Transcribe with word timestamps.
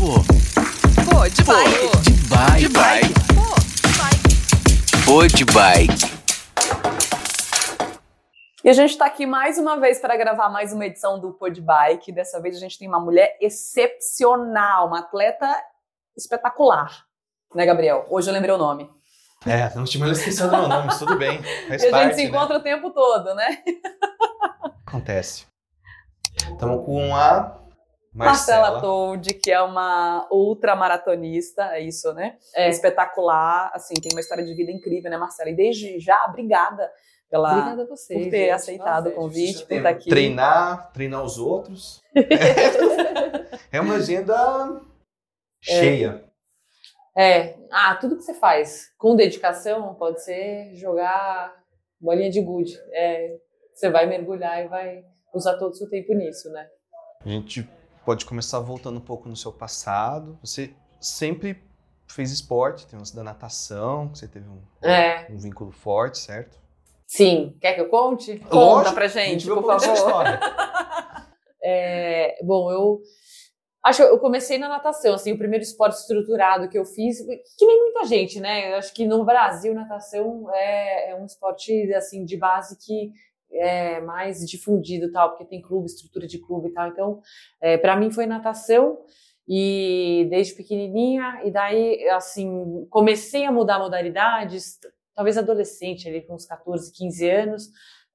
Pô, 0.00 0.14
Pô, 1.04 1.28
de 1.28 1.44
bike. 1.44 2.00
de 2.00 2.12
bike. 2.26 2.60
De 2.60 2.68
bike. 2.70 3.14
Pô, 3.34 3.52
de 3.76 3.98
bike. 3.98 5.04
Pô, 5.04 5.26
de 5.26 5.44
bike. 5.44 6.20
E 8.64 8.70
a 8.70 8.72
gente 8.72 8.92
está 8.92 9.04
aqui 9.04 9.26
mais 9.26 9.58
uma 9.58 9.78
vez 9.78 9.98
para 10.00 10.16
gravar 10.16 10.48
mais 10.48 10.72
uma 10.72 10.86
edição 10.86 11.20
do 11.20 11.34
Pod 11.34 11.60
Bike. 11.60 12.12
Dessa 12.12 12.40
vez 12.40 12.56
a 12.56 12.58
gente 12.58 12.78
tem 12.78 12.88
uma 12.88 12.98
mulher 12.98 13.36
excepcional, 13.42 14.86
uma 14.86 15.00
atleta 15.00 15.46
espetacular. 16.16 17.04
Né, 17.54 17.66
Gabriel? 17.66 18.06
Hoje 18.08 18.30
eu 18.30 18.32
lembrei 18.32 18.54
o 18.54 18.58
nome. 18.58 18.90
É, 19.44 19.68
não 19.74 19.84
tinha 19.84 20.10
esquecido 20.12 20.50
meu 20.50 20.66
nome, 20.66 20.86
mas 20.86 20.98
tudo 20.98 21.18
bem. 21.18 21.42
Faz 21.68 21.82
e 21.84 21.88
a 21.88 21.90
parte, 21.90 22.04
gente 22.04 22.14
se 22.16 22.22
né? 22.22 22.28
encontra 22.30 22.56
o 22.56 22.62
tempo 22.62 22.88
todo, 22.88 23.34
né? 23.34 23.58
Acontece. 24.86 25.44
Estamos 26.50 26.86
com 26.86 27.14
a 27.14 27.60
Marcela, 28.12 28.62
Marcela. 28.62 28.80
Toldi, 28.80 29.34
que 29.34 29.50
é 29.50 29.62
uma 29.62 30.26
ultramaratonista, 30.30 31.76
é 31.76 31.80
isso, 31.80 32.12
né? 32.12 32.36
É 32.54 32.68
espetacular, 32.68 33.70
assim, 33.72 33.94
tem 33.94 34.10
uma 34.12 34.20
história 34.20 34.44
de 34.44 34.52
vida 34.54 34.72
incrível, 34.72 35.10
né, 35.10 35.16
Marcela? 35.16 35.50
E 35.50 35.54
desde 35.54 36.00
já, 36.00 36.26
obrigada 36.28 36.90
pela 37.30 37.52
Obrigada 37.52 37.82
a 37.84 37.86
você. 37.86 38.14
por 38.14 38.24
ter 38.24 38.38
gente. 38.38 38.50
aceitado 38.50 39.04
Nossa, 39.04 39.16
o 39.16 39.20
convite, 39.20 39.42
Precisa 39.44 39.66
por 39.66 39.76
estar 39.76 39.88
aqui. 39.90 40.10
Treinar, 40.10 40.92
treinar 40.92 41.22
os 41.22 41.38
outros. 41.38 42.02
é 43.70 43.80
uma 43.80 43.94
agenda 43.94 44.80
cheia. 45.62 46.24
É, 47.16 47.56
ah, 47.70 47.94
tudo 47.94 48.16
que 48.16 48.22
você 48.22 48.34
faz 48.34 48.92
com 48.98 49.14
dedicação 49.14 49.94
pode 49.94 50.24
ser 50.24 50.74
jogar 50.74 51.54
bolinha 52.00 52.30
de 52.30 52.40
gude. 52.40 52.76
É, 52.92 53.36
você 53.72 53.88
vai 53.88 54.06
mergulhar 54.06 54.64
e 54.64 54.68
vai 54.68 55.04
usar 55.32 55.56
todo 55.56 55.70
o 55.70 55.74
seu 55.74 55.88
tempo 55.88 56.12
nisso, 56.14 56.50
né? 56.50 56.66
A 57.24 57.28
gente 57.28 57.68
pode 58.04 58.24
começar 58.24 58.58
voltando 58.60 58.98
um 58.98 59.02
pouco 59.02 59.28
no 59.28 59.36
seu 59.36 59.52
passado. 59.52 60.38
Você 60.42 60.74
sempre 61.00 61.62
fez 62.08 62.30
esporte, 62.32 62.86
tem 62.86 62.98
lance 62.98 63.14
da 63.14 63.22
natação, 63.22 64.08
que 64.08 64.18
você 64.18 64.26
teve 64.28 64.48
um, 64.48 64.60
É, 64.82 65.26
um 65.30 65.38
vínculo 65.38 65.70
forte, 65.70 66.18
certo? 66.18 66.58
sim. 67.06 67.56
Quer 67.60 67.74
que 67.74 67.80
eu 67.80 67.88
conte? 67.88 68.38
Conta 68.38 68.54
Lógico, 68.56 68.94
pra 68.94 69.06
gente 69.08 69.46
por 69.46 69.62
dessa 69.66 69.86
favor. 69.86 69.94
história. 69.96 70.40
É, 71.62 72.38
bom, 72.42 72.72
eu 72.72 73.02
acho 73.84 73.98
que 74.02 74.08
eu 74.08 74.18
comecei 74.18 74.56
na 74.56 74.66
natação, 74.66 75.12
assim, 75.14 75.32
o 75.32 75.36
primeiro 75.38 75.62
esporte 75.62 75.92
estruturado 75.96 76.70
que 76.70 76.78
eu 76.78 76.86
fiz, 76.86 77.18
que 77.20 77.66
nem 77.66 77.82
muita 77.82 78.06
gente, 78.06 78.40
né? 78.40 78.72
Eu 78.72 78.76
acho 78.78 78.94
que 78.94 79.06
no 79.06 79.24
Brasil 79.26 79.74
natação 79.74 80.48
é, 80.54 81.10
é 81.10 81.14
um 81.16 81.26
esporte 81.26 81.92
assim 81.92 82.24
de 82.24 82.36
base 82.38 82.78
que 82.78 83.12
é 83.52 84.00
mais 84.00 84.48
difundido 84.48 85.10
tal, 85.10 85.30
porque 85.30 85.44
tem 85.44 85.60
clube, 85.60 85.86
estrutura 85.86 86.26
de 86.26 86.38
clube 86.38 86.68
e 86.68 86.72
tal. 86.72 86.88
Então, 86.88 87.20
é, 87.60 87.76
para 87.76 87.96
mim 87.96 88.10
foi 88.10 88.26
natação 88.26 88.98
e 89.48 90.26
desde 90.30 90.54
pequenininha 90.54 91.42
e 91.44 91.50
daí 91.50 92.08
assim 92.10 92.86
comecei 92.88 93.44
a 93.44 93.52
mudar 93.52 93.78
modalidades, 93.78 94.78
talvez 95.14 95.36
adolescente 95.36 96.08
ali 96.08 96.22
com 96.22 96.34
uns 96.34 96.46
14, 96.46 96.92
15 96.92 97.28
anos. 97.28 97.68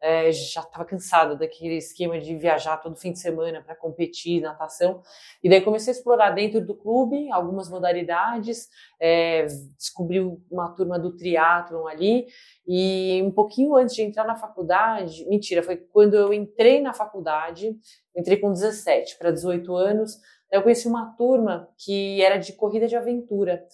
É, 0.07 0.31
já 0.31 0.61
estava 0.61 0.85
cansada 0.85 1.35
daquele 1.35 1.77
esquema 1.77 2.19
de 2.19 2.35
viajar 2.35 2.77
todo 2.77 2.95
fim 2.95 3.11
de 3.11 3.17
semana 3.17 3.63
para 3.63 3.75
competir 3.75 4.39
natação. 4.39 5.01
E 5.43 5.49
daí 5.49 5.61
comecei 5.61 5.91
a 5.91 5.95
explorar 5.97 6.29
dentro 6.29 6.63
do 6.63 6.75
clube 6.75 7.31
algumas 7.31 7.67
modalidades, 7.71 8.69
é, 8.99 9.47
descobri 9.75 10.19
uma 10.51 10.69
turma 10.75 10.99
do 10.99 11.15
triatlon 11.17 11.87
ali. 11.87 12.27
E 12.67 13.19
um 13.23 13.31
pouquinho 13.31 13.75
antes 13.75 13.95
de 13.95 14.03
entrar 14.03 14.25
na 14.25 14.35
faculdade, 14.35 15.27
mentira, 15.27 15.63
foi 15.63 15.75
quando 15.75 16.13
eu 16.13 16.31
entrei 16.31 16.81
na 16.81 16.93
faculdade, 16.93 17.75
entrei 18.15 18.37
com 18.37 18.51
17 18.51 19.17
para 19.17 19.31
18 19.31 19.75
anos. 19.75 20.19
Eu 20.51 20.61
conheci 20.61 20.87
uma 20.87 21.15
turma 21.17 21.67
que 21.77 22.21
era 22.21 22.37
de 22.37 22.53
corrida 22.53 22.87
de 22.87 22.95
aventura. 22.95 23.65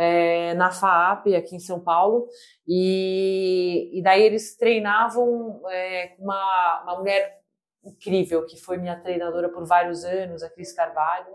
É, 0.00 0.54
na 0.54 0.70
FAAP, 0.70 1.34
aqui 1.34 1.54
em 1.54 1.60
São 1.60 1.78
Paulo, 1.78 2.26
e, 2.66 3.90
e 3.92 4.02
daí 4.02 4.22
eles 4.22 4.56
treinavam 4.56 5.60
é, 5.68 6.16
uma, 6.18 6.82
uma 6.84 6.98
mulher 6.98 7.38
incrível, 7.84 8.46
que 8.46 8.56
foi 8.56 8.78
minha 8.78 8.98
treinadora 8.98 9.50
por 9.50 9.66
vários 9.66 10.02
anos, 10.02 10.42
a 10.42 10.48
Cris 10.48 10.72
Carvalho, 10.72 11.34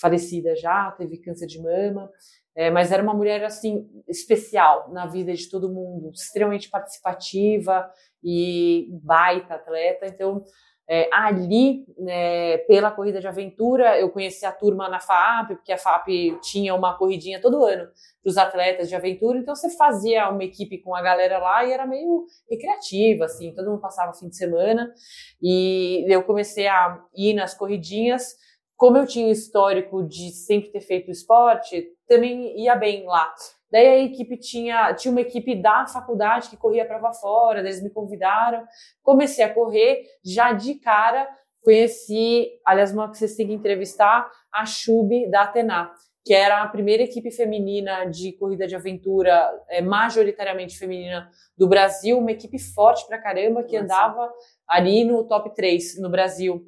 falecida 0.00 0.56
já, 0.56 0.90
teve 0.92 1.18
câncer 1.18 1.46
de 1.46 1.60
mama, 1.60 2.10
é, 2.54 2.70
mas 2.70 2.90
era 2.90 3.02
uma 3.02 3.12
mulher 3.12 3.44
assim 3.44 3.86
especial 4.08 4.90
na 4.90 5.04
vida 5.04 5.34
de 5.34 5.50
todo 5.50 5.70
mundo, 5.70 6.12
extremamente 6.14 6.70
participativa 6.70 7.90
e 8.24 8.88
baita 9.02 9.54
atleta. 9.54 10.06
Então, 10.06 10.42
é, 10.88 11.08
ali, 11.12 11.86
né, 11.98 12.58
pela 12.58 12.90
corrida 12.90 13.20
de 13.20 13.26
aventura, 13.26 13.98
eu 13.98 14.10
conheci 14.10 14.44
a 14.44 14.52
turma 14.52 14.88
na 14.88 15.00
FAAP, 15.00 15.54
porque 15.56 15.72
a 15.72 15.78
FAAP 15.78 16.08
tinha 16.42 16.74
uma 16.74 16.96
corridinha 16.98 17.40
todo 17.40 17.64
ano 17.64 17.88
para 18.22 18.30
os 18.30 18.36
atletas 18.36 18.88
de 18.88 18.94
aventura, 18.94 19.38
então 19.38 19.54
você 19.54 19.70
fazia 19.70 20.28
uma 20.28 20.44
equipe 20.44 20.78
com 20.78 20.94
a 20.94 21.02
galera 21.02 21.38
lá 21.38 21.64
e 21.64 21.72
era 21.72 21.86
meio 21.86 22.26
recreativa, 22.50 23.24
assim, 23.24 23.54
todo 23.54 23.70
mundo 23.70 23.80
passava 23.80 24.12
fim 24.12 24.28
de 24.28 24.36
semana, 24.36 24.92
e 25.40 26.04
eu 26.08 26.22
comecei 26.22 26.66
a 26.66 27.00
ir 27.14 27.34
nas 27.34 27.54
corridinhas, 27.54 28.36
como 28.76 28.98
eu 28.98 29.06
tinha 29.06 29.30
histórico 29.30 30.02
de 30.02 30.30
sempre 30.30 30.70
ter 30.70 30.80
feito 30.80 31.10
esporte, 31.10 31.88
também 32.06 32.60
ia 32.60 32.74
bem 32.74 33.04
lá. 33.06 33.32
Daí 33.72 33.86
a 33.86 33.98
equipe 34.00 34.36
tinha, 34.36 34.92
tinha 34.92 35.10
uma 35.10 35.22
equipe 35.22 35.54
da 35.54 35.86
faculdade 35.86 36.50
que 36.50 36.58
corria 36.58 36.82
a 36.82 36.86
prova 36.86 37.14
fora, 37.14 37.60
eles 37.60 37.82
me 37.82 37.88
convidaram, 37.88 38.66
comecei 39.02 39.42
a 39.42 39.52
correr, 39.52 40.02
já 40.22 40.52
de 40.52 40.74
cara 40.74 41.26
conheci, 41.62 42.50
aliás, 42.66 42.92
uma 42.92 43.10
que 43.10 43.16
vocês 43.16 43.36
têm 43.36 43.46
que 43.46 43.52
entrevistar, 43.52 44.28
a 44.52 44.66
Chube 44.66 45.30
da 45.30 45.42
Atena, 45.42 45.90
que 46.24 46.34
era 46.34 46.62
a 46.62 46.68
primeira 46.68 47.02
equipe 47.02 47.30
feminina 47.30 48.04
de 48.04 48.32
corrida 48.32 48.66
de 48.66 48.76
aventura, 48.76 49.50
é, 49.68 49.80
majoritariamente 49.80 50.78
feminina 50.78 51.30
do 51.56 51.68
Brasil, 51.68 52.18
uma 52.18 52.32
equipe 52.32 52.58
forte 52.58 53.06
pra 53.06 53.18
caramba, 53.18 53.62
que 53.62 53.80
Nossa. 53.80 53.84
andava 53.84 54.32
ali 54.68 55.04
no 55.04 55.24
top 55.24 55.54
3 55.54 56.00
no 56.00 56.10
Brasil. 56.10 56.64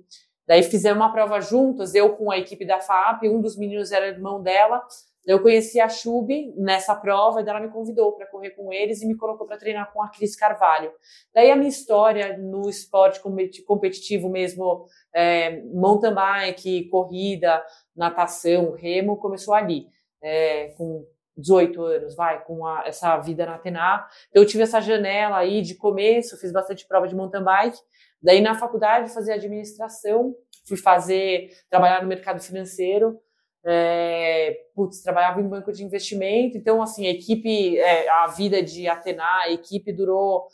Daí 0.47 0.63
fizemos 0.63 0.99
uma 0.99 1.13
prova 1.13 1.41
juntas, 1.41 1.95
eu 1.95 2.17
com 2.17 2.31
a 2.31 2.39
equipe 2.39 2.65
da 2.65 2.81
FAP, 2.81 3.25
um 3.25 3.41
dos 3.41 3.57
meninos 3.57 3.93
era 3.93 4.07
irmão 4.07 4.43
dela. 4.43 4.83
Eu 5.27 5.41
conheci 5.43 5.81
a 5.81 5.89
Chube 5.89 6.53
nessa 6.57 6.95
prova 6.95 7.41
e 7.41 7.49
ela 7.49 7.61
me 7.61 7.71
convidou 7.71 8.13
para 8.13 8.27
correr 8.27 8.51
com 8.51 8.73
eles 8.73 9.01
e 9.01 9.07
me 9.07 9.17
colocou 9.17 9.47
para 9.47 9.57
treinar 9.57 9.91
com 9.93 10.03
a 10.03 10.09
Cris 10.11 10.37
Carvalho. 10.37 10.93
Daí 11.35 11.51
a 11.51 11.57
minha 11.57 11.69
história 11.69 12.37
no 12.37 12.69
esporte 12.69 13.21
competi- 13.21 13.63
competitivo 13.63 14.29
mesmo, 14.29 14.85
é, 15.15 15.63
mountain 15.73 16.13
bike, 16.15 16.89
corrida, 16.91 17.65
natação, 17.97 18.73
remo, 18.73 19.17
começou 19.17 19.55
ali, 19.55 19.87
é, 20.23 20.69
com 20.77 21.07
18 21.37 21.83
anos, 21.83 22.15
vai, 22.15 22.45
com 22.45 22.65
a- 22.67 22.85
essa 22.87 23.17
vida 23.19 23.47
na 23.47 23.55
Atena. 23.57 24.07
Então 24.29 24.43
eu 24.43 24.47
tive 24.47 24.63
essa 24.63 24.81
janela 24.81 25.39
aí 25.39 25.63
de 25.63 25.75
começo, 25.75 26.39
fiz 26.39 26.53
bastante 26.53 26.87
prova 26.87 27.09
de 27.09 27.15
mountain 27.15 27.43
bike. 27.43 27.79
Daí 28.23 28.41
na 28.41 28.55
faculdade 28.55 29.13
fazia 29.13 29.35
administração, 29.35 30.35
fui 30.69 30.77
fazer, 30.77 31.49
trabalhar 31.69 32.03
no 32.03 32.09
mercado 32.09 32.41
financeiro, 32.41 33.19
é, 33.67 34.57
putz, 34.75 35.03
trabalhava 35.03 35.41
em 35.41 35.49
banco 35.49 35.73
de 35.73 35.85
investimento, 35.85 36.59
então 36.59 36.83
assim, 36.83 37.07
a 37.07 37.11
equipe, 37.11 37.79
é, 37.79 38.09
a 38.09 38.27
vida 38.27 38.63
de 38.63 38.87
Atena, 38.87 39.25
a 39.43 39.51
equipe 39.51 39.93
durou 39.93 40.47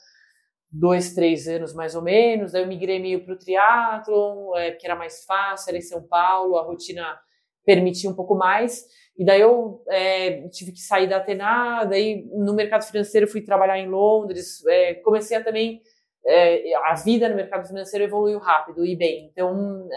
dois, 0.70 1.14
três 1.14 1.48
anos 1.48 1.74
mais 1.74 1.94
ou 1.94 2.02
menos, 2.02 2.52
daí 2.52 2.62
eu 2.62 2.68
migrei 2.68 3.00
meio 3.00 3.24
para 3.24 3.34
o 3.34 3.38
triatlon, 3.38 4.56
é, 4.56 4.70
porque 4.70 4.86
era 4.86 4.94
mais 4.94 5.24
fácil, 5.24 5.70
era 5.70 5.78
em 5.78 5.82
São 5.82 6.02
Paulo, 6.02 6.56
a 6.56 6.62
rotina 6.62 7.18
permitia 7.64 8.08
um 8.08 8.14
pouco 8.14 8.34
mais, 8.36 8.84
e 9.18 9.24
daí 9.24 9.40
eu 9.40 9.82
é, 9.88 10.48
tive 10.48 10.72
que 10.72 10.80
sair 10.80 11.08
da 11.08 11.16
Atena, 11.16 11.84
daí 11.84 12.24
no 12.32 12.54
mercado 12.54 12.84
financeiro 12.84 13.26
fui 13.26 13.42
trabalhar 13.42 13.78
em 13.78 13.88
Londres, 13.88 14.64
é, 14.66 14.94
comecei 14.94 15.36
a 15.36 15.42
também 15.42 15.82
é, 16.24 16.74
a 16.76 16.94
vida 16.94 17.28
no 17.28 17.34
mercado 17.34 17.66
financeiro 17.66 18.04
evoluiu 18.04 18.38
rápido 18.38 18.84
e 18.84 18.94
bem. 18.94 19.30
Então, 19.32 19.88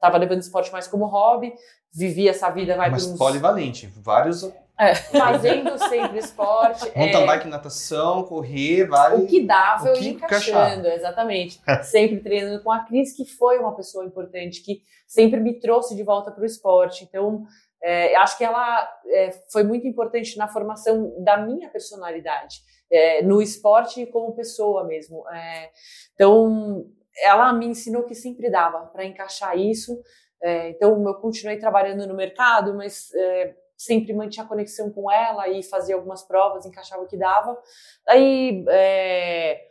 estava 0.00 0.16
levando 0.16 0.40
esporte 0.40 0.72
mais 0.72 0.88
como 0.88 1.04
hobby, 1.04 1.52
vivi 1.92 2.26
essa 2.26 2.48
vida 2.48 2.74
vai 2.76 2.90
Mas 2.90 3.04
por 3.04 3.12
uns- 3.12 3.18
polivalente, 3.18 3.86
vários. 3.98 4.50
fazendo 5.12 5.76
sempre 5.90 6.18
esporte. 6.18 6.84
Mountain 6.96 7.22
é, 7.22 7.26
bike, 7.26 7.48
natação, 7.48 8.22
correr, 8.24 8.86
vai. 8.88 9.14
o 9.16 9.26
que 9.26 9.44
dava 9.44 9.84
o 9.84 9.88
eu 9.88 9.92
que 9.94 10.04
ia 10.04 10.10
encaixando, 10.12 10.88
exatamente. 10.88 11.60
sempre 11.82 12.18
treinando 12.20 12.62
com 12.62 12.72
a 12.72 12.80
Cris, 12.80 13.12
que 13.12 13.26
foi 13.26 13.58
uma 13.58 13.76
pessoa 13.76 14.06
importante, 14.06 14.62
que 14.62 14.82
sempre 15.06 15.38
me 15.38 15.60
trouxe 15.60 15.94
de 15.94 16.02
volta 16.02 16.30
para 16.30 16.42
o 16.42 16.46
esporte. 16.46 17.04
Então, 17.04 17.44
é, 17.82 18.16
acho 18.16 18.38
que 18.38 18.44
ela 18.44 18.88
é, 19.06 19.32
foi 19.52 19.64
muito 19.64 19.86
importante 19.86 20.38
na 20.38 20.48
formação 20.48 21.12
da 21.22 21.36
minha 21.36 21.68
personalidade, 21.68 22.62
é, 22.90 23.22
no 23.22 23.42
esporte 23.42 24.00
e 24.00 24.06
como 24.06 24.34
pessoa 24.34 24.84
mesmo. 24.84 25.28
É, 25.28 25.68
então, 26.14 26.86
ela 27.22 27.52
me 27.52 27.66
ensinou 27.66 28.04
que 28.04 28.14
sempre 28.14 28.50
dava 28.50 28.86
para 28.86 29.04
encaixar 29.04 29.56
isso. 29.56 30.00
É, 30.42 30.70
então, 30.70 31.02
eu 31.06 31.14
continuei 31.14 31.58
trabalhando 31.58 32.06
no 32.06 32.14
mercado, 32.14 32.74
mas 32.74 33.12
é, 33.14 33.54
sempre 33.76 34.12
mantinha 34.12 34.46
conexão 34.46 34.90
com 34.90 35.10
ela 35.10 35.48
e 35.48 35.62
fazia 35.62 35.94
algumas 35.94 36.22
provas, 36.22 36.66
encaixava 36.66 37.02
o 37.02 37.06
que 37.06 37.16
dava. 37.16 37.56
Aí, 38.08 38.64
é, 38.68 39.66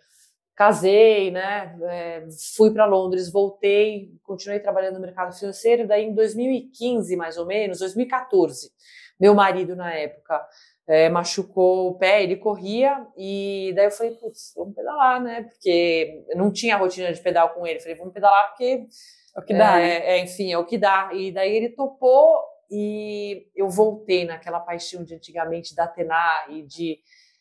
casei, 0.56 1.32
né? 1.32 1.78
É, 1.84 2.28
fui 2.58 2.72
para 2.72 2.86
Londres, 2.86 3.32
voltei, 3.32 4.12
continuei 4.24 4.60
trabalhando 4.60 4.96
no 4.96 5.02
mercado 5.02 5.34
financeiro. 5.34 5.88
Daí, 5.88 6.06
em 6.06 6.14
2015, 6.14 7.16
mais 7.16 7.38
ou 7.38 7.46
menos, 7.46 7.80
2014, 7.80 8.72
meu 9.20 9.34
marido 9.34 9.76
na 9.76 9.94
época 9.94 10.46
é, 10.90 11.08
machucou 11.08 11.90
o 11.92 11.98
pé, 12.00 12.24
ele 12.24 12.36
corria, 12.36 13.06
e 13.16 13.72
daí 13.76 13.86
eu 13.86 13.92
falei, 13.92 14.16
putz, 14.16 14.54
vamos 14.58 14.74
pedalar, 14.74 15.22
né? 15.22 15.44
Porque 15.44 16.26
eu 16.28 16.36
não 16.36 16.52
tinha 16.52 16.76
rotina 16.76 17.14
de 17.14 17.22
pedal 17.22 17.50
com 17.50 17.66
ele. 17.68 17.80
Falei, 17.80 17.96
vamos 17.96 18.12
pedalar 18.12 18.50
porque. 18.50 18.88
É 19.36 19.40
o 19.40 19.44
que 19.44 19.54
dá, 19.54 19.80
é, 19.80 19.82
né? 19.82 20.08
é, 20.08 20.24
enfim, 20.24 20.52
é 20.52 20.58
o 20.58 20.66
que 20.66 20.80
dá. 20.80 21.12
E 21.14 21.32
daí 21.32 21.56
ele 21.56 21.70
topou 21.70 22.44
e 22.72 23.46
eu 23.56 23.70
voltei 23.70 24.26
naquela 24.26 24.60
paixão 24.60 25.04
de 25.04 25.14
antigamente 25.14 25.76
da 25.76 25.84
Atena 25.84 26.48
e 26.50 26.64
de 26.64 26.98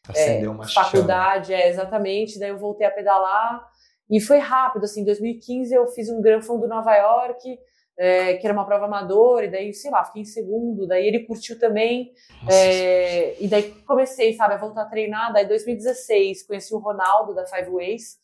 Acendeu 0.07 0.53
uma 0.53 0.67
chama. 0.67 0.87
faculdade, 0.87 1.55
é, 1.55 1.69
exatamente. 1.69 2.39
Daí 2.39 2.51
eu 2.51 2.59
voltei 2.59 2.87
a 2.87 2.91
pedalar 2.91 3.67
e 4.11 4.21
foi 4.21 4.39
rápido, 4.39 4.85
assim, 4.85 5.01
em 5.01 5.05
2015 5.05 5.75
eu 5.75 5.87
fiz 5.89 6.11
um 6.11 6.21
Gran 6.21 6.43
Fundo 6.43 6.69
Nova 6.69 6.95
York, 6.95 7.59
é, 7.99 8.35
que 8.35 8.47
era 8.47 8.55
uma 8.55 8.65
prova 8.65 8.85
amadora, 8.85 9.47
e 9.47 9.51
daí, 9.51 9.75
sei 9.75 9.91
lá, 9.91 10.05
fiquei 10.05 10.23
em 10.23 10.25
segundo, 10.25 10.87
daí 10.87 11.05
ele 11.05 11.27
curtiu 11.27 11.59
também, 11.59 12.13
é, 12.49 13.43
e 13.43 13.49
daí 13.49 13.75
comecei, 13.85 14.33
sabe, 14.35 14.55
a 14.55 14.57
voltar 14.57 14.83
a 14.83 14.89
treinar, 14.89 15.33
daí 15.33 15.45
em 15.45 15.49
2016 15.49 16.47
conheci 16.47 16.73
o 16.73 16.79
Ronaldo 16.79 17.35
da 17.35 17.45
Five 17.45 17.69
Ways, 17.71 18.17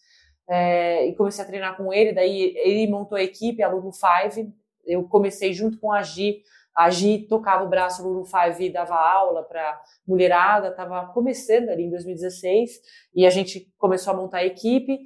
é, 0.48 1.06
e 1.06 1.14
comecei 1.16 1.42
a 1.42 1.46
treinar 1.46 1.76
com 1.76 1.92
ele, 1.92 2.12
daí 2.12 2.54
ele 2.56 2.86
montou 2.86 3.18
a 3.18 3.22
equipe, 3.22 3.62
a 3.62 3.68
Lulu 3.68 3.90
Five, 3.92 4.48
eu 4.86 5.02
comecei 5.08 5.52
junto 5.52 5.78
com 5.80 5.90
a 5.90 6.02
Gi, 6.02 6.42
a 6.76 6.88
Gi 6.90 7.26
tocava 7.28 7.64
o 7.64 7.68
braço 7.68 8.06
Lulu 8.06 8.24
Five 8.24 8.64
e 8.64 8.72
dava 8.72 8.94
aula 8.94 9.42
para 9.42 9.80
mulherada, 10.06 10.68
estava 10.68 11.06
começando 11.06 11.70
ali 11.70 11.84
em 11.84 11.90
2016, 11.90 12.80
e 13.14 13.26
a 13.26 13.30
gente 13.30 13.72
começou 13.76 14.12
a 14.12 14.16
montar 14.16 14.38
a 14.38 14.44
equipe, 14.44 15.00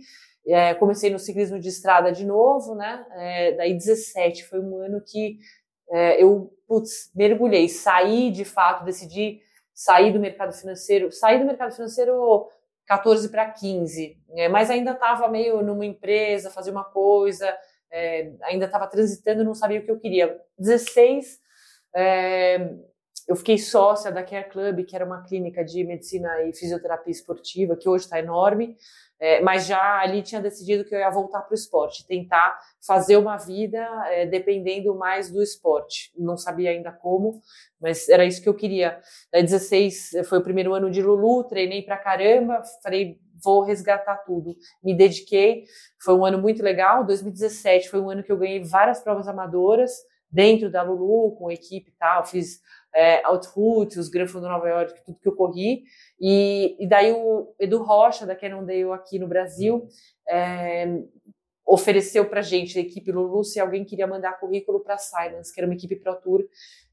é, 0.52 0.74
comecei 0.74 1.10
no 1.10 1.18
ciclismo 1.18 1.58
de 1.58 1.68
estrada 1.68 2.10
de 2.10 2.24
novo, 2.24 2.74
né? 2.74 3.06
É, 3.12 3.52
daí 3.52 3.74
17 3.74 4.44
foi 4.44 4.60
um 4.60 4.78
ano 4.78 5.00
que 5.00 5.38
é, 5.90 6.22
eu 6.22 6.52
putz, 6.66 7.10
mergulhei, 7.14 7.68
saí 7.68 8.30
de 8.30 8.44
fato, 8.44 8.84
decidi 8.84 9.40
sair 9.74 10.12
do 10.12 10.20
mercado 10.20 10.52
financeiro, 10.52 11.10
saí 11.10 11.38
do 11.38 11.46
mercado 11.46 11.74
financeiro 11.74 12.48
14 12.86 13.28
para 13.28 13.50
15, 13.50 14.18
é, 14.30 14.48
mas 14.48 14.70
ainda 14.70 14.92
estava 14.92 15.28
meio 15.28 15.62
numa 15.62 15.84
empresa, 15.84 16.50
fazia 16.50 16.72
uma 16.72 16.84
coisa, 16.84 17.54
é, 17.90 18.32
ainda 18.42 18.66
estava 18.66 18.86
transitando, 18.86 19.44
não 19.44 19.54
sabia 19.54 19.80
o 19.80 19.84
que 19.84 19.90
eu 19.90 19.98
queria. 19.98 20.38
16, 20.58 21.38
é, 21.94 22.74
eu 23.26 23.36
fiquei 23.36 23.58
sócia 23.58 24.10
da 24.10 24.22
Care 24.22 24.48
Club, 24.48 24.84
que 24.84 24.96
era 24.96 25.04
uma 25.04 25.22
clínica 25.22 25.62
de 25.62 25.84
medicina 25.84 26.42
e 26.44 26.54
fisioterapia 26.54 27.12
esportiva, 27.12 27.76
que 27.76 27.88
hoje 27.88 28.04
está 28.04 28.18
enorme. 28.18 28.76
É, 29.20 29.40
mas 29.40 29.66
já 29.66 30.00
ali 30.00 30.22
tinha 30.22 30.40
decidido 30.40 30.84
que 30.84 30.94
eu 30.94 30.98
ia 30.98 31.10
voltar 31.10 31.40
para 31.40 31.52
o 31.52 31.54
esporte, 31.54 32.06
tentar 32.06 32.56
fazer 32.86 33.16
uma 33.16 33.36
vida 33.36 33.78
é, 34.06 34.26
dependendo 34.26 34.94
mais 34.94 35.30
do 35.30 35.42
esporte. 35.42 36.12
Não 36.16 36.36
sabia 36.36 36.70
ainda 36.70 36.92
como, 36.92 37.40
mas 37.80 38.08
era 38.08 38.24
isso 38.24 38.40
que 38.40 38.48
eu 38.48 38.54
queria. 38.54 39.00
Daí 39.32 39.42
16 39.42 40.10
foi 40.28 40.38
o 40.38 40.42
primeiro 40.42 40.72
ano 40.72 40.90
de 40.90 41.02
Lulu, 41.02 41.44
treinei 41.44 41.82
pra 41.82 41.96
caramba, 41.96 42.62
falei 42.82 43.18
vou 43.42 43.62
resgatar 43.62 44.16
tudo. 44.18 44.56
Me 44.82 44.96
dediquei, 44.96 45.64
foi 46.02 46.14
um 46.14 46.24
ano 46.24 46.38
muito 46.38 46.62
legal. 46.62 47.04
2017 47.04 47.88
foi 47.88 48.00
um 48.00 48.10
ano 48.10 48.22
que 48.22 48.32
eu 48.32 48.36
ganhei 48.38 48.62
várias 48.62 49.00
provas 49.00 49.28
amadoras 49.28 49.92
dentro 50.30 50.70
da 50.70 50.82
Lulu, 50.82 51.36
com 51.36 51.50
equipe 51.50 51.90
e 51.90 51.94
tal, 51.98 52.24
fiz 52.26 52.60
é, 52.94 53.26
Outroute, 53.26 53.98
os 53.98 54.08
Gran 54.08 54.26
Fundo 54.26 54.48
Nova 54.48 54.68
York, 54.68 55.02
tudo 55.04 55.18
que 55.18 55.28
eu 55.28 55.34
corri. 55.36 55.84
E, 56.20 56.76
e 56.78 56.88
daí 56.88 57.12
o 57.12 57.54
Edu 57.58 57.82
Rocha, 57.82 58.26
da 58.26 58.34
Cannondale 58.34 58.92
aqui 58.92 59.18
no 59.18 59.28
Brasil, 59.28 59.86
é, 60.28 61.00
ofereceu 61.66 62.24
pra 62.24 62.40
gente, 62.40 62.78
a 62.78 62.82
equipe 62.82 63.12
Lulu, 63.12 63.44
se 63.44 63.60
alguém 63.60 63.84
queria 63.84 64.06
mandar 64.06 64.38
currículo 64.40 64.80
para 64.80 64.96
Silence, 64.96 65.52
que 65.52 65.60
era 65.60 65.66
uma 65.66 65.74
equipe 65.74 65.96
Pro 65.96 66.16
Tour. 66.16 66.44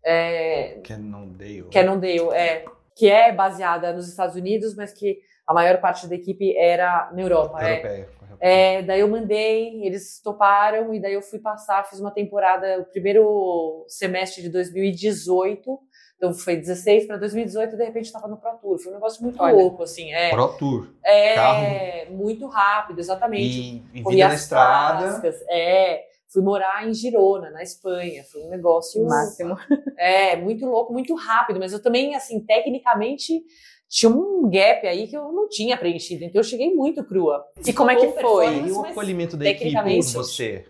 É, 0.03 0.79
Cannondale. 0.83 1.69
Cannondale, 1.71 2.29
é, 2.33 2.65
que 2.95 3.09
é 3.09 3.31
baseada 3.31 3.93
nos 3.93 4.07
Estados 4.07 4.35
Unidos, 4.35 4.75
mas 4.75 4.91
que 4.91 5.21
a 5.47 5.53
maior 5.53 5.79
parte 5.79 6.07
da 6.07 6.15
equipe 6.15 6.55
era 6.57 7.09
na 7.13 7.21
Europa. 7.21 7.63
é. 7.63 7.73
Europeia, 7.73 8.05
correto. 8.05 8.14
É, 8.39 8.81
daí 8.81 8.99
eu 8.99 9.07
mandei, 9.07 9.85
eles 9.85 10.21
toparam, 10.21 10.93
e 10.93 10.99
daí 10.99 11.13
eu 11.13 11.21
fui 11.21 11.39
passar, 11.39 11.83
fiz 11.85 11.99
uma 11.99 12.11
temporada, 12.11 12.81
o 12.81 12.85
primeiro 12.85 13.85
semestre 13.87 14.41
de 14.41 14.49
2018, 14.49 15.79
então 16.17 16.33
foi 16.33 16.55
16 16.55 17.07
para 17.07 17.17
2018, 17.17 17.73
e 17.73 17.77
de 17.77 17.83
repente 17.83 18.05
estava 18.05 18.27
no 18.27 18.37
Pro 18.37 18.57
Tour. 18.57 18.79
Foi 18.79 18.91
um 18.91 18.95
negócio 18.95 19.21
muito 19.21 19.41
Olha. 19.41 19.53
louco, 19.53 19.83
assim. 19.83 20.13
É, 20.13 20.29
Pro 20.29 20.47
Tour. 20.57 20.89
é 21.03 21.35
carro. 21.35 22.15
muito 22.15 22.47
rápido, 22.47 22.99
exatamente. 22.99 23.83
E, 23.93 23.99
e 23.99 24.03
vida 24.03 24.27
na 24.27 24.33
estrada. 24.33 25.03
clássicas, 25.03 25.43
É, 25.49 26.03
fui 26.31 26.41
morar 26.41 26.87
em 26.87 26.93
Girona, 26.93 27.49
na 27.49 27.63
Espanha. 27.63 28.23
Foi 28.31 28.41
um 28.43 28.49
negócio 28.49 29.05
Máximo. 29.05 29.57
é, 29.97 30.35
muito 30.35 30.65
louco, 30.65 30.93
muito 30.93 31.13
rápido, 31.15 31.59
mas 31.59 31.73
eu 31.73 31.81
também, 31.81 32.15
assim, 32.15 32.39
tecnicamente 32.39 33.43
tinha 33.89 34.09
um 34.11 34.49
gap 34.49 34.85
aí 34.87 35.07
que 35.07 35.15
eu 35.15 35.31
não 35.31 35.47
tinha 35.47 35.77
preenchido, 35.77 36.23
então 36.23 36.39
eu 36.39 36.43
cheguei 36.43 36.73
muito 36.73 37.03
crua. 37.03 37.43
E 37.65 37.71
como 37.73 37.91
é 37.91 37.95
que 37.95 38.07
foi? 38.19 38.47
E 38.67 38.71
o 38.71 38.81
acolhimento 38.85 39.37
da 39.37 39.45
equipe 39.45 39.59
tecnicamente- 39.65 40.13
você? 40.13 40.65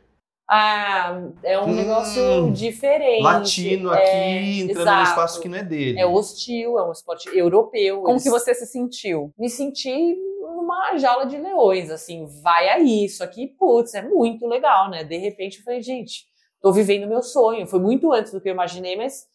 Ah, 0.48 1.24
é 1.42 1.60
um 1.60 1.70
Hum, 1.72 1.74
negócio 1.76 2.52
diferente. 2.52 3.24
Latino 3.24 3.92
é, 3.92 3.98
aqui, 3.98 4.60
entrando 4.62 4.76
num 4.78 4.82
exato. 4.82 5.10
espaço 5.10 5.42
que 5.42 5.50
não 5.50 5.58
é 5.58 5.64
dele. 5.64 6.00
É 6.00 6.06
hostil, 6.06 6.78
é 6.78 6.88
um 6.88 6.92
esporte 6.92 7.28
europeu. 7.36 8.02
Como 8.02 8.12
eles- 8.12 8.24
que 8.24 8.30
você 8.30 8.54
se 8.54 8.68
sentiu? 8.68 9.32
Me 9.40 9.50
senti 9.50 10.16
numa 10.42 10.96
jaula 10.98 11.26
de 11.26 11.38
leões, 11.38 11.90
assim, 11.90 12.28
vai 12.44 12.70
aí, 12.70 13.06
isso 13.06 13.24
aqui, 13.24 13.48
putz, 13.58 13.96
é 13.96 14.04
muito 14.08 14.46
legal, 14.46 14.88
né? 14.92 15.04
De 15.04 15.18
repente 15.18 15.58
eu 15.58 15.64
falei, 15.64 15.82
gente, 15.82 16.26
tô 16.62 16.72
vivendo 16.72 17.08
meu 17.08 17.24
sonho. 17.24 17.66
Foi 17.66 17.80
muito 17.80 18.14
antes 18.14 18.32
do 18.32 18.40
que 18.40 18.48
eu 18.48 18.54
imaginei, 18.54 18.96
mas, 18.96 19.26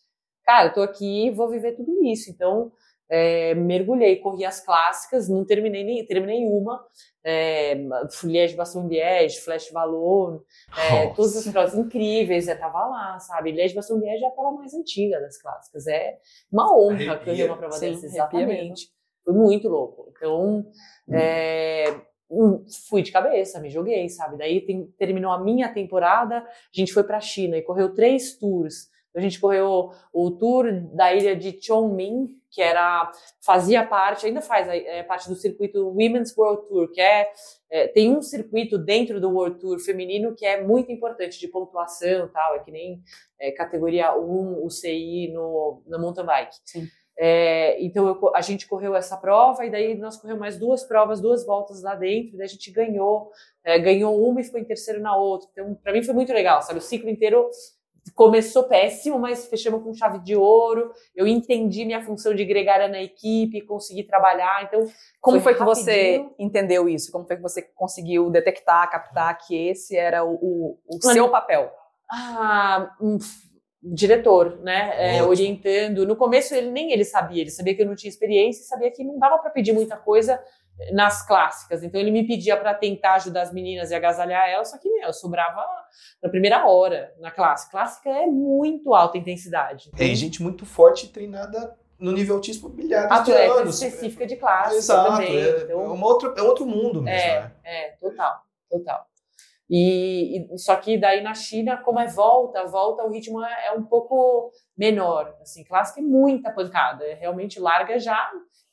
cara, 0.44 0.68
eu 0.68 0.72
tô 0.74 0.80
aqui 0.80 1.26
e 1.26 1.30
vou 1.32 1.48
viver 1.48 1.72
tudo 1.72 2.04
isso. 2.04 2.30
Então, 2.30 2.70
é, 3.10 3.54
mergulhei, 3.54 4.16
corri 4.16 4.44
as 4.44 4.60
clássicas, 4.64 5.28
não 5.28 5.44
terminei 5.44 5.82
nem, 5.84 6.06
terminei 6.06 6.46
uma, 6.46 6.82
é, 7.24 7.74
Liège, 8.22 8.54
Baston 8.56 8.86
Liège, 8.86 9.40
Flash 9.40 9.70
Valor, 9.72 10.44
é, 10.78 11.08
todas 11.08 11.36
as 11.36 11.52
provas 11.52 11.74
incríveis, 11.74 12.46
eu 12.48 12.58
tava 12.58 12.86
lá, 12.86 13.18
sabe? 13.18 13.50
Liège, 13.52 13.74
Baston 13.74 13.98
Liège 13.98 14.24
é 14.24 14.28
a 14.28 14.30
prova 14.30 14.52
mais 14.56 14.72
antiga 14.72 15.20
das 15.20 15.40
clássicas, 15.42 15.86
é 15.88 16.18
uma 16.52 16.72
honra 16.74 16.94
Arrepia. 17.14 17.18
correr 17.18 17.44
uma 17.46 17.56
prova 17.56 17.72
Sim, 17.74 17.90
dessa, 17.92 18.06
arrepia 18.22 18.40
exatamente. 18.42 18.88
Foi 19.24 19.34
muito 19.34 19.68
louco. 19.68 20.12
Então, 20.16 20.64
é, 21.12 21.94
hum, 22.30 22.64
fui 22.88 23.02
de 23.02 23.12
cabeça, 23.12 23.60
me 23.60 23.68
joguei, 23.68 24.08
sabe? 24.08 24.38
Daí 24.38 24.60
tem- 24.64 24.86
terminou 24.98 25.30
a 25.32 25.38
minha 25.42 25.68
temporada, 25.72 26.38
a 26.38 26.46
gente 26.72 26.92
foi 26.92 27.02
pra 27.04 27.20
China 27.20 27.56
e 27.56 27.62
correu 27.62 27.92
três 27.94 28.38
tours. 28.38 28.88
A 29.14 29.20
gente 29.20 29.40
correu 29.40 29.90
o 30.12 30.30
tour 30.30 30.66
da 30.94 31.12
ilha 31.12 31.34
de 31.34 31.58
Chongming, 31.60 32.28
que 32.50 32.60
era 32.60 33.10
fazia 33.40 33.84
parte, 33.86 34.26
ainda 34.26 34.40
faz 34.40 34.68
é, 34.68 35.02
parte 35.02 35.28
do 35.28 35.36
circuito 35.36 35.88
Women's 35.88 36.36
World 36.36 36.68
Tour, 36.68 36.90
que 36.90 37.00
é, 37.00 37.28
é, 37.70 37.88
tem 37.88 38.10
um 38.10 38.22
circuito 38.22 38.76
dentro 38.76 39.20
do 39.20 39.30
World 39.30 39.58
Tour 39.60 39.78
feminino 39.78 40.34
que 40.34 40.44
é 40.44 40.62
muito 40.62 40.90
importante 40.90 41.38
de 41.38 41.48
pontuação, 41.48 42.26
e 42.26 42.28
tal, 42.28 42.56
é 42.56 42.58
que 42.60 42.70
nem 42.70 43.02
é, 43.38 43.52
categoria 43.52 44.16
1 44.16 44.64
UCI 44.64 45.32
no 45.32 45.82
no 45.86 45.98
mountain 46.00 46.26
bike. 46.26 46.56
Sim. 46.64 46.88
É, 47.22 47.76
então 47.84 48.08
eu 48.08 48.34
a 48.34 48.40
gente 48.40 48.66
correu 48.66 48.96
essa 48.96 49.14
prova 49.14 49.66
e 49.66 49.70
daí 49.70 49.94
nós 49.94 50.16
corremos 50.16 50.40
mais 50.40 50.58
duas 50.58 50.84
provas, 50.84 51.20
duas 51.20 51.44
voltas 51.44 51.82
lá 51.82 51.94
dentro, 51.94 52.34
e 52.34 52.38
daí 52.38 52.46
a 52.46 52.48
gente 52.48 52.70
ganhou, 52.70 53.30
é, 53.62 53.78
ganhou 53.78 54.26
uma 54.26 54.40
e 54.40 54.44
ficou 54.44 54.58
em 54.58 54.64
terceiro 54.64 55.00
na 55.02 55.14
outra. 55.14 55.46
Então 55.52 55.74
para 55.74 55.92
mim 55.92 56.02
foi 56.02 56.14
muito 56.14 56.32
legal, 56.32 56.62
sabe? 56.62 56.78
O 56.78 56.82
ciclo 56.82 57.10
inteiro 57.10 57.50
começou 58.14 58.64
péssimo, 58.64 59.18
mas 59.18 59.46
fechamos 59.46 59.82
com 59.82 59.94
chave 59.94 60.18
de 60.20 60.34
ouro. 60.36 60.90
Eu 61.14 61.26
entendi 61.26 61.84
minha 61.84 62.02
função 62.02 62.34
de 62.34 62.44
gregária 62.44 62.88
na 62.88 63.00
equipe, 63.02 63.60
consegui 63.62 64.04
trabalhar. 64.04 64.64
Então 64.64 64.80
Como 65.20 65.40
Foi 65.40 65.52
foi, 65.52 65.54
que 65.54 65.64
você 65.64 66.24
entendeu 66.38 66.88
isso? 66.88 67.12
Como 67.12 67.26
foi 67.26 67.36
que 67.36 67.42
você 67.42 67.62
conseguiu 67.74 68.30
detectar, 68.30 68.90
captar 68.90 69.36
que 69.38 69.54
esse 69.68 69.96
era 69.96 70.24
o, 70.24 70.34
o- 70.34 70.78
o 70.88 71.02
seu 71.02 71.28
papel? 71.30 71.70
Ah, 72.10 72.90
um 73.00 73.18
diretor, 73.82 74.58
né? 74.62 74.92
é, 75.16 75.22
orientando. 75.22 76.06
No 76.06 76.14
começo 76.16 76.54
ele 76.54 76.70
nem 76.70 76.92
ele 76.92 77.04
sabia, 77.04 77.40
ele 77.40 77.50
sabia 77.50 77.74
que 77.74 77.80
eu 77.82 77.86
não 77.86 77.94
tinha 77.94 78.10
experiência 78.10 78.60
e 78.60 78.64
sabia 78.66 78.90
que 78.90 79.02
não 79.02 79.18
dava 79.18 79.38
para 79.38 79.50
pedir 79.50 79.72
muita 79.72 79.96
coisa 79.96 80.38
nas 80.92 81.26
clássicas. 81.26 81.82
Então 81.82 82.00
ele 82.00 82.10
me 82.10 82.26
pedia 82.26 82.56
para 82.56 82.74
tentar 82.74 83.14
ajudar 83.14 83.42
as 83.42 83.52
meninas 83.52 83.90
e 83.90 83.94
agasalhar 83.94 84.48
elas, 84.48 84.70
só 84.70 84.78
que 84.78 84.88
meu, 84.90 85.08
eu 85.08 85.12
sobrava 85.12 85.64
na 86.22 86.28
primeira 86.28 86.66
hora 86.66 87.12
na 87.18 87.30
classe. 87.30 87.70
Clássica 87.70 88.08
é 88.10 88.26
muito 88.26 88.94
alta 88.94 89.18
intensidade. 89.18 89.90
É, 89.98 90.04
e 90.04 90.14
gente 90.14 90.42
muito 90.42 90.64
forte 90.66 91.06
e 91.06 91.08
treinada 91.08 91.76
no 91.98 92.12
nível 92.12 92.36
altíssimo 92.36 92.70
milhares 92.70 93.08
de 93.08 93.14
atleta 93.32 93.52
anos. 93.60 93.82
específica 93.82 94.26
de 94.26 94.36
classe 94.36 94.76
Exato, 94.76 95.10
também. 95.12 95.36
é, 95.36 95.58
então, 95.64 95.80
é 95.82 95.88
uma 95.88 96.06
outra, 96.06 96.34
é 96.36 96.42
outro 96.42 96.64
mundo 96.64 97.02
mesmo, 97.02 97.18
É, 97.28 97.40
né? 97.40 97.52
é, 97.62 97.88
total, 98.00 98.40
total. 98.70 99.06
E, 99.68 100.38
e- 100.54 100.58
só 100.58 100.74
que 100.76 100.98
daí 100.98 101.20
na 101.22 101.34
China, 101.34 101.76
como 101.76 102.00
é 102.00 102.06
volta, 102.06 102.64
volta, 102.66 103.04
o 103.04 103.10
ritmo 103.10 103.44
é, 103.44 103.66
é 103.68 103.72
um 103.72 103.84
pouco 103.84 104.50
menor. 104.76 105.36
Assim, 105.42 105.62
clássica 105.62 106.00
é 106.00 106.02
muita 106.02 106.50
pancada, 106.50 107.04
é 107.04 107.14
realmente 107.14 107.60
larga 107.60 107.98
já, 107.98 108.30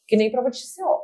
que 0.08 0.16
nem 0.16 0.32
prova 0.32 0.50
de 0.50 0.58
TCO. 0.60 1.02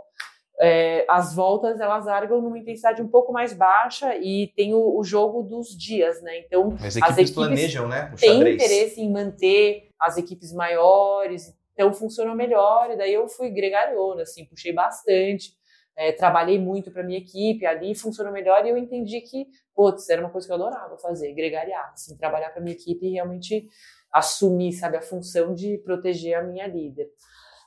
É, 0.60 1.05
as 1.10 1.33
voltas 1.33 1.79
elas 1.79 2.05
largam 2.05 2.41
numa 2.41 2.57
intensidade 2.57 3.01
um 3.01 3.07
pouco 3.07 3.33
mais 3.33 3.53
baixa 3.53 4.15
e 4.15 4.51
tem 4.55 4.74
o, 4.74 4.98
o 4.98 5.03
jogo 5.03 5.41
dos 5.41 5.69
dias, 5.69 6.22
né? 6.22 6.39
Então 6.39 6.74
As 6.79 6.95
equipes, 6.95 7.03
as 7.03 7.17
equipes 7.17 7.31
planejam, 7.31 7.88
né? 7.88 8.12
O 8.13 8.17
têm 8.17 8.53
interesse 8.53 9.01
em 9.01 9.12
manter 9.12 9.89
as 10.00 10.17
equipes 10.17 10.53
maiores, 10.53 11.53
então 11.74 11.91
funcionou 11.93 12.36
melhor. 12.36 12.91
E 12.91 12.98
daí 12.98 13.13
eu 13.13 13.27
fui 13.27 13.50
gregariona, 13.50 14.24
assim, 14.24 14.45
puxei 14.45 14.72
bastante, 14.72 15.53
é, 15.95 16.12
trabalhei 16.12 16.60
muito 16.60 16.91
para 16.91 17.03
minha 17.03 17.17
equipe 17.17 17.65
ali, 17.65 17.95
funcionou 17.95 18.31
melhor 18.31 18.65
e 18.65 18.69
eu 18.69 18.77
entendi 18.77 19.22
que, 19.22 19.48
putz, 19.75 20.10
era 20.10 20.22
uma 20.22 20.29
coisa 20.29 20.48
que 20.48 20.53
eu 20.53 20.55
adorava 20.55 20.98
fazer, 20.98 21.33
gregariar, 21.33 21.91
assim, 21.93 22.15
trabalhar 22.17 22.50
para 22.50 22.62
minha 22.62 22.75
equipe 22.75 23.05
e 23.05 23.13
realmente 23.13 23.67
assumir, 24.12 24.74
sabe, 24.74 24.98
a 24.98 25.01
função 25.01 25.55
de 25.55 25.79
proteger 25.79 26.36
a 26.36 26.43
minha 26.43 26.67
líder. 26.67 27.07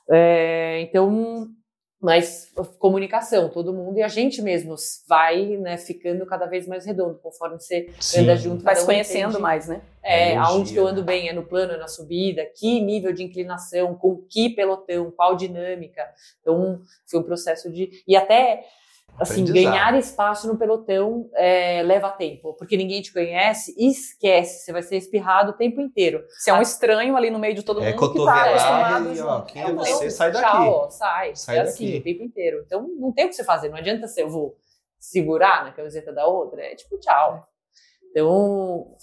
É, 0.09 0.79
então, 0.81 1.47
mas 1.99 2.51
comunicação, 2.77 3.49
todo 3.49 3.73
mundo 3.73 3.97
e 3.97 4.03
a 4.03 4.07
gente 4.07 4.41
mesmo 4.41 4.75
vai, 5.07 5.57
né, 5.57 5.77
ficando 5.77 6.25
cada 6.25 6.45
vez 6.45 6.67
mais 6.67 6.85
redondo 6.85 7.19
conforme 7.21 7.59
você 7.59 7.89
Sim. 7.99 8.21
anda 8.21 8.35
junto, 8.35 8.63
Vai 8.63 8.75
se 8.75 8.83
um 8.83 8.85
conhecendo 8.85 9.29
entende 9.29 9.41
mais, 9.41 9.67
né? 9.67 9.81
é, 10.07 10.31
Energia, 10.31 10.41
aonde 10.41 10.73
que 10.73 10.79
eu 10.79 10.87
ando 10.87 11.01
né? 11.01 11.05
bem, 11.07 11.27
é 11.27 11.33
no 11.33 11.43
plano, 11.43 11.73
é 11.73 11.77
na 11.77 11.87
subida, 11.87 12.45
que 12.55 12.79
nível 12.79 13.11
de 13.11 13.23
inclinação, 13.23 13.93
com 13.93 14.23
que 14.29 14.49
pelotão, 14.49 15.11
qual 15.11 15.35
dinâmica. 15.35 16.01
Então, 16.41 16.81
foi 17.05 17.19
um 17.19 17.23
processo 17.23 17.69
de. 17.69 17.89
E 18.07 18.15
até, 18.15 18.63
assim, 19.19 19.45
ganhar 19.45 19.97
espaço 19.97 20.47
no 20.47 20.57
pelotão 20.57 21.29
é, 21.33 21.81
leva 21.83 22.09
tempo, 22.11 22.53
porque 22.53 22.77
ninguém 22.77 23.01
te 23.01 23.11
conhece, 23.11 23.73
esquece, 23.77 24.63
você 24.65 24.71
vai 24.71 24.83
ser 24.83 24.97
espirrado 24.97 25.51
o 25.51 25.55
tempo 25.55 25.81
inteiro. 25.81 26.23
Se 26.39 26.49
é 26.49 26.53
um 26.53 26.61
estranho 26.61 27.15
ali 27.17 27.29
no 27.29 27.39
meio 27.39 27.55
de 27.55 27.63
todo 27.63 27.81
É 27.83 27.91
mundo 27.93 28.11
que 28.11 28.25
tá 28.25 28.43
acostumado 28.45 29.13
e, 29.15 29.21
ó, 29.21 29.37
junto. 29.39 29.53
quem 29.53 29.61
é 29.61 29.73
você? 29.73 30.09
Sai 30.09 30.31
tchau, 30.31 30.41
daqui. 30.41 30.69
ó, 30.69 30.89
sai. 30.89 31.35
Sai 31.35 31.57
é 31.57 31.61
assim, 31.61 31.85
daqui. 31.85 31.97
o 31.99 32.03
tempo 32.03 32.23
inteiro. 32.23 32.63
Então, 32.65 32.87
não 32.99 33.11
tem 33.11 33.25
o 33.25 33.29
que 33.29 33.35
você 33.35 33.43
fazer, 33.43 33.69
não 33.69 33.77
adianta 33.77 34.07
ser, 34.07 34.23
eu 34.23 34.29
vou 34.29 34.55
segurar 34.99 35.63
na 35.63 35.71
camiseta 35.71 36.11
da 36.11 36.25
outra, 36.27 36.61
é 36.61 36.75
tipo, 36.75 36.97
tchau. 36.99 37.47
Então, 38.11 38.95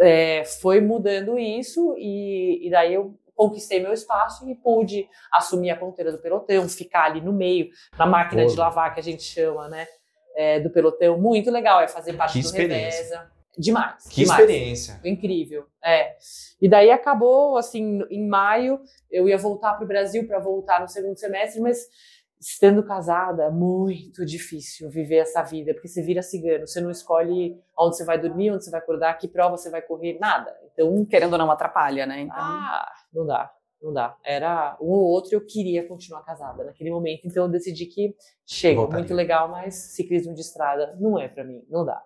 é, 0.00 0.44
foi 0.44 0.80
mudando 0.80 1.38
isso 1.38 1.94
e, 1.98 2.66
e 2.66 2.70
daí 2.70 2.94
eu 2.94 3.17
conquistei 3.38 3.80
meu 3.80 3.92
espaço 3.92 4.50
e 4.50 4.54
pude 4.56 5.08
assumir 5.32 5.70
a 5.70 5.76
ponteira 5.76 6.10
do 6.10 6.18
pelotão, 6.18 6.68
ficar 6.68 7.04
ali 7.04 7.20
no 7.20 7.32
meio, 7.32 7.68
na 7.96 8.04
máquina 8.04 8.44
de 8.44 8.56
Boa. 8.56 8.66
lavar 8.66 8.92
que 8.92 8.98
a 8.98 9.02
gente 9.02 9.22
chama, 9.22 9.68
né, 9.68 9.86
é, 10.34 10.58
do 10.58 10.70
pelotão. 10.70 11.16
Muito 11.16 11.48
legal, 11.48 11.80
é 11.80 11.86
fazer 11.86 12.14
parte 12.14 12.32
Que 12.32 12.42
do 12.42 12.50
reveza. 12.50 13.30
Demais, 13.56 14.04
Que 14.08 14.22
demais. 14.22 14.40
experiência. 14.40 15.00
Incrível, 15.04 15.66
é. 15.84 16.16
E 16.60 16.68
daí 16.68 16.90
acabou, 16.90 17.56
assim, 17.56 18.00
em 18.10 18.28
maio, 18.28 18.80
eu 19.10 19.28
ia 19.28 19.38
voltar 19.38 19.74
para 19.74 19.84
o 19.84 19.88
Brasil 19.88 20.26
para 20.26 20.40
voltar 20.40 20.80
no 20.80 20.88
segundo 20.88 21.16
semestre, 21.16 21.60
mas 21.60 21.88
estando 22.40 22.84
casada, 22.84 23.44
é 23.44 23.50
muito 23.50 24.24
difícil 24.24 24.88
viver 24.90 25.18
essa 25.18 25.42
vida, 25.42 25.74
porque 25.74 25.88
você 25.88 26.02
vira 26.02 26.22
cigano, 26.22 26.66
você 26.66 26.80
não 26.80 26.90
escolhe 26.90 27.56
onde 27.76 27.96
você 27.96 28.04
vai 28.04 28.18
dormir, 28.20 28.52
onde 28.52 28.64
você 28.64 28.70
vai 28.70 28.80
acordar, 28.80 29.14
que 29.14 29.26
prova 29.26 29.56
você 29.56 29.70
vai 29.70 29.82
correr, 29.82 30.18
nada. 30.20 30.56
Então, 30.78 31.04
Querendo 31.06 31.32
ou 31.32 31.38
não, 31.38 31.50
atrapalha, 31.50 32.06
né? 32.06 32.20
Então, 32.20 32.36
ah, 32.38 32.92
não 33.12 33.26
dá, 33.26 33.50
não 33.82 33.92
dá. 33.92 34.16
Era 34.24 34.76
um 34.80 34.86
ou 34.86 35.04
outro, 35.08 35.34
eu 35.34 35.44
queria 35.44 35.86
continuar 35.86 36.22
casada 36.22 36.62
naquele 36.62 36.90
momento, 36.90 37.26
então 37.26 37.44
eu 37.44 37.48
decidi 37.50 37.86
que 37.86 38.14
chega, 38.46 38.76
Voltaria. 38.76 39.00
muito 39.00 39.14
legal, 39.14 39.48
mas 39.48 39.74
ciclismo 39.74 40.32
de 40.34 40.40
estrada 40.40 40.96
não 41.00 41.18
é 41.18 41.26
para 41.26 41.42
mim, 41.42 41.64
não 41.68 41.84
dá. 41.84 42.00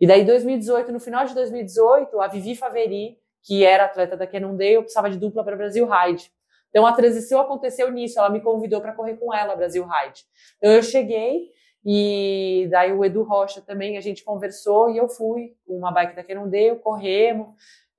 E 0.00 0.06
daí, 0.06 0.24
2018, 0.24 0.90
no 0.90 0.98
final 0.98 1.24
de 1.24 1.34
2018, 1.34 2.20
a 2.20 2.26
Vivi 2.26 2.56
Faveri, 2.56 3.18
que 3.42 3.64
era 3.64 3.84
atleta 3.84 4.16
da 4.16 4.26
Cannondale, 4.26 4.74
eu 4.74 4.82
precisava 4.82 5.08
de 5.08 5.18
dupla 5.18 5.44
para 5.44 5.56
Brasil 5.56 5.86
Ride. 5.86 6.30
Então 6.70 6.86
a 6.86 6.92
transição 6.92 7.40
aconteceu 7.40 7.90
nisso, 7.90 8.18
ela 8.18 8.30
me 8.30 8.40
convidou 8.40 8.80
para 8.80 8.92
correr 8.92 9.16
com 9.16 9.34
ela, 9.34 9.56
Brasil 9.56 9.84
Ride. 9.84 10.24
Então 10.56 10.72
eu 10.72 10.82
cheguei 10.82 11.50
e 11.84 12.68
daí 12.70 12.92
o 12.92 13.04
Edu 13.04 13.22
Rocha 13.22 13.60
também, 13.60 13.96
a 13.96 14.00
gente 14.00 14.22
conversou 14.22 14.90
e 14.90 14.98
eu 14.98 15.08
fui 15.08 15.56
com 15.66 15.76
uma 15.76 15.90
bike 15.90 16.14
da 16.14 16.22
Cannondale, 16.22 16.78
corremos, 16.78 17.48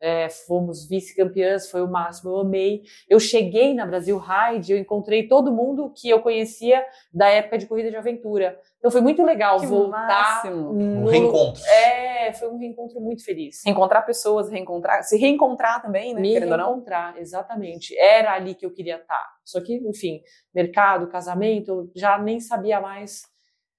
é, 0.01 0.27
fomos 0.29 0.87
vice-campeãs, 0.89 1.69
foi 1.69 1.81
o 1.83 1.87
máximo, 1.87 2.31
eu 2.31 2.39
amei. 2.39 2.81
Eu 3.07 3.19
cheguei 3.19 3.73
na 3.75 3.85
Brasil 3.85 4.17
Ride, 4.17 4.73
eu 4.73 4.77
encontrei 4.79 5.27
todo 5.27 5.51
mundo 5.53 5.93
que 5.95 6.09
eu 6.09 6.19
conhecia 6.21 6.83
da 7.13 7.29
época 7.29 7.57
de 7.59 7.67
corrida 7.67 7.91
de 7.91 7.95
aventura. 7.95 8.59
Então 8.79 8.89
foi 8.89 8.99
muito 9.01 9.23
legal 9.23 9.59
Que 9.59 9.67
voltar. 9.67 10.07
máximo. 10.07 10.71
Um 10.71 11.01
no- 11.01 11.07
reencontro. 11.09 11.61
É, 11.65 12.33
foi 12.33 12.49
um 12.49 12.57
reencontro 12.57 12.99
muito 12.99 13.23
feliz. 13.23 13.61
reencontrar 13.63 14.03
pessoas, 14.05 14.49
reencontrar, 14.49 15.03
se 15.03 15.17
reencontrar 15.17 15.81
também, 15.83 16.15
né? 16.15 16.19
Me 16.21 16.33
Querendo 16.33 16.51
ou 16.53 16.57
não. 16.57 16.65
reencontrar, 16.69 17.17
exatamente. 17.19 17.95
Era 17.97 18.33
ali 18.33 18.55
que 18.55 18.65
eu 18.65 18.71
queria 18.73 18.95
estar. 18.95 19.23
Só 19.45 19.61
que, 19.61 19.75
enfim, 19.87 20.21
mercado, 20.53 21.07
casamento, 21.07 21.69
eu 21.71 21.91
já 21.95 22.17
nem 22.17 22.39
sabia 22.39 22.81
mais 22.81 23.23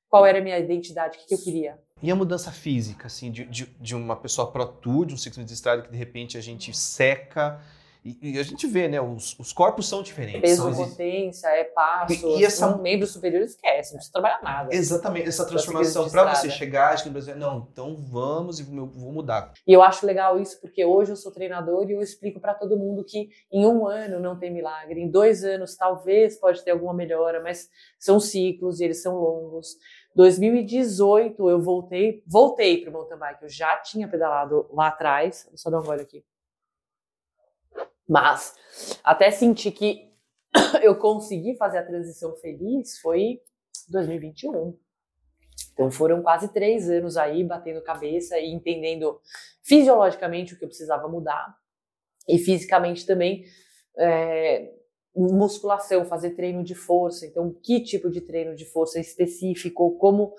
qual 0.08 0.24
era 0.24 0.38
a 0.38 0.42
minha 0.42 0.58
identidade, 0.58 1.16
o 1.16 1.20
que, 1.20 1.26
que 1.26 1.34
eu 1.34 1.38
queria. 1.42 1.78
E 2.02 2.10
a 2.10 2.16
mudança 2.16 2.50
física, 2.50 3.06
assim, 3.06 3.30
de, 3.30 3.44
de, 3.44 3.66
de 3.80 3.94
uma 3.94 4.16
pessoa 4.16 4.50
pro 4.50 5.06
de 5.06 5.14
um 5.14 5.16
ciclo 5.16 5.44
de 5.44 5.52
estrada 5.52 5.82
que 5.82 5.90
de 5.90 5.96
repente 5.96 6.36
a 6.36 6.40
gente 6.40 6.76
seca. 6.76 7.60
E, 8.04 8.32
e 8.32 8.38
a 8.40 8.42
gente 8.42 8.66
vê, 8.66 8.88
né? 8.88 9.00
Os, 9.00 9.38
os 9.38 9.52
corpos 9.52 9.88
são 9.88 10.02
diferentes. 10.02 10.40
Peso, 10.40 10.62
são 10.74 10.88
potência, 10.88 11.46
é 11.46 11.62
passo. 11.62 12.12
E- 12.12 12.40
e 12.40 12.44
essa- 12.44 12.74
um 12.74 12.82
membro 12.82 13.06
superior 13.06 13.42
esquece, 13.44 13.92
não 13.92 13.98
precisa 13.98 14.12
trabalhar 14.12 14.42
nada. 14.42 14.74
Exatamente, 14.74 15.28
essa 15.28 15.46
transformação 15.46 16.10
para 16.10 16.34
você 16.34 16.50
chegar, 16.50 16.92
acho 16.92 17.04
que 17.04 17.08
no 17.10 17.12
Brasil, 17.12 17.36
não, 17.36 17.68
então 17.70 17.94
vamos 17.94 18.58
e 18.58 18.64
vou 18.64 18.88
mudar. 19.12 19.52
E 19.64 19.72
eu 19.72 19.80
acho 19.80 20.04
legal 20.04 20.40
isso 20.40 20.60
porque 20.60 20.84
hoje 20.84 21.12
eu 21.12 21.16
sou 21.16 21.30
treinador 21.30 21.88
e 21.88 21.92
eu 21.92 22.02
explico 22.02 22.40
para 22.40 22.54
todo 22.54 22.76
mundo 22.76 23.04
que 23.04 23.30
em 23.52 23.64
um 23.64 23.86
ano 23.86 24.18
não 24.18 24.36
tem 24.36 24.50
milagre, 24.52 25.00
em 25.00 25.08
dois 25.08 25.44
anos 25.44 25.76
talvez 25.76 26.36
pode 26.40 26.64
ter 26.64 26.72
alguma 26.72 26.92
melhora, 26.92 27.40
mas 27.40 27.70
são 28.00 28.18
ciclos 28.18 28.80
e 28.80 28.84
eles 28.84 29.00
são 29.00 29.14
longos. 29.14 29.76
2018 30.14 31.48
eu 31.48 31.60
voltei, 31.60 32.22
voltei 32.26 32.80
para 32.80 32.90
o 32.90 32.92
mountain 32.92 33.18
bike, 33.18 33.42
eu 33.42 33.48
já 33.48 33.76
tinha 33.78 34.06
pedalado 34.06 34.68
lá 34.70 34.88
atrás, 34.88 35.46
vou 35.48 35.56
só 35.56 35.70
dar 35.70 35.80
um 35.80 35.84
gole 35.84 36.02
aqui. 36.02 36.24
Mas 38.08 38.54
até 39.02 39.30
sentir 39.30 39.72
que 39.72 40.12
eu 40.82 40.96
consegui 40.96 41.56
fazer 41.56 41.78
a 41.78 41.86
transição 41.86 42.36
feliz 42.36 42.98
foi 42.98 43.40
2021. 43.88 44.78
Então 45.72 45.90
foram 45.90 46.22
quase 46.22 46.52
três 46.52 46.90
anos 46.90 47.16
aí 47.16 47.42
batendo 47.42 47.82
cabeça 47.82 48.38
e 48.38 48.52
entendendo 48.52 49.20
fisiologicamente 49.62 50.54
o 50.54 50.58
que 50.58 50.64
eu 50.64 50.68
precisava 50.68 51.08
mudar 51.08 51.56
e 52.28 52.38
fisicamente 52.38 53.06
também 53.06 53.44
é, 53.96 54.72
musculação, 55.14 56.04
fazer 56.04 56.30
treino 56.30 56.64
de 56.64 56.74
força. 56.74 57.26
Então, 57.26 57.54
que 57.62 57.80
tipo 57.80 58.10
de 58.10 58.20
treino 58.20 58.54
de 58.54 58.64
força 58.64 58.98
específico, 58.98 59.96
como 59.98 60.34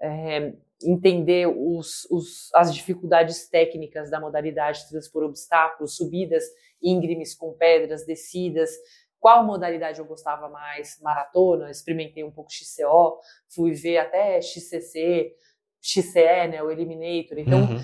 é, 0.00 0.52
entender 0.82 1.46
os, 1.46 2.06
os, 2.10 2.48
as 2.54 2.74
dificuldades 2.74 3.48
técnicas 3.48 4.10
da 4.10 4.20
modalidade 4.20 4.80
de 4.80 4.88
transpor 4.90 5.24
obstáculos, 5.24 5.96
subidas 5.96 6.44
íngremes 6.82 7.34
com 7.34 7.52
pedras, 7.52 8.06
descidas, 8.06 8.70
qual 9.18 9.44
modalidade 9.44 9.98
eu 9.98 10.06
gostava 10.06 10.48
mais, 10.48 10.98
maratona, 11.02 11.70
experimentei 11.70 12.24
um 12.24 12.30
pouco 12.30 12.50
XCO, 12.50 13.18
fui 13.54 13.72
ver 13.72 13.98
até 13.98 14.40
XCC, 14.40 15.34
XCE, 15.80 16.48
né, 16.50 16.62
o 16.62 16.70
Eliminator, 16.70 17.38
então 17.38 17.60
Uhum. 17.60 17.80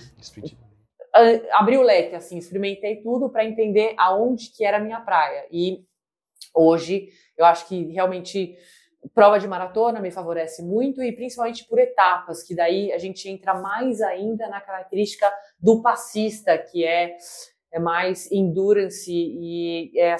Abri 1.52 1.78
o 1.78 1.82
leque, 1.82 2.14
assim, 2.14 2.36
experimentei 2.36 2.96
tudo 2.96 3.30
para 3.30 3.44
entender 3.44 3.94
aonde 3.96 4.50
que 4.50 4.64
era 4.64 4.76
a 4.76 4.80
minha 4.80 5.00
praia. 5.00 5.46
E 5.50 5.82
hoje 6.56 7.08
eu 7.36 7.44
acho 7.44 7.68
que 7.68 7.92
realmente 7.92 8.56
prova 9.14 9.38
de 9.38 9.46
maratona 9.46 10.00
me 10.00 10.10
favorece 10.10 10.62
muito 10.62 11.02
e 11.02 11.12
principalmente 11.12 11.64
por 11.66 11.78
etapas, 11.78 12.42
que 12.42 12.54
daí 12.54 12.92
a 12.92 12.98
gente 12.98 13.28
entra 13.28 13.54
mais 13.54 14.00
ainda 14.00 14.48
na 14.48 14.60
característica 14.60 15.30
do 15.60 15.82
passista, 15.82 16.56
que 16.58 16.84
é, 16.84 17.16
é 17.70 17.78
mais 17.78 18.30
endurance 18.32 19.12
e 19.12 19.92
é 19.98 20.16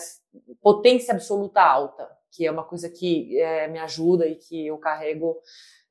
potência 0.60 1.14
absoluta 1.14 1.62
alta, 1.62 2.08
que 2.30 2.46
é 2.46 2.50
uma 2.50 2.64
coisa 2.64 2.88
que 2.88 3.40
é, 3.40 3.66
me 3.68 3.78
ajuda 3.78 4.26
e 4.26 4.36
que 4.36 4.66
eu 4.66 4.78
carrego 4.78 5.40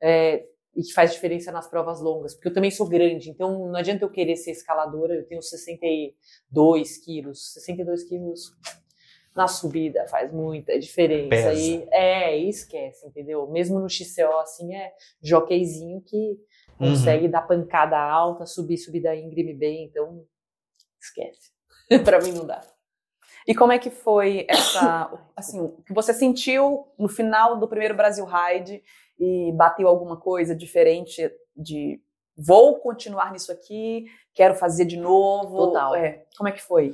é, 0.02 0.46
e 0.76 0.84
que 0.84 0.94
faz 0.94 1.14
diferença 1.14 1.52
nas 1.52 1.68
provas 1.68 2.02
longas, 2.02 2.34
porque 2.34 2.50
eu 2.50 2.54
também 2.54 2.70
sou 2.70 2.88
grande, 2.88 3.30
então 3.30 3.68
não 3.68 3.76
adianta 3.76 4.04
eu 4.04 4.10
querer 4.10 4.36
ser 4.36 4.52
escaladora, 4.52 5.16
eu 5.16 5.26
tenho 5.26 5.42
62 5.42 6.98
quilos, 6.98 7.54
62 7.54 8.04
quilos 8.04 8.52
na 9.36 9.48
subida 9.48 10.08
faz 10.08 10.32
muita 10.32 10.80
diferença. 10.80 11.30
Pesa. 11.30 11.54
E, 11.54 11.88
é, 11.92 12.40
e 12.40 12.50
esquece, 12.50 13.06
entendeu? 13.06 13.48
Mesmo 13.48 13.80
no 13.80 13.90
XCO, 13.90 14.40
assim, 14.42 14.74
é 14.74 14.94
jockeyzinho 15.22 16.02
que 16.02 16.38
Uhum. 16.80 16.90
consegue 16.90 17.28
dar 17.28 17.42
pancada 17.44 17.98
alta, 17.98 18.46
subir 18.46 18.78
subida 18.78 19.16
íngreme 19.16 19.54
bem, 19.54 19.86
então 19.86 20.26
esquece. 21.02 21.52
pra 22.04 22.20
mim 22.20 22.32
não 22.32 22.46
dá. 22.46 22.62
E 23.48 23.54
como 23.54 23.72
é 23.72 23.80
que 23.80 23.90
foi 23.90 24.46
essa, 24.50 25.10
assim, 25.38 25.60
o 25.62 25.82
que 25.84 25.94
você 25.94 26.14
sentiu 26.14 26.88
no 26.98 27.08
final 27.08 27.58
do 27.58 27.68
primeiro 27.68 27.96
Brasil 27.96 28.26
Ride 28.26 28.84
e 29.18 29.52
bateu 29.54 29.88
alguma 29.88 30.18
coisa 30.20 30.56
diferente 30.56 31.32
de 31.56 32.02
vou 32.38 32.80
continuar 32.80 33.32
nisso 33.32 33.52
aqui, 33.52 34.06
quero 34.34 34.56
fazer 34.56 34.84
de 34.84 34.98
novo? 34.98 35.68
Total. 35.68 35.96
É, 35.96 36.26
como 36.38 36.50
é 36.50 36.52
que 36.52 36.62
foi? 36.62 36.94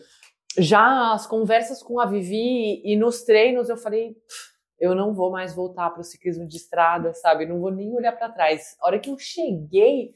Já 0.57 1.13
as 1.13 1.25
conversas 1.25 1.81
com 1.81 1.99
a 1.99 2.05
Vivi 2.05 2.81
e 2.83 2.95
nos 2.95 3.23
treinos 3.23 3.69
eu 3.69 3.77
falei, 3.77 4.13
"Pff, 4.13 4.51
eu 4.81 4.95
não 4.95 5.13
vou 5.13 5.31
mais 5.31 5.53
voltar 5.53 5.91
para 5.91 6.01
o 6.01 6.03
ciclismo 6.03 6.47
de 6.47 6.57
estrada, 6.57 7.13
sabe? 7.13 7.45
Não 7.45 7.59
vou 7.59 7.71
nem 7.71 7.93
olhar 7.93 8.13
para 8.13 8.31
trás. 8.31 8.75
A 8.81 8.87
hora 8.87 8.99
que 8.99 9.11
eu 9.11 9.17
cheguei 9.19 10.11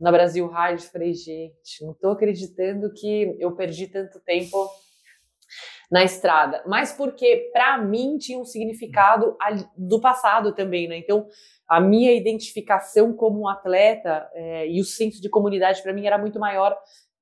na 0.00 0.10
Brasil 0.10 0.48
Ride, 0.48 0.86
falei, 0.88 1.12
gente, 1.12 1.82
não 1.82 1.92
estou 1.92 2.12
acreditando 2.12 2.92
que 2.92 3.36
eu 3.38 3.54
perdi 3.54 3.86
tanto 3.86 4.18
tempo 4.20 4.68
na 5.90 6.02
estrada, 6.02 6.64
mas 6.66 6.92
porque 6.92 7.50
para 7.52 7.78
mim 7.78 8.18
tinha 8.18 8.38
um 8.38 8.44
significado 8.44 9.36
do 9.76 10.00
passado 10.00 10.52
também, 10.52 10.88
né? 10.88 10.96
Então 10.98 11.28
a 11.68 11.80
minha 11.80 12.12
identificação 12.12 13.12
como 13.12 13.48
atleta 13.48 14.28
é, 14.34 14.68
e 14.68 14.80
o 14.80 14.84
senso 14.84 15.20
de 15.22 15.28
comunidade 15.28 15.82
para 15.82 15.92
mim 15.92 16.04
era 16.06 16.18
muito 16.18 16.40
maior 16.40 16.76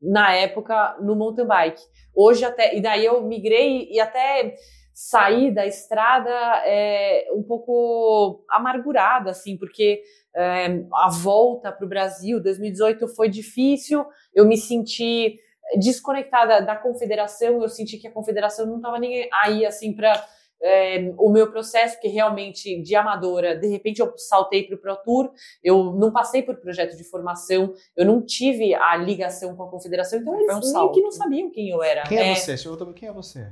na 0.05 0.35
época 0.35 0.97
no 1.01 1.17
mountain 1.17 1.47
bike. 1.47 1.83
Hoje 2.15 2.45
até 2.45 2.77
e 2.77 2.81
daí 2.81 3.05
eu 3.05 3.23
migrei 3.23 3.89
e 3.91 3.99
até 4.01 4.55
saí 4.93 5.53
da 5.53 5.67
estrada 5.67 6.31
é, 6.65 7.27
um 7.35 7.43
pouco 7.43 8.45
amargurada 8.49 9.31
assim, 9.31 9.57
porque 9.57 10.03
é, 10.35 10.67
a 10.93 11.09
volta 11.11 11.73
para 11.73 11.85
o 11.85 11.89
Brasil 11.89 12.41
2018 12.41 13.09
foi 13.09 13.29
difícil. 13.29 14.05
Eu 14.33 14.47
me 14.47 14.57
senti 14.57 15.39
desconectada 15.79 16.61
da 16.61 16.77
confederação, 16.77 17.63
eu 17.63 17.69
senti 17.69 17.99
que 17.99 18.07
a 18.07 18.13
confederação 18.13 18.67
não 18.67 18.77
estava 18.77 18.99
nem 18.99 19.29
aí 19.33 19.67
assim 19.67 19.93
para 19.93 20.25
é, 20.65 21.13
o 21.19 21.29
meu 21.29 21.51
processo, 21.51 22.01
que 22.01 22.09
realmente 22.09 22.81
de 22.81 22.97
amadora, 22.97 23.55
de 23.55 23.69
repente 23.69 24.01
eu 24.01 24.13
saltei 24.17 24.63
para 24.63 24.77
o 24.77 24.79
Pro 24.79 24.97
Tour, 24.97 25.31
eu 25.63 25.93
não 25.93 26.11
passei 26.11 26.43
por 26.43 26.57
projeto 26.57 26.97
de 26.97 27.05
formação, 27.05 27.75
eu 27.95 28.07
não 28.07 28.25
tive 28.25 28.75
a 28.75 28.97
ligação 28.97 29.55
com 29.55 29.63
a 29.65 29.71
confederação, 29.71 30.19
então 30.19 30.35
eles 30.35 30.57
um 30.57 30.73
meio 30.73 30.93
que 30.93 31.03
não 31.03 31.11
sabiam 31.11 31.51
quem 31.51 31.69
eu 31.69 31.83
era. 31.83 32.05
Quem 32.05 32.19
é, 32.19 32.31
é 32.31 32.35
você? 32.35 32.57
Você 32.57 32.93
quem 32.95 33.09
é 33.09 33.13
você? 33.13 33.47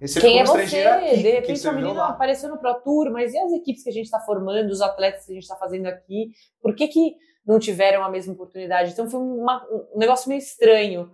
Esse 0.00 0.20
quem 0.20 0.40
é 0.40 0.44
você? 0.44 0.82
Aqui, 0.82 1.22
de 1.22 1.30
repente 1.30 1.68
a 1.68 1.72
menina 1.72 2.04
apareceu 2.04 2.50
no 2.50 2.58
Pro 2.58 2.74
Tour, 2.80 3.10
mas 3.12 3.32
e 3.32 3.38
as 3.38 3.52
equipes 3.52 3.84
que 3.84 3.88
a 3.88 3.92
gente 3.92 4.06
está 4.06 4.18
formando, 4.18 4.68
os 4.68 4.82
atletas 4.82 5.24
que 5.24 5.30
a 5.30 5.34
gente 5.34 5.44
está 5.44 5.56
fazendo 5.56 5.86
aqui? 5.86 6.32
Por 6.60 6.74
que, 6.74 6.88
que 6.88 7.14
não 7.46 7.60
tiveram 7.60 8.02
a 8.02 8.10
mesma 8.10 8.32
oportunidade? 8.32 8.90
Então 8.90 9.08
foi 9.08 9.20
uma, 9.20 9.64
um 9.94 9.98
negócio 9.98 10.28
meio 10.28 10.40
estranho. 10.40 11.10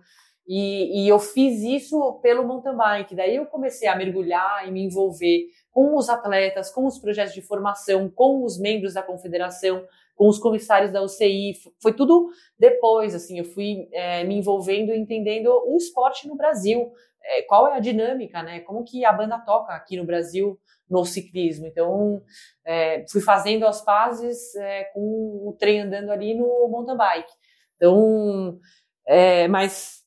E, 0.47 1.03
e, 1.03 1.07
eu 1.07 1.19
fiz 1.19 1.61
isso 1.61 2.19
pelo 2.21 2.45
mountain 2.45 2.75
bike. 2.75 3.15
Daí 3.15 3.35
eu 3.35 3.45
comecei 3.45 3.87
a 3.87 3.95
mergulhar 3.95 4.67
e 4.67 4.71
me 4.71 4.83
envolver 4.83 5.45
com 5.71 5.95
os 5.95 6.09
atletas, 6.09 6.69
com 6.69 6.85
os 6.85 6.99
projetos 6.99 7.33
de 7.33 7.41
formação, 7.41 8.09
com 8.09 8.43
os 8.43 8.59
membros 8.59 8.93
da 8.93 9.01
confederação, 9.01 9.85
com 10.15 10.27
os 10.27 10.37
comissários 10.37 10.91
da 10.91 11.01
UCI. 11.01 11.53
Foi 11.81 11.93
tudo 11.93 12.29
depois, 12.59 13.15
assim, 13.15 13.39
eu 13.39 13.45
fui 13.45 13.87
é, 13.93 14.23
me 14.25 14.35
envolvendo 14.35 14.91
e 14.91 14.97
entendendo 14.97 15.47
o 15.65 15.77
esporte 15.77 16.27
no 16.27 16.35
Brasil. 16.35 16.91
É, 17.25 17.41
qual 17.43 17.69
é 17.69 17.77
a 17.77 17.79
dinâmica, 17.79 18.43
né? 18.43 18.59
Como 18.59 18.83
que 18.83 19.05
a 19.05 19.13
banda 19.13 19.39
toca 19.39 19.73
aqui 19.73 19.95
no 19.95 20.05
Brasil 20.05 20.59
no 20.89 21.05
ciclismo. 21.05 21.65
Então, 21.65 22.21
é, 22.65 23.05
fui 23.09 23.21
fazendo 23.21 23.65
as 23.65 23.81
pazes 23.81 24.53
é, 24.55 24.83
com 24.93 25.47
o 25.47 25.55
trem 25.57 25.81
andando 25.81 26.11
ali 26.11 26.35
no 26.35 26.67
mountain 26.67 26.97
bike. 26.97 27.31
Então, 27.77 28.59
é, 29.05 29.47
mas 29.47 30.02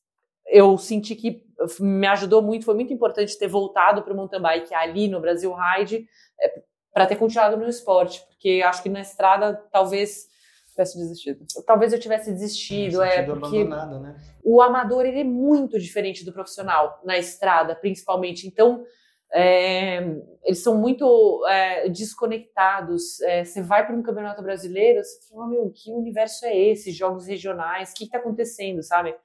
eu 0.47 0.77
senti 0.77 1.15
que 1.15 1.43
me 1.79 2.07
ajudou 2.07 2.41
muito, 2.41 2.65
foi 2.65 2.75
muito 2.75 2.93
importante 2.93 3.37
ter 3.37 3.47
voltado 3.47 4.01
para 4.01 4.13
o 4.13 4.15
mountain 4.15 4.41
bike 4.41 4.73
ali 4.73 5.07
no 5.07 5.19
Brasil 5.19 5.53
Ride 5.53 6.07
é, 6.39 6.61
para 6.93 7.05
ter 7.05 7.15
continuado 7.15 7.57
no 7.57 7.67
esporte, 7.67 8.23
porque 8.27 8.61
acho 8.63 8.81
que 8.81 8.89
na 8.89 9.01
estrada 9.01 9.53
talvez 9.71 10.27
tivesse 10.69 10.97
desistido. 10.97 11.45
Talvez 11.65 11.91
eu 11.91 11.99
tivesse 11.99 12.31
desistido, 12.31 13.01
é 13.01 13.23
porque 13.23 13.63
né? 13.63 14.15
o 14.43 14.61
amador 14.61 15.05
ele 15.05 15.21
é 15.21 15.23
muito 15.23 15.79
diferente 15.79 16.23
do 16.23 16.31
profissional 16.31 17.01
na 17.03 17.17
estrada, 17.17 17.75
principalmente. 17.75 18.47
Então 18.47 18.85
é, 19.33 19.97
eles 20.43 20.59
são 20.59 20.77
muito 20.77 21.45
é, 21.47 21.89
desconectados. 21.89 23.19
É, 23.21 23.43
você 23.43 23.61
vai 23.61 23.85
para 23.85 23.95
um 23.95 24.03
campeonato 24.03 24.41
brasileiro, 24.41 25.03
você 25.03 25.27
fala, 25.27 25.47
meu, 25.47 25.69
que 25.71 25.91
universo 25.91 26.45
é 26.45 26.57
esse? 26.57 26.91
Jogos 26.91 27.25
regionais, 27.25 27.91
o 27.91 27.95
que 27.95 28.05
está 28.05 28.19
acontecendo, 28.19 28.81
sabe? 28.83 29.15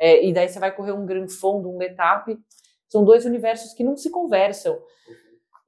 É, 0.00 0.24
e 0.24 0.32
daí 0.32 0.48
você 0.48 0.58
vai 0.58 0.74
correr 0.74 0.92
um 0.92 1.04
Grand 1.04 1.28
Fondo, 1.28 1.70
um 1.70 1.76
Letap. 1.76 2.36
São 2.88 3.04
dois 3.04 3.26
universos 3.26 3.74
que 3.74 3.84
não 3.84 3.96
se 3.96 4.10
conversam. 4.10 4.80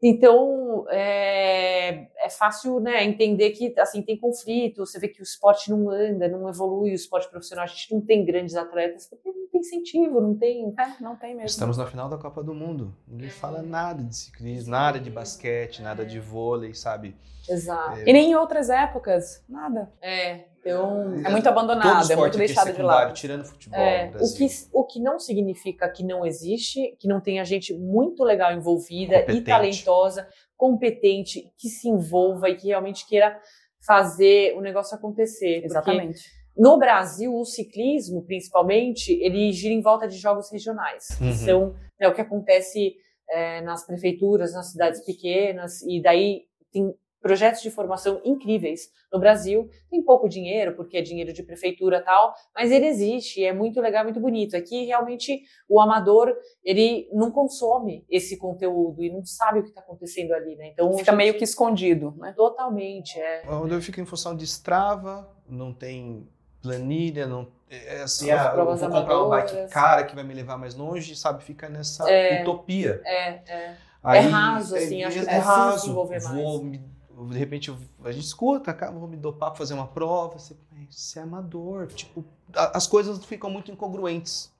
Então, 0.03 0.85
é, 0.89 2.09
é, 2.25 2.29
fácil 2.29 2.81
né, 2.81 3.05
entender 3.05 3.51
que 3.51 3.73
assim 3.79 4.03
tem 4.03 4.19
conflito, 4.19 4.85
você 4.85 4.99
vê 4.99 5.07
que 5.07 5.21
o 5.21 5.23
esporte 5.23 5.71
não 5.71 5.89
anda, 5.89 6.27
não 6.27 6.49
evolui, 6.49 6.91
o 6.91 6.95
esporte 6.95 7.31
profissional, 7.31 7.63
a 7.63 7.69
gente 7.69 7.95
não 7.95 8.01
tem 8.01 8.25
grandes 8.25 8.57
atletas, 8.57 9.07
porque 9.07 9.29
não 9.29 9.47
tem 9.47 9.61
incentivo, 9.61 10.21
não 10.21 10.35
tem. 10.35 10.75
É, 10.77 11.01
não 11.01 11.15
tem 11.15 11.35
mesmo. 11.35 11.47
Estamos 11.47 11.77
na 11.77 11.87
final 11.87 12.09
da 12.09 12.19
Copa 12.19 12.43
do 12.43 12.53
Mundo. 12.53 12.93
Ninguém 13.07 13.31
fala 13.31 13.63
nada 13.63 14.03
de 14.03 14.17
ciclismo, 14.17 14.73
nada 14.73 14.99
de 14.99 15.09
basquete, 15.09 15.83
nada 15.83 16.05
de 16.05 16.19
vôlei, 16.19 16.75
sabe? 16.75 17.15
Exato. 17.49 17.99
É... 17.99 18.09
E 18.09 18.13
nem 18.13 18.31
em 18.31 18.35
outras 18.35 18.71
épocas, 18.71 19.45
nada. 19.49 19.93
É. 20.01 20.53
Então, 20.61 21.15
é 21.25 21.29
muito 21.29 21.49
abandonado, 21.49 22.11
é 22.11 22.15
muito 22.15 22.39
deixado 22.39 22.73
de 22.73 22.83
lado. 22.83 23.13
Tirando 23.15 23.45
futebol 23.45 23.77
é, 23.81 24.13
o, 24.15 24.33
que, 24.37 24.47
o 24.73 24.85
que 24.85 25.01
não 25.01 25.19
significa 25.19 25.89
que 25.89 26.05
não 26.05 26.25
existe, 26.25 26.97
que 27.01 27.09
não 27.09 27.21
tenha 27.21 27.45
gente 27.45 27.77
muito 27.77 28.23
legal 28.23 28.53
envolvida 28.53 29.21
competente. 29.21 29.39
e 29.39 29.45
talentosa, 29.45 30.29
competente, 30.57 31.53
que 31.59 31.69
se 31.69 31.89
envolva 31.89 32.49
e 32.49 32.55
que 32.55 32.69
realmente 32.69 33.05
queira 33.09 33.41
fazer 33.85 34.57
o 34.57 34.61
negócio 34.61 34.97
acontecer. 34.97 35.65
Exatamente. 35.65 36.21
No 36.57 36.79
Brasil, 36.79 37.35
o 37.35 37.45
ciclismo, 37.45 38.25
principalmente, 38.25 39.13
ele 39.21 39.51
gira 39.53 39.75
em 39.75 39.81
volta 39.81 40.07
de 40.07 40.17
jogos 40.17 40.49
regionais. 40.53 41.09
Uhum. 41.21 41.29
Que 41.29 41.35
são 41.35 41.75
é, 41.99 42.07
o 42.07 42.15
que 42.15 42.21
acontece 42.21 42.95
é, 43.29 43.61
nas 43.63 43.85
prefeituras, 43.85 44.53
nas 44.53 44.71
cidades 44.71 45.05
pequenas, 45.05 45.83
e 45.83 46.01
daí 46.01 46.43
tem 46.71 46.95
projetos 47.23 47.63
de 47.63 47.71
formação 47.71 48.21
incríveis 48.25 48.91
no 49.11 49.19
Brasil. 49.19 49.71
Tem 49.89 50.03
pouco 50.03 50.29
dinheiro, 50.29 50.75
porque 50.75 50.99
é 50.99 51.03
dinheiro 51.03 51.33
de 51.33 51.43
prefeitura 51.43 51.99
e 51.99 52.03
tal, 52.03 52.35
mas 52.55 52.71
ele 52.71 52.87
existe, 52.87 53.43
é 53.45 53.53
muito 53.53 53.81
legal, 53.81 54.05
muito 54.05 54.21
bonito. 54.21 54.57
Aqui, 54.57 54.85
realmente, 54.85 55.43
o 55.69 55.81
amador, 55.81 56.35
ele 56.63 57.09
não 57.13 57.31
consome 57.31 58.05
esse 58.11 58.37
conteúdo 58.37 59.03
e 59.03 59.11
não 59.11 59.25
sabe 59.25 59.61
o 59.61 59.63
que 59.63 59.69
está 59.69 59.81
acontecendo 59.81 60.33
ali, 60.33 60.57
né? 60.57 60.69
Então, 60.69 60.93
Fica 60.93 61.13
gente... 61.13 61.17
meio 61.17 61.35
que 61.35 61.45
escondido, 61.45 62.15
né? 62.19 62.35
Totalmente, 62.37 63.19
é. 63.19 63.45
Onde 63.49 63.75
eu 63.75 63.81
fico 63.81 64.01
em 64.01 64.05
função 64.05 64.37
de 64.37 64.45
Strava, 64.45 65.31
não 65.49 65.73
tem 65.73 66.29
planilha, 66.61 67.27
não 67.27 67.49
é, 67.73 67.99
é 67.99 68.03
assim, 68.03 68.31
ah, 68.31 68.55
eu 68.57 68.65
vou 68.67 68.77
comprar 68.77 69.25
um 69.25 69.29
bike 69.31 69.69
cara 69.71 70.05
que 70.05 70.15
vai 70.15 70.23
me 70.23 70.35
levar 70.35 70.59
mais 70.59 70.75
longe, 70.75 71.17
sabe? 71.17 71.43
Fica 71.43 71.69
nessa 71.69 72.09
é, 72.11 72.43
utopia. 72.43 73.01
É, 73.05 73.29
é. 73.29 73.77
Aí, 74.03 74.19
é 74.19 74.21
raso, 74.23 74.77
assim, 74.77 75.03
é, 75.03 75.07
acho 75.07 75.25
que 75.25 75.31
é 75.31 75.39
raso, 75.39 75.83
desenvolver 75.83 76.23
mais. 76.23 76.37
Vou 76.37 76.63
me 76.63 76.92
de 77.31 77.39
repente 77.39 77.75
a 78.05 78.13
gente 78.13 78.25
escuta, 78.25 78.73
cara, 78.73 78.93
vou 78.93 79.09
me 79.09 79.17
dopar 79.17 79.51
para 79.51 79.59
fazer 79.59 79.75
uma 79.75 79.87
prova, 79.87 80.39
você, 80.39 80.57
você 80.89 81.19
é 81.19 81.23
amador, 81.23 81.87
tipo, 81.89 82.25
as 82.55 82.87
coisas 82.87 83.25
ficam 83.25 83.51
muito 83.51 83.71
incongruentes. 83.71 84.53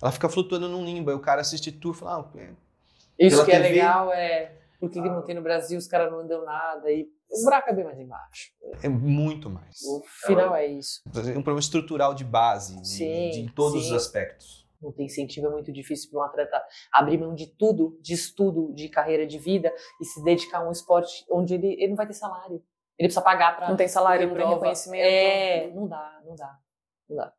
Ela 0.00 0.12
fica 0.12 0.28
flutuando 0.28 0.68
num 0.68 0.84
limbo, 0.84 1.10
aí 1.10 1.16
o 1.16 1.20
cara 1.20 1.40
assiste 1.40 1.72
tour 1.72 1.94
e 1.94 1.98
fala, 1.98 2.18
ah, 2.18 2.50
Isso 3.18 3.44
que 3.44 3.50
TV, 3.50 3.56
é 3.56 3.70
legal 3.70 4.12
é, 4.12 4.52
por 4.78 4.90
que, 4.90 5.00
ah, 5.00 5.02
não 5.02 5.22
tem 5.22 5.34
no 5.34 5.42
Brasil, 5.42 5.76
os 5.76 5.88
caras 5.88 6.10
não 6.10 6.20
andam 6.20 6.44
nada, 6.44 6.90
e 6.90 7.08
o 7.30 7.44
buraco 7.44 7.70
é 7.70 7.72
bem 7.74 7.84
mais 7.84 7.98
embaixo. 7.98 8.52
É 8.82 8.88
muito 8.88 9.50
mais. 9.50 9.82
O 9.82 10.02
final 10.24 10.54
é, 10.54 10.66
é 10.66 10.68
isso. 10.68 11.02
É 11.14 11.30
um 11.30 11.42
problema 11.42 11.60
estrutural 11.60 12.14
de 12.14 12.24
base, 12.24 12.80
de, 12.80 12.88
sim, 12.88 13.30
de, 13.30 13.40
em 13.40 13.48
todos 13.48 13.82
sim. 13.82 13.88
os 13.88 13.92
aspectos 13.92 14.57
não 14.80 14.92
tem 14.92 15.06
incentivo, 15.06 15.46
é 15.46 15.50
muito 15.50 15.72
difícil 15.72 16.10
para 16.10 16.20
um 16.20 16.22
atleta 16.22 16.62
abrir 16.92 17.18
mão 17.18 17.34
de 17.34 17.46
tudo, 17.46 17.98
de 18.00 18.14
estudo, 18.14 18.72
de 18.74 18.88
carreira 18.88 19.26
de 19.26 19.38
vida 19.38 19.72
e 20.00 20.04
se 20.04 20.22
dedicar 20.22 20.58
a 20.58 20.68
um 20.68 20.72
esporte 20.72 21.24
onde 21.30 21.54
ele, 21.54 21.74
ele 21.74 21.88
não 21.88 21.96
vai 21.96 22.06
ter 22.06 22.14
salário. 22.14 22.62
Ele 22.98 23.08
precisa 23.08 23.22
pagar 23.22 23.56
para. 23.56 23.68
Não 23.68 23.76
tem 23.76 23.88
salário, 23.88 24.28
não 24.28 24.36
tem 24.36 24.48
reconhecimento. 24.48 25.04
É, 25.04 25.70
não 25.70 25.86
dá, 25.86 26.20
não 26.24 26.34
dá, 26.34 26.58
não 27.08 27.16
dá. 27.16 27.32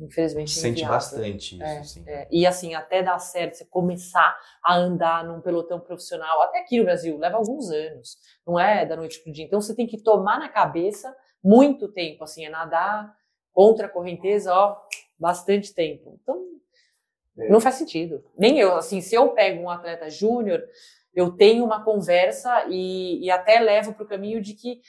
Infelizmente. 0.00 0.58
É 0.58 0.60
Sente 0.60 0.84
bastante 0.84 1.54
isso, 1.54 1.62
é, 1.62 1.78
assim. 1.78 2.04
é. 2.06 2.28
E 2.30 2.46
assim, 2.46 2.74
até 2.74 3.02
dar 3.02 3.18
certo, 3.18 3.54
você 3.54 3.64
começar 3.64 4.36
a 4.64 4.76
andar 4.76 5.24
num 5.24 5.40
pelotão 5.40 5.78
profissional, 5.78 6.42
até 6.42 6.60
aqui 6.60 6.78
no 6.78 6.84
Brasil, 6.84 7.16
leva 7.18 7.36
alguns 7.36 7.70
anos. 7.70 8.16
Não 8.46 8.58
é 8.58 8.84
da 8.84 8.96
noite 8.96 9.22
pro 9.22 9.32
dia. 9.32 9.44
Então 9.44 9.60
você 9.60 9.74
tem 9.74 9.86
que 9.86 10.02
tomar 10.02 10.38
na 10.38 10.48
cabeça 10.48 11.14
muito 11.42 11.88
tempo, 11.92 12.24
assim, 12.24 12.44
é 12.44 12.50
nadar 12.50 13.14
contra 13.52 13.86
a 13.86 13.90
correnteza, 13.90 14.54
ó, 14.54 14.76
bastante 15.18 15.74
tempo. 15.74 16.18
Então, 16.22 16.40
é. 17.38 17.48
Não 17.48 17.60
faz 17.60 17.76
sentido. 17.76 18.22
Nem 18.36 18.58
eu, 18.58 18.76
assim, 18.76 19.00
se 19.00 19.14
eu 19.14 19.28
pego 19.30 19.62
um 19.62 19.70
atleta 19.70 20.08
júnior, 20.10 20.62
eu 21.14 21.32
tenho 21.32 21.64
uma 21.64 21.84
conversa 21.84 22.66
e, 22.68 23.24
e 23.24 23.30
até 23.30 23.58
levo 23.60 23.94
para 23.94 24.04
o 24.04 24.08
caminho 24.08 24.40
de 24.40 24.54
que 24.54 24.80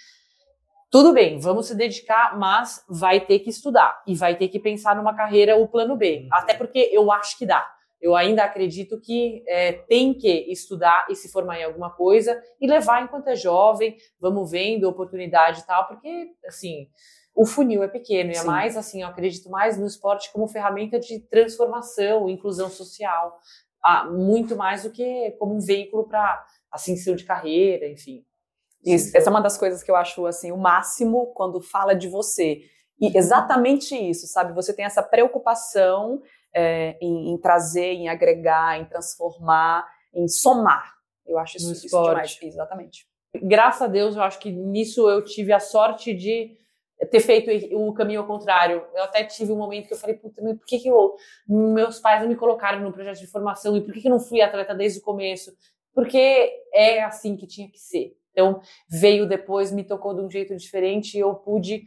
tudo 0.90 1.12
bem, 1.12 1.40
vamos 1.40 1.68
se 1.68 1.76
dedicar, 1.76 2.38
mas 2.38 2.86
vai 2.88 3.20
ter 3.20 3.40
que 3.40 3.50
estudar 3.50 4.04
e 4.06 4.14
vai 4.14 4.36
ter 4.36 4.48
que 4.48 4.60
pensar 4.60 4.96
numa 4.96 5.16
carreira, 5.16 5.58
o 5.58 5.68
plano 5.68 5.98
B. 5.98 6.20
Uhum. 6.22 6.30
Até 6.32 6.54
porque 6.54 6.90
eu 6.92 7.12
acho 7.12 7.36
que 7.38 7.48
dá. 7.48 7.68
Eu 8.00 8.16
ainda 8.16 8.44
acredito 8.44 9.00
que 9.02 9.44
é, 9.48 9.72
tem 9.72 10.14
que 10.14 10.30
estudar 10.52 11.08
e 11.10 11.16
se 11.16 11.32
formar 11.32 11.60
em 11.60 11.64
alguma 11.64 11.90
coisa 11.90 12.40
e 12.62 12.68
levar 12.68 13.02
enquanto 13.02 13.30
é 13.30 13.36
jovem, 13.36 13.98
vamos 14.20 14.52
vendo 14.52 14.88
oportunidade 14.88 15.62
e 15.62 15.66
tal, 15.66 15.88
porque, 15.88 16.28
assim, 16.46 16.88
o 17.36 17.46
funil 17.46 17.84
é 17.84 17.88
pequeno 17.88 18.32
e 18.32 18.36
é 18.36 18.44
mais 18.44 18.78
assim, 18.78 19.02
eu 19.02 19.08
acredito 19.08 19.50
mais 19.50 19.78
no 19.78 19.88
esporte 19.88 20.32
como 20.32 20.48
ferramenta 20.48 21.00
de 21.00 21.20
transformação, 21.20 22.30
inclusão 22.30 22.70
social, 22.70 23.40
ah, 23.84 24.06
muito 24.06 24.56
mais 24.56 24.84
do 24.84 24.92
que 24.92 25.32
como 25.40 25.56
um 25.56 25.60
veículo 25.60 26.08
para 26.08 26.46
ascensão 26.72 27.16
de 27.16 27.26
carreira, 27.26 27.88
enfim. 27.88 28.24
Isso, 28.86 29.16
essa 29.16 29.30
é 29.30 29.32
uma 29.32 29.42
das 29.42 29.58
coisas 29.58 29.82
que 29.82 29.90
eu 29.90 29.96
acho 29.96 30.26
assim 30.26 30.52
o 30.52 30.58
máximo 30.58 31.28
quando 31.34 31.62
fala 31.62 31.96
de 31.96 32.08
você. 32.08 32.62
E 33.00 33.18
exatamente 33.18 33.96
isso, 33.96 34.28
sabe? 34.28 34.54
Você 34.54 34.74
tem 34.74 34.86
essa 34.86 35.02
preocupação 35.02 36.22
é, 36.54 36.98
em, 37.02 37.34
em, 37.34 37.38
trazer, 37.38 37.94
em 37.94 38.10
agregar, 38.10 38.80
em 38.80 38.86
transformar, 38.86 39.86
em 40.14 40.28
somar. 40.28 40.94
Eu 41.26 41.40
acho 41.40 41.58
isso, 41.58 41.72
isso 41.72 41.88
demais. 41.88 42.38
Exatamente. 42.42 43.08
Graças 43.42 43.82
a 43.82 43.88
Deus, 43.88 44.16
eu 44.16 44.22
acho 44.22 44.40
que 44.40 44.52
nisso 44.52 45.10
eu 45.10 45.24
tive 45.24 45.52
a 45.52 45.60
sorte 45.60 46.14
de 46.14 46.56
ter 47.10 47.20
feito 47.20 47.76
o 47.76 47.94
caminho 47.94 48.22
ao 48.22 48.28
contrário. 48.28 48.86
Eu 48.94 49.04
até 49.04 49.24
tive 49.24 49.52
um 49.52 49.58
momento 49.58 49.88
que 49.88 49.94
eu 49.94 49.98
falei, 49.98 50.16
puta, 50.16 50.42
por 50.42 50.66
que, 50.66 50.80
que 50.80 50.88
eu, 50.88 51.16
meus 51.48 52.00
pais 52.00 52.22
não 52.22 52.30
me 52.30 52.36
colocaram 52.36 52.82
no 52.82 52.92
projeto 52.92 53.20
de 53.20 53.28
formação 53.28 53.76
e 53.76 53.82
por 53.82 53.94
que, 53.94 54.02
que 54.02 54.08
eu 54.08 54.12
não 54.12 54.20
fui 54.20 54.42
atleta 54.42 54.74
desde 54.74 55.00
o 55.00 55.04
começo? 55.04 55.52
Porque 55.94 56.52
é 56.74 57.04
assim 57.04 57.36
que 57.36 57.46
tinha 57.46 57.70
que 57.70 57.80
ser. 57.80 58.16
Então, 58.32 58.62
veio 58.90 59.28
depois, 59.28 59.72
me 59.72 59.84
tocou 59.84 60.14
de 60.16 60.22
um 60.22 60.30
jeito 60.30 60.56
diferente 60.56 61.16
e 61.16 61.20
eu 61.20 61.36
pude 61.36 61.86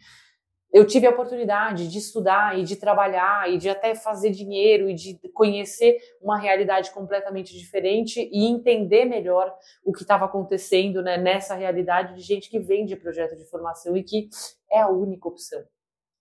eu 0.77 0.87
tive 0.87 1.07
a 1.07 1.11
oportunidade 1.11 1.89
de 1.89 1.97
estudar 1.97 2.59
e 2.59 2.63
de 2.63 2.77
trabalhar 2.77 3.51
e 3.51 3.57
de 3.57 3.67
até 3.67 3.95
fazer 3.95 4.31
dinheiro 4.31 4.91
e 4.91 4.95
de 4.95 5.19
conhecer 5.33 5.97
uma 6.21 6.39
realidade 6.39 6.91
completamente 6.91 7.57
diferente 7.57 8.29
e 8.31 8.45
entender 8.45 9.07
melhor 9.07 9.55
o 9.83 9.91
que 9.91 10.03
estava 10.03 10.27
acontecendo 10.27 11.01
né, 11.03 11.17
nessa 11.17 11.55
realidade 11.55 12.15
de 12.15 12.21
gente 12.21 12.51
que 12.51 12.59
vem 12.59 12.85
de 12.85 12.95
projeto 12.95 13.35
de 13.35 13.47
formação 13.47 13.97
e 13.97 14.03
que 14.03 14.29
é 14.71 14.83
a 14.83 14.91
única 14.91 15.27
opção. 15.27 15.65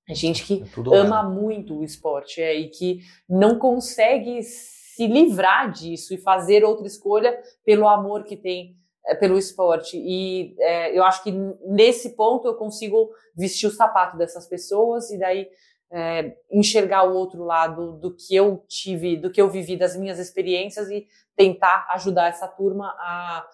É 0.08 0.16
gente 0.16 0.46
que 0.46 0.64
é 0.64 0.98
ama 0.98 1.22
muito 1.22 1.78
o 1.78 1.84
esporte 1.84 2.42
é, 2.42 2.56
e 2.56 2.70
que 2.70 3.02
não 3.28 3.60
consegue 3.60 4.42
se 4.42 5.06
livrar 5.06 5.70
disso 5.70 6.14
e 6.14 6.18
fazer 6.18 6.64
outra 6.64 6.88
escolha 6.88 7.38
pelo 7.66 7.90
amor 7.90 8.24
que 8.24 8.38
tem 8.38 8.78
pelo 9.14 9.38
esporte. 9.38 9.98
E 9.98 10.56
é, 10.60 10.98
eu 10.98 11.04
acho 11.04 11.22
que 11.24 11.32
nesse 11.68 12.16
ponto 12.16 12.48
eu 12.48 12.56
consigo 12.56 13.12
vestir 13.36 13.68
o 13.68 13.72
sapato 13.72 14.18
dessas 14.18 14.48
pessoas 14.48 15.12
e 15.12 15.20
daí 15.20 15.48
é, 15.92 16.36
enxergar 16.52 17.04
o 17.04 17.14
outro 17.14 17.44
lado 17.44 17.94
do 17.94 18.16
que 18.16 18.36
eu 18.36 18.64
tive, 18.68 19.16
do 19.16 19.32
que 19.32 19.42
eu 19.42 19.50
vivi, 19.50 19.78
das 19.78 19.96
minhas 19.96 20.18
experiências 20.18 20.90
e 20.90 21.06
tentar 21.36 21.86
ajudar 21.92 22.30
essa 22.30 22.48
turma 22.48 22.88
a 23.00 23.48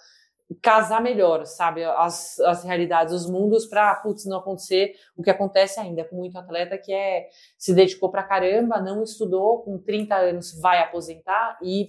casar 0.61 1.01
melhor, 1.01 1.45
sabe, 1.45 1.83
as, 1.83 2.39
as 2.41 2.63
realidades, 2.63 3.13
os 3.13 3.29
mundos, 3.29 3.65
para, 3.65 3.95
putz, 3.95 4.25
não 4.25 4.39
acontecer 4.39 4.95
o 5.15 5.23
que 5.23 5.29
acontece 5.29 5.79
ainda 5.79 6.03
com 6.03 6.17
muito 6.17 6.37
atleta 6.37 6.77
que 6.77 6.91
é 6.91 7.29
se 7.57 7.73
dedicou 7.73 8.09
pra 8.09 8.23
caramba, 8.23 8.81
não 8.81 9.01
estudou, 9.03 9.61
com 9.61 9.77
30 9.77 10.15
anos 10.15 10.59
vai 10.59 10.79
aposentar 10.79 11.57
e 11.61 11.87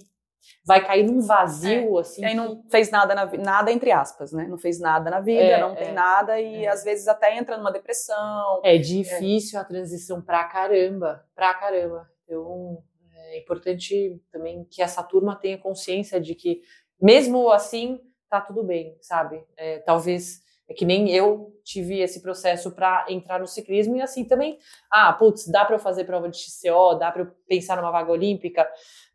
vai 0.65 0.85
cair 0.85 1.03
num 1.03 1.21
vazio, 1.21 1.97
é. 1.97 2.01
assim. 2.01 2.21
E 2.21 2.25
aí 2.25 2.35
não 2.35 2.63
fez 2.69 2.89
nada, 2.89 3.13
na, 3.13 3.25
nada 3.37 3.71
entre 3.71 3.91
aspas, 3.91 4.31
né? 4.31 4.47
Não 4.47 4.57
fez 4.57 4.79
nada 4.79 5.09
na 5.09 5.19
vida, 5.19 5.41
é, 5.43 5.59
não 5.59 5.75
tem 5.75 5.89
é, 5.89 5.93
nada 5.93 6.39
e 6.39 6.65
é. 6.65 6.67
às 6.67 6.83
vezes 6.83 7.07
até 7.07 7.37
entra 7.37 7.57
numa 7.57 7.71
depressão. 7.71 8.61
É 8.63 8.77
difícil 8.77 9.59
a 9.59 9.63
transição 9.63 10.21
pra 10.21 10.43
caramba, 10.45 11.25
pra 11.35 11.53
caramba. 11.53 12.09
Então 12.23 12.81
é 13.15 13.39
importante 13.39 14.21
também 14.31 14.65
que 14.65 14.81
essa 14.81 15.01
turma 15.03 15.35
tenha 15.35 15.57
consciência 15.57 16.19
de 16.19 16.35
que 16.35 16.61
mesmo 17.01 17.49
assim 17.49 17.99
tá 18.29 18.41
tudo 18.41 18.63
bem, 18.63 18.97
sabe? 19.01 19.43
É, 19.57 19.79
talvez 19.79 20.41
é 20.67 20.73
que 20.73 20.85
nem 20.85 21.11
eu 21.11 21.51
tive 21.63 21.99
esse 21.99 22.21
processo 22.21 22.71
para 22.71 23.05
entrar 23.09 23.39
no 23.39 23.47
ciclismo 23.47 23.95
e 23.95 24.01
assim 24.01 24.25
também, 24.25 24.57
ah, 24.89 25.11
putz, 25.13 25.47
dá 25.47 25.65
para 25.65 25.75
eu 25.75 25.79
fazer 25.79 26.05
prova 26.05 26.29
de 26.29 26.37
XCO, 26.37 26.95
dá 26.95 27.11
para 27.11 27.23
eu 27.23 27.31
pensar 27.47 27.75
numa 27.75 27.91
vaga 27.91 28.11
olímpica? 28.11 28.67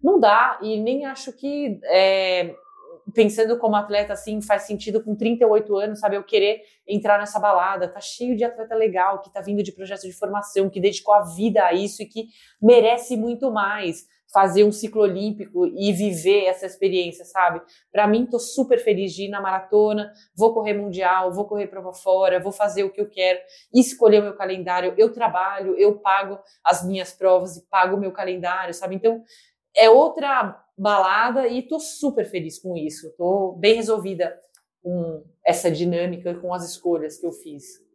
Não 0.02 0.20
dá 0.20 0.58
e 0.62 0.80
nem 0.80 1.06
acho 1.06 1.32
que 1.32 1.80
é, 1.84 2.54
pensando 3.14 3.58
como 3.58 3.76
atleta 3.76 4.12
assim 4.12 4.40
faz 4.40 4.62
sentido 4.62 5.02
com 5.02 5.14
38 5.14 5.76
anos, 5.76 6.00
sabe, 6.00 6.16
eu 6.16 6.24
querer 6.24 6.62
entrar 6.86 7.18
nessa 7.18 7.38
balada, 7.38 7.88
tá 7.88 8.00
cheio 8.00 8.36
de 8.36 8.44
atleta 8.44 8.74
legal 8.74 9.20
que 9.20 9.32
tá 9.32 9.40
vindo 9.40 9.62
de 9.62 9.72
projetos 9.72 10.04
de 10.04 10.12
formação, 10.12 10.70
que 10.70 10.80
dedicou 10.80 11.14
a 11.14 11.22
vida 11.22 11.64
a 11.64 11.72
isso 11.72 12.02
e 12.02 12.06
que 12.06 12.28
merece 12.60 13.16
muito 13.16 13.50
mais 13.50 14.06
fazer 14.30 14.62
um 14.62 14.70
ciclo 14.70 15.02
olímpico 15.02 15.66
e 15.66 15.90
viver 15.90 16.44
essa 16.44 16.66
experiência, 16.66 17.24
sabe? 17.24 17.62
Para 17.90 18.06
mim, 18.06 18.26
tô 18.26 18.38
super 18.38 18.78
feliz 18.78 19.14
de 19.14 19.24
ir 19.24 19.28
na 19.28 19.40
maratona, 19.40 20.12
vou 20.36 20.52
correr 20.52 20.74
mundial, 20.74 21.32
vou 21.32 21.46
correr 21.46 21.66
prova 21.66 21.94
fora, 21.94 22.38
vou 22.38 22.52
fazer 22.52 22.84
o 22.84 22.90
que 22.90 23.00
eu 23.00 23.08
quero, 23.08 23.40
escolher 23.72 24.20
o 24.20 24.24
meu 24.24 24.34
calendário, 24.36 24.92
eu 24.98 25.10
trabalho, 25.12 25.74
eu 25.78 25.98
pago 25.98 26.38
as 26.62 26.84
minhas 26.86 27.10
provas 27.10 27.56
e 27.56 27.66
pago 27.70 27.96
o 27.96 28.00
meu 28.00 28.12
calendário, 28.12 28.74
sabe? 28.74 28.96
Então, 28.96 29.24
é 29.78 29.88
outra 29.88 30.64
balada 30.76 31.46
e 31.48 31.62
tô 31.62 31.78
super 31.78 32.24
feliz 32.24 32.58
com 32.58 32.76
isso, 32.76 33.14
tô 33.16 33.52
bem 33.52 33.76
resolvida 33.76 34.38
com 34.82 35.24
essa 35.44 35.70
dinâmica, 35.70 36.34
com 36.34 36.52
as 36.52 36.68
escolhas 36.68 37.18
que 37.18 37.26
eu 37.26 37.32
fiz 37.32 37.86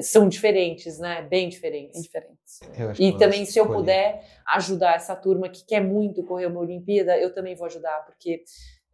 são 0.00 0.28
diferentes, 0.28 0.98
né? 0.98 1.22
Bem 1.22 1.48
diferentes. 1.48 1.94
Bem 1.94 2.02
diferentes. 2.02 2.60
E 2.98 3.18
também, 3.18 3.44
se 3.44 3.58
eu 3.58 3.66
puder 3.66 4.24
ajudar 4.54 4.94
essa 4.94 5.16
turma 5.16 5.48
que 5.48 5.64
quer 5.64 5.80
muito 5.80 6.22
correr 6.22 6.46
uma 6.46 6.60
Olimpíada, 6.60 7.18
eu 7.18 7.34
também 7.34 7.56
vou 7.56 7.66
ajudar, 7.66 8.04
porque 8.06 8.44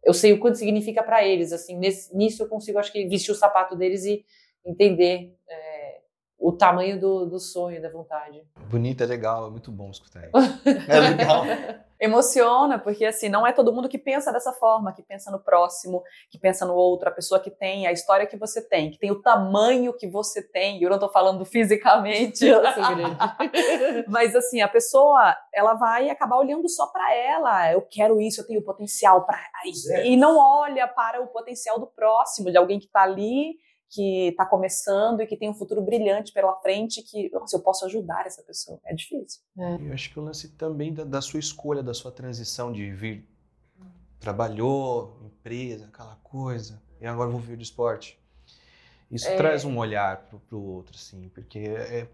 eu 0.03 0.13
sei 0.13 0.33
o 0.33 0.39
quanto 0.39 0.57
significa 0.57 1.03
para 1.03 1.23
eles. 1.23 1.53
Assim, 1.53 1.77
nesse, 1.77 2.15
nisso 2.15 2.41
eu 2.41 2.47
consigo, 2.47 2.79
acho 2.79 2.91
que, 2.91 3.07
vestir 3.07 3.31
o 3.31 3.35
sapato 3.35 3.75
deles 3.75 4.05
e 4.05 4.25
entender 4.65 5.35
é, 5.47 5.66
o 6.39 6.51
tamanho 6.51 6.99
do, 6.99 7.25
do 7.25 7.39
sonho, 7.39 7.81
da 7.81 7.89
vontade. 7.89 8.41
Bonito, 8.69 9.03
é 9.03 9.05
legal, 9.07 9.47
é 9.47 9.49
muito 9.49 9.71
bom 9.71 9.89
escutar 9.89 10.27
isso. 10.27 10.31
é 10.87 10.99
legal. 10.99 11.43
Emociona, 11.99 12.77
porque 12.77 13.05
assim, 13.05 13.27
não 13.27 13.45
é 13.45 13.51
todo 13.51 13.73
mundo 13.73 13.89
que 13.89 13.97
pensa 13.97 14.31
dessa 14.31 14.53
forma, 14.53 14.93
que 14.93 15.01
pensa 15.01 15.31
no 15.31 15.39
próximo, 15.39 16.03
que 16.29 16.37
pensa 16.37 16.63
no 16.63 16.75
outro, 16.75 17.09
a 17.09 17.11
pessoa 17.11 17.39
que 17.39 17.49
tem 17.49 17.87
a 17.87 17.91
história 17.91 18.27
que 18.27 18.37
você 18.37 18.61
tem, 18.61 18.91
que 18.91 18.99
tem 18.99 19.09
o 19.09 19.19
tamanho 19.19 19.91
que 19.97 20.07
você 20.07 20.43
tem. 20.43 20.79
Eu 20.79 20.91
não 20.91 20.99
tô 20.99 21.09
falando 21.09 21.43
fisicamente, 21.43 22.45
eu 22.45 22.61
sou 22.71 22.95
grande. 22.95 23.17
Mas 24.07 24.35
assim, 24.35 24.61
a 24.61 24.67
pessoa, 24.67 25.35
ela 25.51 25.73
vai 25.73 26.11
acabar 26.11 26.37
olhando 26.37 26.69
só 26.69 26.85
para 26.85 27.15
ela. 27.15 27.73
Eu 27.73 27.81
quero 27.81 28.21
isso, 28.21 28.41
eu 28.41 28.45
tenho 28.45 28.63
potencial 28.63 29.25
para 29.25 29.39
e 30.05 30.15
não 30.15 30.37
olha 30.37 30.87
para 30.87 31.19
o 31.19 31.27
potencial 31.27 31.79
do 31.79 31.87
próximo, 31.87 32.51
de 32.51 32.57
alguém 32.57 32.79
que 32.79 32.87
tá 32.87 33.01
ali 33.01 33.55
que 33.89 34.29
está 34.29 34.45
começando 34.45 35.21
e 35.21 35.27
que 35.27 35.37
tem 35.37 35.49
um 35.49 35.53
futuro 35.53 35.81
brilhante 35.81 36.33
pela 36.33 36.55
frente, 36.57 37.01
que 37.01 37.29
nossa, 37.31 37.55
eu 37.55 37.61
posso 37.61 37.85
ajudar 37.85 38.25
essa 38.25 38.43
pessoa. 38.43 38.79
É 38.85 38.93
difícil. 38.93 39.41
É. 39.57 39.75
Eu 39.87 39.93
acho 39.93 40.11
que 40.11 40.19
o 40.19 40.23
lance 40.23 40.49
também 40.49 40.93
da, 40.93 41.03
da, 41.03 41.21
sua 41.21 41.39
escolha, 41.39 41.81
da 41.81 41.93
sua 41.93 42.11
transição 42.11 42.71
de 42.71 42.91
vir, 42.91 43.27
trabalhou, 44.19 45.17
empresa, 45.23 45.85
aquela 45.85 46.15
coisa, 46.23 46.81
e 46.99 47.05
agora 47.05 47.29
vou 47.29 47.39
vir 47.39 47.55
do 47.55 47.63
esporte. 47.63 48.19
Isso 49.09 49.27
é. 49.27 49.37
traz 49.37 49.63
um 49.63 49.77
olhar 49.77 50.27
para 50.27 50.57
o 50.57 50.63
outro, 50.63 50.95
assim, 50.97 51.29
porque 51.29 51.59
é, 51.59 51.99
é, 51.99 52.09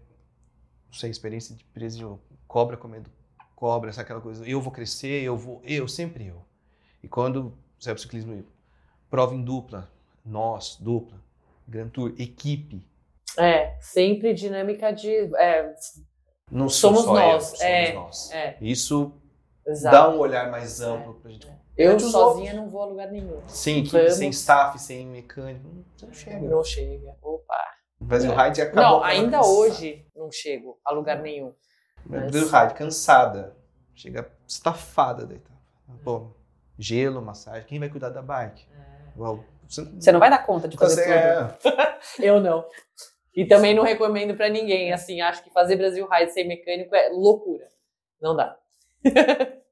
não 0.86 0.94
sei, 0.94 1.10
experiência 1.10 1.54
de 1.56 1.64
empresa 1.64 1.98
de 1.98 2.06
cobra 2.46 2.76
comendo 2.76 3.10
cobra, 3.54 3.88
essa 3.88 4.02
aquela 4.02 4.20
coisa, 4.20 4.46
eu 4.46 4.60
vou 4.60 4.72
crescer, 4.72 5.22
eu 5.22 5.36
vou, 5.36 5.62
eu, 5.64 5.88
sempre 5.88 6.26
eu. 6.26 6.44
E 7.02 7.08
quando 7.08 7.56
o 7.78 7.98
ciclismo, 7.98 8.44
prova 9.08 9.34
em 9.34 9.42
dupla, 9.42 9.90
nós, 10.24 10.76
dupla, 10.80 11.18
Grand 11.66 11.88
Tour, 11.88 12.14
equipe. 12.18 12.86
É, 13.38 13.76
sempre 13.80 14.32
dinâmica 14.34 14.92
de. 14.92 15.10
É, 15.36 15.74
não 16.50 16.68
somos 16.68 17.04
nós. 17.06 17.32
Eu, 17.34 17.40
somos 17.40 17.60
é, 17.62 17.92
nós. 17.92 18.30
É. 18.32 18.56
Isso 18.60 19.12
Exato. 19.66 19.96
dá 19.96 20.08
um 20.10 20.18
olhar 20.18 20.50
mais 20.50 20.80
amplo 20.80 21.16
é. 21.18 21.22
pra 21.22 21.30
gente. 21.30 21.64
Eu, 21.76 21.98
sozinha 21.98 22.52
outros. 22.52 22.54
não 22.54 22.70
vou 22.70 22.82
a 22.82 22.86
lugar 22.86 23.10
nenhum. 23.10 23.42
Sim, 23.48 23.80
equipe, 23.80 24.10
sem 24.12 24.30
staff, 24.30 24.78
sem 24.78 25.06
mecânico. 25.06 25.68
Não 26.00 26.12
chega. 26.12 26.40
Não 26.40 26.62
chega. 26.62 27.16
Opa. 27.20 27.74
O 28.00 28.04
Brasil 28.04 28.32
é. 28.32 28.44
Ride 28.44 28.62
acabou. 28.62 28.82
Não, 28.82 29.02
ainda 29.02 29.40
hoje 29.44 30.06
não 30.14 30.30
chego 30.30 30.78
a 30.84 30.92
lugar 30.92 31.20
nenhum. 31.20 31.52
O 32.06 32.08
Brasil 32.08 32.48
Ride, 32.48 32.74
cansada. 32.74 33.56
Chega 33.94 34.30
estafada 34.46 35.26
daí. 35.26 35.40
Bom, 36.02 36.32
gelo, 36.78 37.22
massagem. 37.22 37.66
Quem 37.66 37.78
vai 37.78 37.88
cuidar 37.88 38.10
da 38.10 38.22
bike? 38.22 38.66
É. 38.72 38.94
Você 39.68 40.12
não 40.12 40.20
vai 40.20 40.30
dar 40.30 40.44
conta 40.44 40.68
de 40.68 40.76
fazer 40.76 41.02
tudo. 41.02 41.74
É... 41.74 41.98
eu 42.20 42.40
não. 42.40 42.64
E 43.34 43.44
também 43.44 43.74
não 43.74 43.82
recomendo 43.82 44.36
para 44.36 44.48
ninguém. 44.48 44.92
Assim, 44.92 45.20
acho 45.20 45.42
que 45.42 45.50
fazer 45.50 45.76
Brasil 45.76 46.06
Ride 46.08 46.32
sem 46.32 46.46
mecânico 46.46 46.94
é 46.94 47.08
loucura. 47.10 47.68
Não 48.20 48.36
dá. 48.36 48.56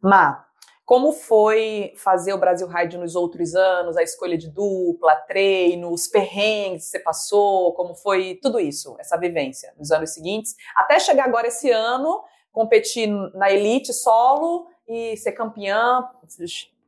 Má, 0.00 0.46
como 0.84 1.12
foi 1.12 1.94
fazer 1.96 2.34
o 2.34 2.38
Brasil 2.38 2.66
Ride 2.68 2.98
nos 2.98 3.14
outros 3.14 3.54
anos? 3.54 3.96
A 3.96 4.02
escolha 4.02 4.36
de 4.36 4.50
dupla, 4.50 5.14
treino, 5.26 5.90
os 5.90 6.06
perrengues 6.06 6.84
que 6.84 6.90
você 6.90 6.98
passou? 6.98 7.72
Como 7.74 7.94
foi 7.94 8.38
tudo 8.42 8.60
isso, 8.60 8.96
essa 8.98 9.16
vivência 9.16 9.72
nos 9.78 9.90
anos 9.90 10.12
seguintes? 10.12 10.54
Até 10.76 10.98
chegar 10.98 11.24
agora 11.24 11.46
esse 11.46 11.70
ano, 11.70 12.22
competir 12.50 13.08
na 13.34 13.50
elite 13.50 13.92
solo 13.92 14.66
e 14.86 15.16
ser 15.16 15.32
campeã, 15.32 16.06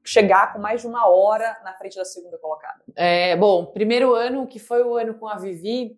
chegar 0.05 0.53
com 0.53 0.59
mais 0.59 0.83
de 0.83 0.87
uma 0.87 1.09
hora 1.09 1.59
na 1.65 1.73
frente 1.75 1.97
da 1.97 2.05
segunda 2.05 2.39
colocada? 2.39 2.81
É, 2.95 3.35
bom, 3.37 3.67
primeiro 3.67 4.15
ano, 4.15 4.47
que 4.47 4.59
foi 4.59 4.83
o 4.83 4.97
ano 4.97 5.15
com 5.15 5.27
a 5.27 5.37
Vivi, 5.37 5.97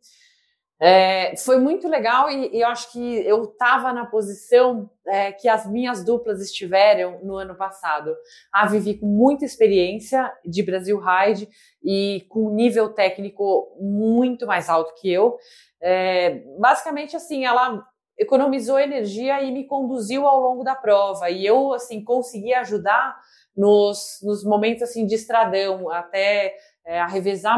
É, 0.78 1.34
foi 1.38 1.58
muito 1.58 1.88
legal 1.88 2.28
e, 2.28 2.54
e, 2.54 2.60
eu 2.60 2.68
acho 2.68 2.92
que 2.92 3.26
eu 3.26 3.44
estava 3.44 3.94
na 3.94 4.04
posição 4.04 4.90
é, 5.06 5.32
que 5.32 5.48
as 5.48 5.66
minhas 5.66 6.04
duplas 6.04 6.38
estiveram 6.42 7.18
no 7.22 7.36
ano 7.36 7.54
passado. 7.54 8.14
A 8.52 8.66
Vivi 8.66 8.98
com 8.98 9.06
muita 9.06 9.44
experiência 9.46 10.30
de 10.44 10.62
Brasil 10.62 11.00
Ride 11.00 11.48
e 11.82 12.26
com 12.28 12.48
um 12.48 12.54
nível 12.54 12.92
técnico 12.92 13.74
muito 13.80 14.46
mais 14.46 14.68
alto 14.68 14.92
que 15.00 15.10
eu. 15.10 15.38
É, 15.80 16.42
basicamente, 16.58 17.16
assim, 17.16 17.46
ela 17.46 17.82
economizou 18.18 18.78
energia 18.78 19.42
e 19.42 19.50
me 19.50 19.64
conduziu 19.66 20.26
ao 20.26 20.40
longo 20.40 20.62
da 20.62 20.74
prova. 20.74 21.30
E 21.30 21.44
eu, 21.46 21.72
assim, 21.72 22.04
consegui 22.04 22.52
ajudar 22.52 23.18
nos, 23.56 24.18
nos 24.22 24.44
momentos, 24.44 24.82
assim, 24.82 25.06
de 25.06 25.14
estradão, 25.14 25.90
até 25.90 26.54
é, 26.84 27.00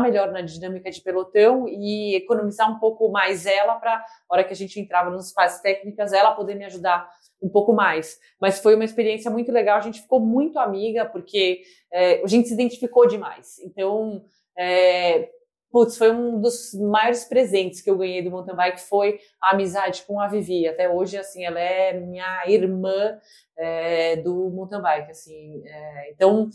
melhor 0.01 0.31
na 0.33 0.41
dinâmica 0.41 0.91
de 0.91 1.01
pelotão 1.01 1.67
e 1.69 2.15
economizar 2.15 2.71
um 2.71 2.79
pouco 2.79 3.11
mais 3.11 3.45
ela 3.45 3.77
para, 3.77 4.05
hora 4.29 4.45
que 4.45 4.53
a 4.53 4.57
gente 4.57 4.81
entrava 4.81 5.11
nas 5.11 5.33
fases 5.33 5.61
técnicas, 5.61 6.13
ela 6.13 6.33
poder 6.33 6.55
me 6.55 6.65
ajudar 6.65 7.11
um 7.43 7.49
pouco 7.49 7.73
mais. 7.73 8.19
Mas 8.41 8.61
foi 8.61 8.75
uma 8.75 8.85
experiência 8.85 9.31
muito 9.31 9.53
legal, 9.53 9.77
a 9.79 9.83
gente 9.83 10.01
ficou 10.01 10.21
muito 10.21 10.59
amiga, 10.59 11.05
porque 11.05 11.63
é, 11.93 12.23
a 12.23 12.27
gente 12.27 12.49
se 12.49 12.55
identificou 12.55 13.07
demais. 13.07 13.59
Então, 13.61 14.25
é, 14.57 15.31
Putz, 15.71 15.99
foi 15.99 16.11
um 16.11 16.41
dos 16.41 16.73
maiores 16.75 17.27
presentes 17.27 17.83
que 17.83 17.91
eu 17.91 17.99
ganhei 17.99 18.23
do 18.23 18.31
mountain 18.31 18.57
bike 18.57 18.81
foi 18.81 19.19
a 19.43 19.53
amizade 19.53 20.03
com 20.07 20.19
a 20.19 20.27
Vivi. 20.27 20.67
Até 20.67 20.89
hoje, 20.89 21.19
assim, 21.19 21.45
ela 21.45 21.61
é 21.61 21.93
minha 21.93 22.45
irmã 22.47 23.19
é, 23.57 24.17
do 24.17 24.49
mountain 24.49 24.81
bike, 24.81 25.11
assim. 25.11 25.63
É, 25.67 26.11
então, 26.11 26.49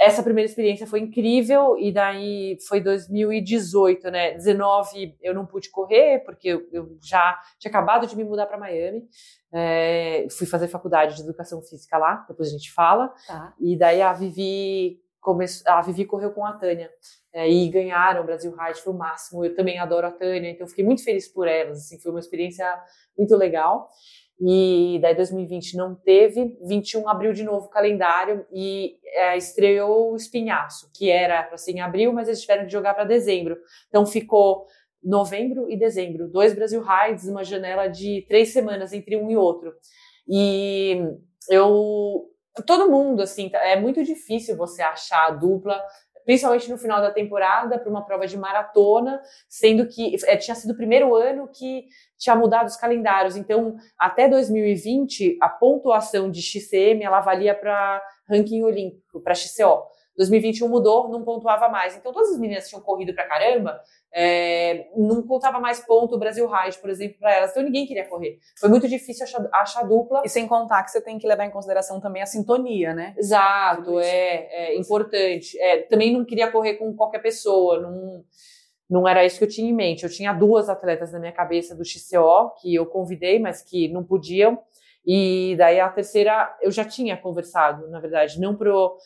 essa 0.00 0.22
primeira 0.22 0.48
experiência 0.48 0.86
foi 0.86 1.00
incrível 1.00 1.76
e 1.78 1.92
daí 1.92 2.56
foi 2.66 2.80
2018, 2.80 4.10
né? 4.10 4.32
19 4.32 5.14
eu 5.20 5.34
não 5.34 5.44
pude 5.44 5.70
correr 5.70 6.20
porque 6.24 6.48
eu, 6.48 6.66
eu 6.72 6.98
já 7.02 7.38
tinha 7.58 7.70
acabado 7.70 8.06
de 8.06 8.16
me 8.16 8.24
mudar 8.24 8.46
para 8.46 8.56
Miami. 8.56 9.06
É, 9.52 10.26
fui 10.30 10.46
fazer 10.46 10.68
faculdade 10.68 11.16
de 11.16 11.22
educação 11.22 11.60
física 11.60 11.98
lá, 11.98 12.24
depois 12.26 12.48
a 12.48 12.52
gente 12.52 12.72
fala. 12.72 13.12
Tá. 13.26 13.54
E 13.60 13.76
daí 13.76 14.00
a 14.00 14.12
Vivi 14.14 15.00
começou, 15.20 15.70
a 15.70 15.82
Vivi 15.82 16.06
correu 16.06 16.32
com 16.32 16.46
a 16.46 16.54
Tânia 16.54 16.90
é, 17.34 17.50
e 17.50 17.68
ganharam 17.68 18.22
o 18.22 18.24
Brasil 18.24 18.54
Ride, 18.56 18.80
foi 18.80 18.92
o 18.92 18.96
máximo. 18.96 19.44
Eu 19.44 19.56
também 19.56 19.78
adoro 19.80 20.06
a 20.06 20.10
Tânia, 20.12 20.48
então 20.48 20.68
fiquei 20.68 20.84
muito 20.84 21.02
feliz 21.02 21.26
por 21.26 21.48
elas. 21.48 21.78
Assim, 21.78 21.98
foi 21.98 22.12
uma 22.12 22.20
experiência 22.20 22.64
muito 23.18 23.34
legal. 23.36 23.90
E 24.40 24.98
daí 25.02 25.14
2020 25.16 25.76
não 25.76 25.94
teve, 25.94 26.56
21 26.62 27.08
abriu 27.08 27.32
de 27.32 27.42
novo 27.42 27.66
o 27.66 27.70
calendário 27.70 28.46
e 28.52 28.98
é, 29.04 29.36
estreou 29.36 30.12
o 30.12 30.16
Espinhaço, 30.16 30.90
que 30.94 31.10
era 31.10 31.42
para 31.42 31.56
ser 31.56 31.72
em 31.72 31.80
abril, 31.80 32.12
mas 32.12 32.28
eles 32.28 32.40
tiveram 32.40 32.64
que 32.64 32.72
jogar 32.72 32.94
para 32.94 33.04
dezembro. 33.04 33.56
Então 33.88 34.06
ficou 34.06 34.66
novembro 35.02 35.70
e 35.70 35.76
dezembro, 35.76 36.28
dois 36.28 36.54
Brasil 36.54 36.82
Rides, 36.82 37.28
uma 37.28 37.44
janela 37.44 37.88
de 37.88 38.24
três 38.28 38.52
semanas 38.52 38.92
entre 38.92 39.16
um 39.16 39.30
e 39.30 39.36
outro. 39.36 39.72
E 40.28 41.00
eu 41.50 42.30
todo 42.66 42.90
mundo 42.90 43.22
assim, 43.22 43.50
é 43.52 43.78
muito 43.78 44.02
difícil 44.02 44.56
você 44.56 44.82
achar 44.82 45.26
a 45.26 45.30
dupla 45.30 45.80
principalmente 46.24 46.70
no 46.70 46.78
final 46.78 47.00
da 47.00 47.10
temporada, 47.10 47.78
para 47.78 47.90
uma 47.90 48.04
prova 48.04 48.26
de 48.26 48.36
maratona, 48.36 49.20
sendo 49.48 49.86
que 49.86 50.16
é, 50.26 50.36
tinha 50.36 50.54
sido 50.54 50.72
o 50.72 50.76
primeiro 50.76 51.14
ano 51.14 51.48
que 51.48 51.86
tinha 52.18 52.34
mudado 52.34 52.66
os 52.66 52.76
calendários. 52.76 53.36
Então, 53.36 53.76
até 53.98 54.28
2020, 54.28 55.38
a 55.40 55.48
pontuação 55.48 56.30
de 56.30 56.40
XCM 56.40 57.04
ela 57.04 57.20
valia 57.20 57.54
para 57.54 58.02
ranking 58.28 58.62
olímpico, 58.62 59.20
para 59.20 59.34
XCO. 59.34 59.93
2021 60.16 60.68
mudou, 60.68 61.08
não 61.08 61.24
pontuava 61.24 61.68
mais. 61.68 61.96
Então, 61.96 62.12
todas 62.12 62.30
as 62.30 62.38
meninas 62.38 62.68
tinham 62.68 62.80
corrido 62.80 63.12
pra 63.14 63.26
caramba, 63.26 63.80
é, 64.12 64.86
não 64.96 65.22
contava 65.22 65.58
mais 65.58 65.80
ponto 65.80 66.14
o 66.14 66.18
Brasil 66.18 66.48
Ride, 66.48 66.78
por 66.78 66.88
exemplo, 66.88 67.18
para 67.18 67.34
elas. 67.34 67.50
Então, 67.50 67.62
ninguém 67.62 67.86
queria 67.86 68.08
correr. 68.08 68.38
Foi 68.58 68.68
muito 68.68 68.86
difícil 68.88 69.24
achar, 69.24 69.48
achar, 69.52 69.82
dupla. 69.82 70.22
E 70.24 70.28
sem 70.28 70.46
contar 70.46 70.84
que 70.84 70.90
você 70.90 71.00
tem 71.00 71.18
que 71.18 71.26
levar 71.26 71.44
em 71.44 71.50
consideração 71.50 72.00
também 72.00 72.22
a 72.22 72.26
sintonia, 72.26 72.94
né? 72.94 73.14
Exato, 73.18 73.98
é, 73.98 74.46
é 74.50 74.78
importante. 74.78 75.58
É, 75.60 75.82
também 75.82 76.12
não 76.12 76.24
queria 76.24 76.50
correr 76.50 76.74
com 76.74 76.94
qualquer 76.94 77.20
pessoa, 77.20 77.80
não, 77.80 78.24
não 78.88 79.08
era 79.08 79.24
isso 79.24 79.38
que 79.38 79.44
eu 79.44 79.48
tinha 79.48 79.68
em 79.68 79.74
mente. 79.74 80.04
Eu 80.04 80.10
tinha 80.10 80.32
duas 80.32 80.68
atletas 80.68 81.12
na 81.12 81.18
minha 81.18 81.32
cabeça 81.32 81.74
do 81.74 81.84
XCO, 81.84 82.52
que 82.60 82.72
eu 82.74 82.86
convidei, 82.86 83.40
mas 83.40 83.62
que 83.62 83.88
não 83.88 84.04
podiam. 84.04 84.58
E 85.06 85.54
daí 85.58 85.80
a 85.80 85.88
terceira 85.88 86.56
eu 86.62 86.70
já 86.70 86.84
tinha 86.84 87.16
conversado, 87.16 87.88
na 87.90 88.00
verdade, 88.00 88.40
não 88.40 88.56
pro 88.56 88.96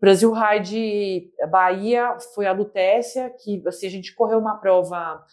Brasil 0.00 0.32
Ride 0.32 1.32
Bahia 1.50 2.16
foi 2.34 2.46
a 2.46 2.52
Lutécia, 2.52 3.30
que 3.30 3.62
assim, 3.66 3.86
a 3.86 3.90
gente 3.90 4.14
correu 4.14 4.38
uma 4.38 4.56
prova 4.56 5.24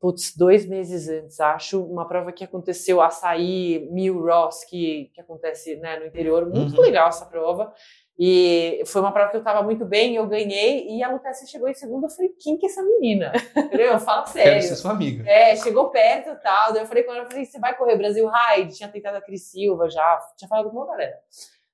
putz, 0.00 0.34
dois 0.34 0.64
meses 0.66 1.08
antes, 1.08 1.38
acho, 1.38 1.84
uma 1.84 2.08
prova 2.08 2.32
que 2.32 2.42
aconteceu 2.42 3.02
açaí, 3.02 3.86
Mil 3.92 4.24
Ross, 4.24 4.64
que, 4.64 5.10
que 5.14 5.20
acontece 5.20 5.76
né, 5.76 5.98
no 5.98 6.06
interior, 6.06 6.48
muito 6.48 6.76
uhum. 6.76 6.80
legal 6.80 7.08
essa 7.08 7.26
prova. 7.26 7.72
E 8.18 8.82
foi 8.86 9.00
uma 9.00 9.12
prova 9.12 9.30
que 9.30 9.36
eu 9.36 9.40
estava 9.40 9.62
muito 9.62 9.84
bem, 9.84 10.16
eu 10.16 10.26
ganhei, 10.26 10.86
e 10.88 11.02
a 11.02 11.10
Lutécia 11.10 11.46
chegou 11.46 11.68
em 11.68 11.74
segundo, 11.74 12.04
eu 12.04 12.10
falei, 12.10 12.30
quem 12.38 12.56
que 12.56 12.66
é 12.66 12.68
essa 12.68 12.82
menina? 12.82 13.32
Eu 13.72 13.98
falo 13.98 14.26
sério. 14.26 14.52
Quero 14.52 14.62
ser 14.62 14.76
sua 14.76 14.90
amiga. 14.90 15.24
É, 15.26 15.56
chegou 15.56 15.88
perto 15.88 16.28
e 16.28 16.36
tal, 16.36 16.72
daí 16.72 16.82
eu 16.82 16.86
falei 16.86 17.02
com 17.02 17.12
ela, 17.12 17.22
eu 17.22 17.30
falei, 17.30 17.46
você 17.46 17.58
vai 17.58 17.74
correr 17.74 17.96
Brasil 17.96 18.28
Ride? 18.28 18.76
Tinha 18.76 18.90
tentado 18.90 19.16
a 19.16 19.22
Cris 19.22 19.50
Silva 19.50 19.88
já, 19.88 20.18
tinha 20.36 20.48
falado 20.48 20.70
com 20.70 20.76
uma 20.76 20.86
galera. 20.86 21.18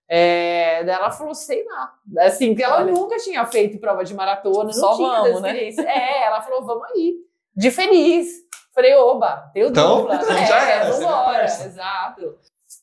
É, 0.09 0.81
ela 0.89 1.11
falou, 1.11 1.35
sei 1.35 1.65
lá. 1.65 1.95
Assim, 2.19 2.55
que 2.55 2.63
ela 2.63 2.79
Olha. 2.79 2.93
nunca 2.93 3.17
tinha 3.17 3.45
feito 3.47 3.79
prova 3.79 4.05
de 4.05 4.15
maratona, 4.15 4.73
Só 4.73 4.91
não 4.91 4.97
tinha 4.97 5.23
vamos, 5.23 5.43
né? 5.43 5.69
É, 5.87 6.25
ela 6.25 6.41
falou, 6.43 6.65
vamos 6.65 6.85
aí. 6.91 7.17
De 7.55 7.71
feliz. 7.71 8.29
Falei, 8.75 8.95
oba, 8.95 9.51
deu 9.55 9.69
então, 9.69 10.03
dupla. 10.03 10.17
Então 10.23 10.37
é, 10.37 10.47
já 10.47 10.71
era, 10.71 10.91
vambora. 10.93 11.45
Exato. 11.45 12.39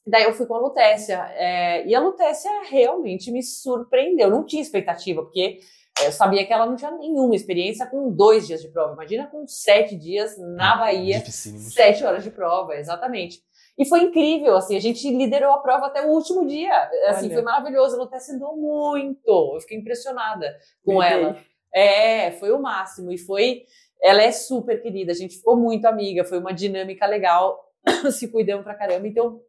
Daí 0.05 0.23
eu 0.23 0.33
fui 0.33 0.45
com 0.45 0.55
a 0.55 0.59
Lutécia. 0.59 1.25
É, 1.35 1.85
e 1.85 1.95
a 1.95 1.99
Lutécia 1.99 2.51
realmente 2.69 3.31
me 3.31 3.41
surpreendeu. 3.41 4.29
Não 4.29 4.43
tinha 4.43 4.61
expectativa, 4.61 5.21
porque 5.21 5.59
eu 6.01 6.11
sabia 6.11 6.45
que 6.45 6.51
ela 6.51 6.65
não 6.65 6.75
tinha 6.75 6.91
nenhuma 6.91 7.35
experiência 7.35 7.85
com 7.85 8.09
dois 8.11 8.47
dias 8.47 8.61
de 8.61 8.69
prova. 8.69 8.93
Imagina 8.93 9.27
com 9.27 9.47
sete 9.47 9.95
dias 9.95 10.37
na 10.37 10.75
Bahia, 10.77 11.23
sete 11.25 12.03
horas 12.03 12.23
de 12.23 12.31
prova, 12.31 12.75
exatamente. 12.75 13.41
E 13.77 13.85
foi 13.85 14.01
incrível, 14.01 14.55
assim, 14.55 14.75
a 14.75 14.79
gente 14.79 15.09
liderou 15.09 15.51
a 15.51 15.59
prova 15.59 15.87
até 15.87 16.05
o 16.05 16.09
último 16.09 16.45
dia. 16.45 16.71
Assim, 17.07 17.25
Olha. 17.25 17.33
foi 17.35 17.41
maravilhoso. 17.41 17.95
Ela 17.95 18.05
até 18.05 18.17
ensinou 18.17 18.55
muito. 18.55 19.53
Eu 19.55 19.59
fiquei 19.61 19.77
impressionada 19.77 20.55
com 20.85 21.01
ela. 21.01 21.37
É, 21.73 22.31
foi 22.31 22.51
o 22.51 22.61
máximo. 22.61 23.11
E 23.11 23.17
foi. 23.17 23.63
Ela 24.01 24.21
é 24.21 24.31
super 24.31 24.81
querida, 24.81 25.11
a 25.11 25.15
gente 25.15 25.37
ficou 25.37 25.55
muito 25.55 25.85
amiga, 25.85 26.25
foi 26.25 26.37
uma 26.37 26.53
dinâmica 26.53 27.05
legal, 27.05 27.57
se 28.11 28.27
cuidamos 28.27 28.63
pra 28.63 28.75
caramba. 28.75 29.07
Então, 29.07 29.39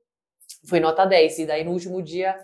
foi 0.69 0.79
nota 0.79 1.05
10. 1.05 1.41
E 1.41 1.47
daí 1.47 1.65
no 1.65 1.73
último 1.73 2.01
dia 2.01 2.37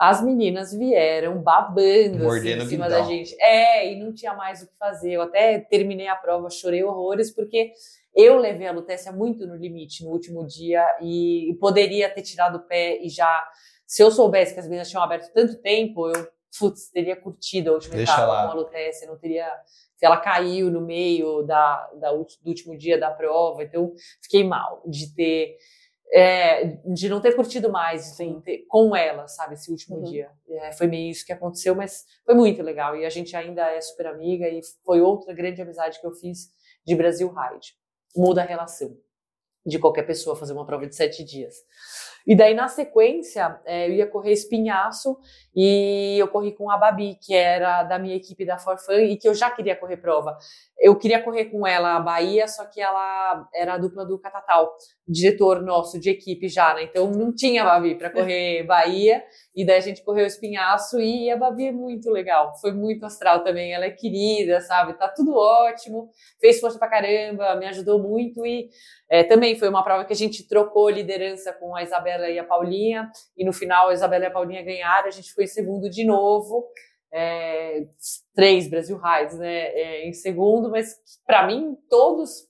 as 0.00 0.24
meninas 0.24 0.72
vieram 0.72 1.42
babando 1.42 2.26
assim, 2.26 2.52
em 2.52 2.66
cima 2.66 2.88
da 2.88 3.02
gente. 3.02 3.36
É, 3.38 3.92
e 3.92 4.02
não 4.02 4.14
tinha 4.14 4.32
mais 4.32 4.62
o 4.62 4.66
que 4.66 4.74
fazer. 4.78 5.12
Eu 5.12 5.20
até 5.20 5.58
terminei 5.58 6.08
a 6.08 6.16
prova, 6.16 6.48
chorei 6.48 6.82
horrores, 6.82 7.30
porque 7.30 7.74
eu 8.16 8.38
levei 8.38 8.66
a 8.66 8.72
Lutécia 8.72 9.12
muito 9.12 9.46
no 9.46 9.54
limite 9.54 10.02
no 10.02 10.10
último 10.10 10.46
dia 10.46 10.82
e 11.02 11.54
poderia 11.60 12.08
ter 12.08 12.22
tirado 12.22 12.56
o 12.56 12.66
pé 12.66 12.98
e 13.02 13.10
já. 13.10 13.46
Se 13.86 14.02
eu 14.02 14.10
soubesse 14.10 14.54
que 14.54 14.60
as 14.60 14.66
meninas 14.66 14.88
tinham 14.88 15.02
aberto 15.02 15.30
tanto 15.34 15.60
tempo, 15.60 16.08
eu 16.08 16.26
putz, 16.58 16.90
teria 16.90 17.14
curtido 17.14 17.68
a 17.68 17.74
última 17.74 17.96
Deixa 17.96 18.12
etapa 18.14 18.26
lá. 18.26 18.46
com 18.46 18.52
a 18.52 18.54
Lutécia, 18.54 19.06
não 19.06 19.18
teria. 19.18 19.52
Se 19.96 20.06
ela 20.06 20.16
caiu 20.16 20.70
no 20.70 20.80
meio 20.80 21.42
da, 21.42 21.90
da, 22.00 22.10
do 22.10 22.26
último 22.46 22.74
dia 22.78 22.98
da 22.98 23.10
prova, 23.10 23.62
então 23.62 23.92
fiquei 24.22 24.44
mal 24.44 24.82
de 24.86 25.14
ter. 25.14 25.58
É, 26.12 26.64
de 26.92 27.08
não 27.08 27.20
ter 27.20 27.36
curtido 27.36 27.70
mais 27.70 28.16
ter, 28.16 28.64
com 28.68 28.96
ela, 28.96 29.28
sabe, 29.28 29.54
esse 29.54 29.70
último 29.70 29.98
uhum. 29.98 30.04
dia. 30.04 30.30
É, 30.48 30.72
foi 30.72 30.88
meio 30.88 31.10
isso 31.10 31.24
que 31.24 31.32
aconteceu, 31.32 31.74
mas 31.74 32.04
foi 32.24 32.34
muito 32.34 32.62
legal. 32.62 32.96
E 32.96 33.06
a 33.06 33.10
gente 33.10 33.36
ainda 33.36 33.62
é 33.70 33.80
super 33.80 34.08
amiga 34.08 34.48
e 34.48 34.60
foi 34.84 35.00
outra 35.00 35.32
grande 35.32 35.62
amizade 35.62 36.00
que 36.00 36.06
eu 36.06 36.12
fiz 36.12 36.50
de 36.84 36.96
Brasil 36.96 37.28
Ride 37.28 37.80
muda 38.16 38.42
a 38.42 38.44
relação 38.44 38.96
de 39.64 39.78
qualquer 39.78 40.04
pessoa 40.04 40.36
fazer 40.36 40.52
uma 40.52 40.66
prova 40.66 40.86
de 40.86 40.96
sete 40.96 41.22
dias. 41.22 41.54
E 42.26 42.36
daí, 42.36 42.54
na 42.54 42.68
sequência, 42.68 43.60
é, 43.64 43.88
eu 43.88 43.94
ia 43.94 44.06
correr 44.06 44.32
espinhaço 44.32 45.18
e 45.54 46.16
eu 46.18 46.28
corri 46.28 46.52
com 46.52 46.70
a 46.70 46.76
Babi, 46.76 47.18
que 47.20 47.34
era 47.34 47.82
da 47.82 47.98
minha 47.98 48.14
equipe 48.14 48.44
da 48.44 48.58
Forfan 48.58 49.02
e 49.02 49.16
que 49.16 49.28
eu 49.28 49.34
já 49.34 49.50
queria 49.50 49.74
correr 49.74 49.96
prova. 49.96 50.36
Eu 50.78 50.96
queria 50.96 51.22
correr 51.22 51.46
com 51.46 51.66
ela 51.66 51.96
a 51.96 52.00
Bahia, 52.00 52.46
só 52.48 52.64
que 52.64 52.80
ela 52.80 53.48
era 53.54 53.74
a 53.74 53.78
dupla 53.78 54.04
do 54.06 54.18
Catatal, 54.18 54.72
diretor 55.06 55.60
nosso 55.60 56.00
de 56.00 56.10
equipe 56.10 56.48
já, 56.48 56.72
né? 56.74 56.84
Então 56.84 57.10
não 57.10 57.34
tinha 57.34 57.64
Babi 57.64 57.96
para 57.96 58.08
correr 58.10 58.62
Bahia. 58.64 59.22
E 59.54 59.66
daí 59.66 59.76
a 59.76 59.80
gente 59.80 60.02
correu 60.02 60.24
espinhaço 60.24 61.00
e 61.00 61.30
a 61.30 61.36
Babi 61.36 61.66
é 61.66 61.72
muito 61.72 62.10
legal. 62.10 62.54
Foi 62.60 62.72
muito 62.72 63.04
astral 63.04 63.42
também. 63.42 63.72
Ela 63.72 63.86
é 63.86 63.90
querida, 63.90 64.60
sabe? 64.60 64.94
Tá 64.94 65.08
tudo 65.08 65.34
ótimo. 65.34 66.10
Fez 66.40 66.60
força 66.60 66.78
pra 66.78 66.88
caramba, 66.88 67.56
me 67.56 67.66
ajudou 67.66 67.98
muito. 68.00 68.46
E 68.46 68.70
é, 69.08 69.24
também 69.24 69.58
foi 69.58 69.68
uma 69.68 69.82
prova 69.82 70.04
que 70.04 70.12
a 70.12 70.16
gente 70.16 70.46
trocou 70.46 70.88
liderança 70.88 71.52
com 71.52 71.74
a 71.74 71.82
Isabela 71.82 72.09
e 72.18 72.38
a 72.38 72.44
Paulinha. 72.44 73.10
E 73.36 73.44
no 73.44 73.52
final 73.52 73.88
a 73.88 73.92
Isabela 73.92 74.24
e 74.24 74.28
a 74.28 74.32
Paulinha 74.32 74.62
ganharam. 74.62 75.08
A 75.08 75.12
gente 75.12 75.28
ficou 75.28 75.44
em 75.44 75.48
segundo 75.48 75.88
de 75.88 76.04
novo. 76.04 76.66
É, 77.12 77.84
três 78.34 78.68
Brasil 78.68 78.98
Rides, 78.98 79.38
né? 79.38 79.66
É, 79.68 80.08
em 80.08 80.12
segundo, 80.12 80.70
mas 80.70 80.96
para 81.26 81.46
mim 81.46 81.76
todos 81.88 82.48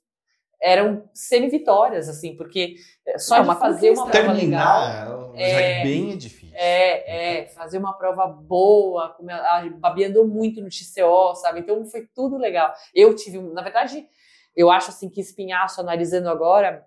eram 0.62 1.08
semi-vitórias, 1.14 2.08
assim, 2.08 2.36
porque 2.36 2.74
só 3.16 3.38
é 3.38 3.40
de 3.40 3.58
fazer 3.58 3.90
uma 3.92 4.10
prova 4.10 4.34
Terminar, 4.34 5.08
legal. 5.08 5.32
É. 5.34 5.82
bem 5.82 6.12
é 6.12 6.16
difícil. 6.16 6.54
É, 6.54 7.38
é, 7.38 7.46
fazer 7.46 7.78
uma 7.78 7.94
prova 7.94 8.26
boa, 8.26 9.14
como 9.16 9.30
a 9.30 9.34
a 9.34 9.68
Babi 9.70 10.04
andou 10.04 10.26
muito 10.26 10.60
no 10.60 10.68
TCO, 10.68 11.34
sabe? 11.36 11.60
Então 11.60 11.84
foi 11.86 12.06
tudo 12.14 12.36
legal. 12.36 12.72
Eu 12.94 13.14
tive, 13.14 13.38
na 13.38 13.62
verdade, 13.62 14.06
eu 14.54 14.70
acho 14.70 14.90
assim 14.90 15.08
que 15.08 15.20
espinhaço, 15.20 15.80
analisando 15.80 16.28
agora, 16.28 16.84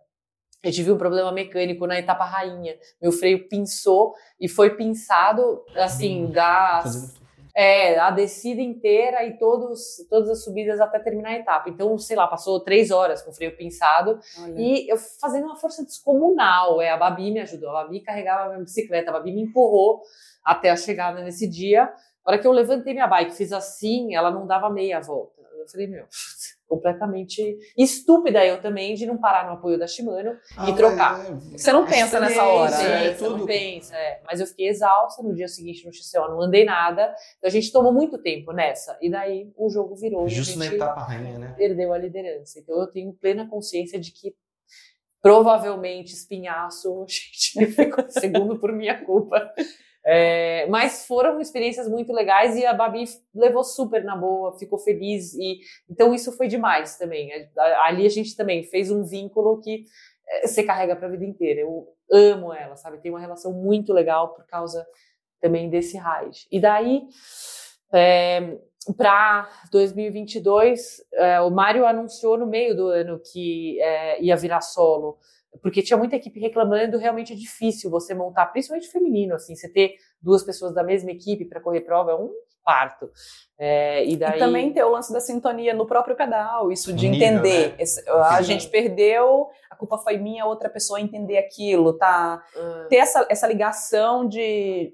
eu 0.64 0.72
tive 0.72 0.92
um 0.92 0.98
problema 0.98 1.32
mecânico 1.32 1.86
na 1.86 2.00
etapa 2.00 2.24
rainha. 2.24 2.76
Meu 3.02 3.12
freio 3.12 3.48
pinçou 3.50 4.16
e 4.40 4.48
foi 4.48 4.72
pinçado, 4.78 5.62
assim, 5.76 6.28
das, 6.28 7.20
é, 7.54 8.00
a 8.00 8.10
descida 8.10 8.62
inteira 8.62 9.26
e 9.26 9.38
todos, 9.38 9.98
todas 10.10 10.30
as 10.30 10.44
subidas 10.44 10.80
até 10.80 11.00
terminar 11.00 11.30
a 11.30 11.38
etapa. 11.38 11.70
Então, 11.70 11.98
sei 11.98 12.16
lá, 12.16 12.28
passou 12.28 12.62
três 12.62 12.92
horas 12.92 13.22
com 13.22 13.32
o 13.32 13.34
freio 13.34 13.56
pinçado 13.58 14.20
Olha. 14.42 14.54
e 14.58 14.90
eu 14.90 14.98
fazendo 14.98 15.46
uma 15.46 15.58
força 15.58 15.84
descomunal. 15.84 16.82
É, 16.82 16.90
a 16.90 16.98
Babi 16.98 17.30
me 17.32 17.42
ajudou. 17.42 17.70
A 17.70 17.84
Babi 17.84 18.00
carregava 18.00 18.46
a 18.46 18.50
minha 18.50 18.64
bicicleta, 18.64 19.10
a 19.10 19.14
Babi 19.14 19.34
me 19.34 19.42
empurrou 19.42 20.02
até 20.44 20.70
a 20.70 20.78
chegada 20.78 21.22
nesse 21.22 21.48
dia. 21.48 21.94
Na 22.26 22.32
hora 22.32 22.40
que 22.40 22.48
eu 22.48 22.52
levantei 22.54 22.94
minha 22.94 23.08
bike, 23.08 23.36
fiz 23.36 23.52
assim, 23.52 24.16
ela 24.16 24.32
não 24.32 24.48
dava 24.48 24.70
meia 24.70 25.02
volta. 25.02 25.42
Eu 25.58 25.68
falei, 25.68 25.88
meu, 25.88 26.06
completamente 26.76 27.58
estúpida 27.78 28.46
eu 28.46 28.62
também 28.62 28.96
de 28.96 29.06
não 29.06 29.18
parar 29.18 29.46
no 29.48 29.54
apoio 29.54 29.78
da 29.78 29.86
Shimano 29.88 30.36
Ah, 30.58 30.70
e 30.70 30.76
trocar. 30.76 31.20
é- 31.26 31.58
Você 31.58 31.72
não 31.72 31.86
pensa 31.86 32.20
nessa 32.20 32.44
hora, 32.44 32.72
Sim, 32.72 32.84
né? 32.84 33.08
É 33.08 33.14
você 33.14 33.24
não 33.28 33.34
tudo. 33.36 33.46
pensa, 33.46 33.96
é. 33.96 34.22
Mas 34.26 34.40
eu 34.40 34.48
fiquei 34.48 34.68
exausta 34.70 35.22
no 35.22 35.34
dia 35.36 35.48
seguinte 35.48 35.86
no 35.86 35.94
XCO, 35.94 36.30
não 36.30 36.42
andei 36.42 36.66
nada. 36.66 37.14
Então 37.38 37.48
a 37.48 37.52
gente 37.52 37.72
tomou 37.72 37.94
muito 37.94 38.18
tempo 38.18 38.52
nessa. 38.52 38.98
E 39.02 39.10
daí 39.10 39.52
o 39.56 39.70
jogo 39.70 39.96
virou. 39.96 40.24
e 40.24 40.26
a 40.26 40.30
Justo 40.30 40.58
na 40.58 40.66
gente 40.66 40.76
etapa 40.76 41.02
rainha, 41.02 41.38
né? 41.40 41.54
perdeu 41.58 41.94
a 41.94 41.98
liderança. 41.98 42.60
Então 42.60 42.80
eu 42.80 42.88
tenho 42.88 43.14
plena 43.14 43.48
consciência 43.48 44.00
de 44.00 44.12
que 44.12 44.34
provavelmente 45.22 46.14
espinhaço, 46.14 47.06
gente, 47.08 47.66
ficou 47.72 48.06
segundo 48.10 48.60
por 48.60 48.72
minha 48.74 49.04
culpa. 49.06 49.52
É, 50.06 50.68
mas 50.68 51.08
foram 51.08 51.40
experiências 51.40 51.88
muito 51.88 52.12
legais 52.12 52.58
e 52.58 52.66
a 52.66 52.74
Babi 52.74 53.06
levou 53.34 53.64
super 53.64 54.04
na 54.04 54.18
boa, 54.18 54.58
ficou 54.60 54.78
feliz 54.78 55.34
e 55.34 55.60
então 55.90 56.14
isso 56.14 56.36
foi 56.36 56.48
demais 56.48 56.98
também. 56.98 57.32
Ali 57.86 58.06
a 58.06 58.10
gente 58.10 58.36
também 58.36 58.64
fez 58.64 58.92
um 58.92 59.04
vínculo 59.04 59.62
que 59.62 59.86
é, 60.28 60.48
você 60.48 60.64
carrega 60.64 60.96
para 60.96 61.08
a 61.08 61.12
vida 61.12 61.24
inteira. 61.24 61.62
Eu 61.62 61.88
amo 62.12 62.54
ela, 62.54 62.76
sabe? 62.76 62.98
Tem 62.98 63.12
uma 63.12 63.20
relação 63.20 63.54
muito 63.54 63.94
legal 63.94 64.34
por 64.34 64.46
causa 64.46 64.86
também 65.40 65.70
desse 65.70 65.98
raid. 65.98 66.48
E 66.52 66.60
daí 66.60 67.04
é, 67.94 68.58
para 68.98 69.50
2022, 69.72 71.02
é, 71.14 71.40
o 71.42 71.50
Mário 71.50 71.86
anunciou 71.86 72.38
no 72.38 72.46
meio 72.46 72.76
do 72.76 72.88
ano 72.88 73.20
que 73.20 73.80
é, 73.80 74.22
ia 74.22 74.36
virar 74.36 74.60
solo, 74.60 75.18
porque 75.62 75.82
tinha 75.82 75.98
muita 75.98 76.16
equipe 76.16 76.40
reclamando, 76.40 76.98
realmente 76.98 77.34
é 77.34 77.36
difícil 77.36 77.90
você 77.90 78.14
montar, 78.14 78.48
principalmente 78.48 78.90
feminino, 78.92 79.36
assim, 79.36 79.56
você 79.56 79.70
ter 79.70 79.96
duas 80.22 80.44
pessoas 80.44 80.74
da 80.74 80.84
mesma 80.84 81.12
equipe 81.12 81.46
para 81.46 81.62
correr 81.62 81.82
prova 81.82 82.12
é 82.12 82.16
um 82.16 82.32
parto. 82.66 83.10
É, 83.60 84.06
e 84.06 84.16
daí 84.16 84.38
E 84.38 84.40
também 84.40 84.72
ter 84.74 84.84
o 84.84 84.90
lance 84.90 85.12
da 85.12 85.20
sintonia 85.20 85.74
no 85.74 85.86
próprio 85.86 86.16
pedal, 86.16 86.72
isso 86.72 86.94
de 86.94 87.10
nível, 87.10 87.28
entender. 87.28 87.70
né? 87.72 87.76
Esse- 87.78 88.10
a 88.10 88.38
Sim. 88.38 88.44
gente 88.44 88.70
perdeu, 88.70 89.50
a 89.70 89.76
culpa 89.76 89.98
foi 89.98 90.18
minha, 90.18 90.46
outra 90.46 90.70
pessoa 90.70 91.00
entender 91.02 91.38
aquilo, 91.38 91.94
tá? 91.98 92.42
Ah, 92.56 92.86
Ter 92.90 92.98
essa, 92.98 93.26
essa 93.30 93.48
ligação 93.48 94.28
de. 94.28 94.94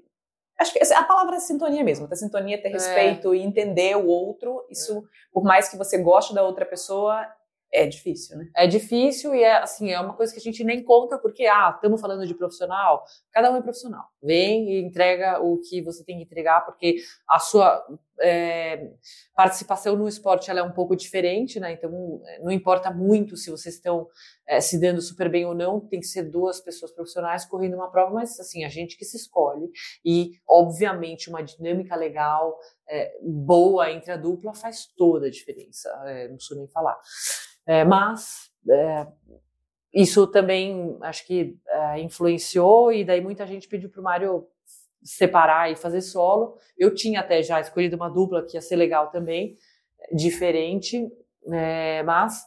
Acho 0.58 0.72
que 0.74 0.80
a 0.92 1.02
palavra 1.04 1.36
é 1.36 1.40
sintonia 1.40 1.82
mesmo, 1.82 2.06
ter 2.06 2.16
sintonia, 2.16 2.60
ter 2.60 2.68
É. 2.68 2.72
respeito 2.72 3.34
e 3.34 3.40
entender 3.40 3.96
o 3.96 4.06
outro. 4.06 4.66
Isso, 4.68 5.02
por 5.32 5.42
mais 5.42 5.68
que 5.70 5.76
você 5.78 5.96
goste 5.96 6.34
da 6.34 6.42
outra 6.42 6.66
pessoa, 6.66 7.24
é 7.72 7.86
difícil, 7.86 8.36
né? 8.36 8.50
É 8.56 8.66
difícil 8.66 9.34
e 9.34 9.42
é 9.42 9.58
assim, 9.58 9.90
é 9.90 10.00
uma 10.00 10.14
coisa 10.14 10.32
que 10.32 10.40
a 10.40 10.42
gente 10.42 10.64
nem 10.64 10.82
conta 10.82 11.18
porque, 11.18 11.46
ah, 11.46 11.72
estamos 11.74 12.00
falando 12.00 12.26
de 12.26 12.34
profissional, 12.34 13.04
cada 13.32 13.50
um 13.50 13.56
é 13.56 13.62
profissional. 13.62 14.06
Vem 14.22 14.72
e 14.72 14.82
entrega 14.82 15.40
o 15.40 15.58
que 15.58 15.82
você 15.82 16.04
tem 16.04 16.16
que 16.16 16.24
entregar, 16.24 16.64
porque 16.64 16.96
a 17.28 17.38
sua 17.38 17.84
é, 18.20 18.90
participação 19.34 19.96
no 19.96 20.06
esporte 20.06 20.50
ela 20.50 20.60
é 20.60 20.62
um 20.62 20.72
pouco 20.72 20.94
diferente, 20.94 21.58
né? 21.58 21.72
Então 21.72 22.20
é, 22.26 22.40
não 22.40 22.50
importa 22.50 22.90
muito 22.90 23.36
se 23.36 23.50
vocês 23.50 23.76
estão 23.76 24.08
é, 24.46 24.60
se 24.60 24.78
dando 24.78 25.00
super 25.00 25.28
bem 25.28 25.44
ou 25.46 25.54
não, 25.54 25.80
tem 25.80 26.00
que 26.00 26.06
ser 26.06 26.24
duas 26.24 26.60
pessoas 26.60 26.92
profissionais 26.92 27.44
correndo 27.44 27.74
uma 27.74 27.90
prova, 27.90 28.12
mas 28.12 28.38
assim, 28.38 28.64
a 28.64 28.68
gente 28.68 28.96
que 28.96 29.04
se 29.04 29.16
escolhe 29.16 29.70
e, 30.04 30.32
obviamente, 30.48 31.30
uma 31.30 31.42
dinâmica 31.42 31.96
legal, 31.96 32.58
é, 32.88 33.16
boa 33.22 33.90
entre 33.90 34.12
a 34.12 34.16
dupla 34.16 34.54
faz 34.54 34.86
toda 34.96 35.26
a 35.26 35.30
diferença. 35.30 35.88
É, 36.06 36.28
não 36.28 36.36
preciso 36.36 36.58
nem 36.58 36.68
falar. 36.68 36.98
É, 37.66 37.84
mas 37.84 38.50
isso 39.92 40.26
também 40.26 40.96
acho 41.00 41.26
que 41.26 41.56
influenciou 41.98 42.92
e 42.92 43.04
daí 43.04 43.20
muita 43.20 43.46
gente 43.46 43.66
pediu 43.68 43.88
para 43.88 44.00
o 44.00 44.04
Mário 44.04 44.46
separar 45.02 45.70
e 45.70 45.76
fazer 45.76 46.02
solo. 46.02 46.56
Eu 46.76 46.94
tinha 46.94 47.20
até 47.20 47.42
já 47.42 47.60
escolhido 47.60 47.96
uma 47.96 48.08
dupla 48.08 48.44
que 48.44 48.56
ia 48.56 48.60
ser 48.60 48.76
legal 48.76 49.10
também, 49.10 49.56
diferente, 50.12 51.08
é, 51.52 52.02
mas 52.02 52.44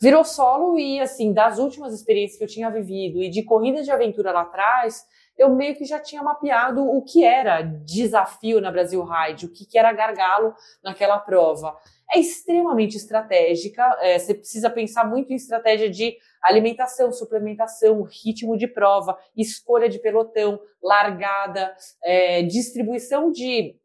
virou 0.00 0.24
solo 0.24 0.78
e 0.78 1.00
assim 1.00 1.32
das 1.32 1.58
últimas 1.58 1.94
experiências 1.94 2.38
que 2.38 2.44
eu 2.44 2.48
tinha 2.48 2.70
vivido 2.70 3.22
e 3.22 3.30
de 3.30 3.42
corridas 3.42 3.84
de 3.84 3.90
aventura 3.90 4.32
lá 4.32 4.42
atrás, 4.42 5.04
eu 5.36 5.54
meio 5.54 5.74
que 5.74 5.84
já 5.84 5.98
tinha 5.98 6.22
mapeado 6.22 6.84
o 6.84 7.02
que 7.02 7.24
era 7.24 7.62
desafio 7.62 8.60
na 8.60 8.70
Brasil 8.70 9.02
Ride, 9.04 9.46
o 9.46 9.52
que, 9.52 9.66
que 9.66 9.78
era 9.78 9.92
gargalo 9.92 10.54
naquela 10.82 11.18
prova 11.18 11.76
é 12.12 12.18
extremamente 12.18 12.96
estratégica. 12.96 13.82
é, 14.00 14.18
você 14.18 14.34
precisa 14.34 14.70
pensar 14.70 15.04
muito 15.04 15.32
em 15.32 15.36
estratégia 15.36 15.90
de 15.90 16.16
alimentação, 16.42 17.12
suplementação, 17.12 18.02
ritmo 18.02 18.56
de 18.56 18.66
prova, 18.66 19.18
escolha 19.36 19.88
de 19.88 19.98
pelotão, 19.98 20.60
largada, 20.82 21.74
é, 22.02 22.42
distribuição 22.42 23.30
de 23.30 23.76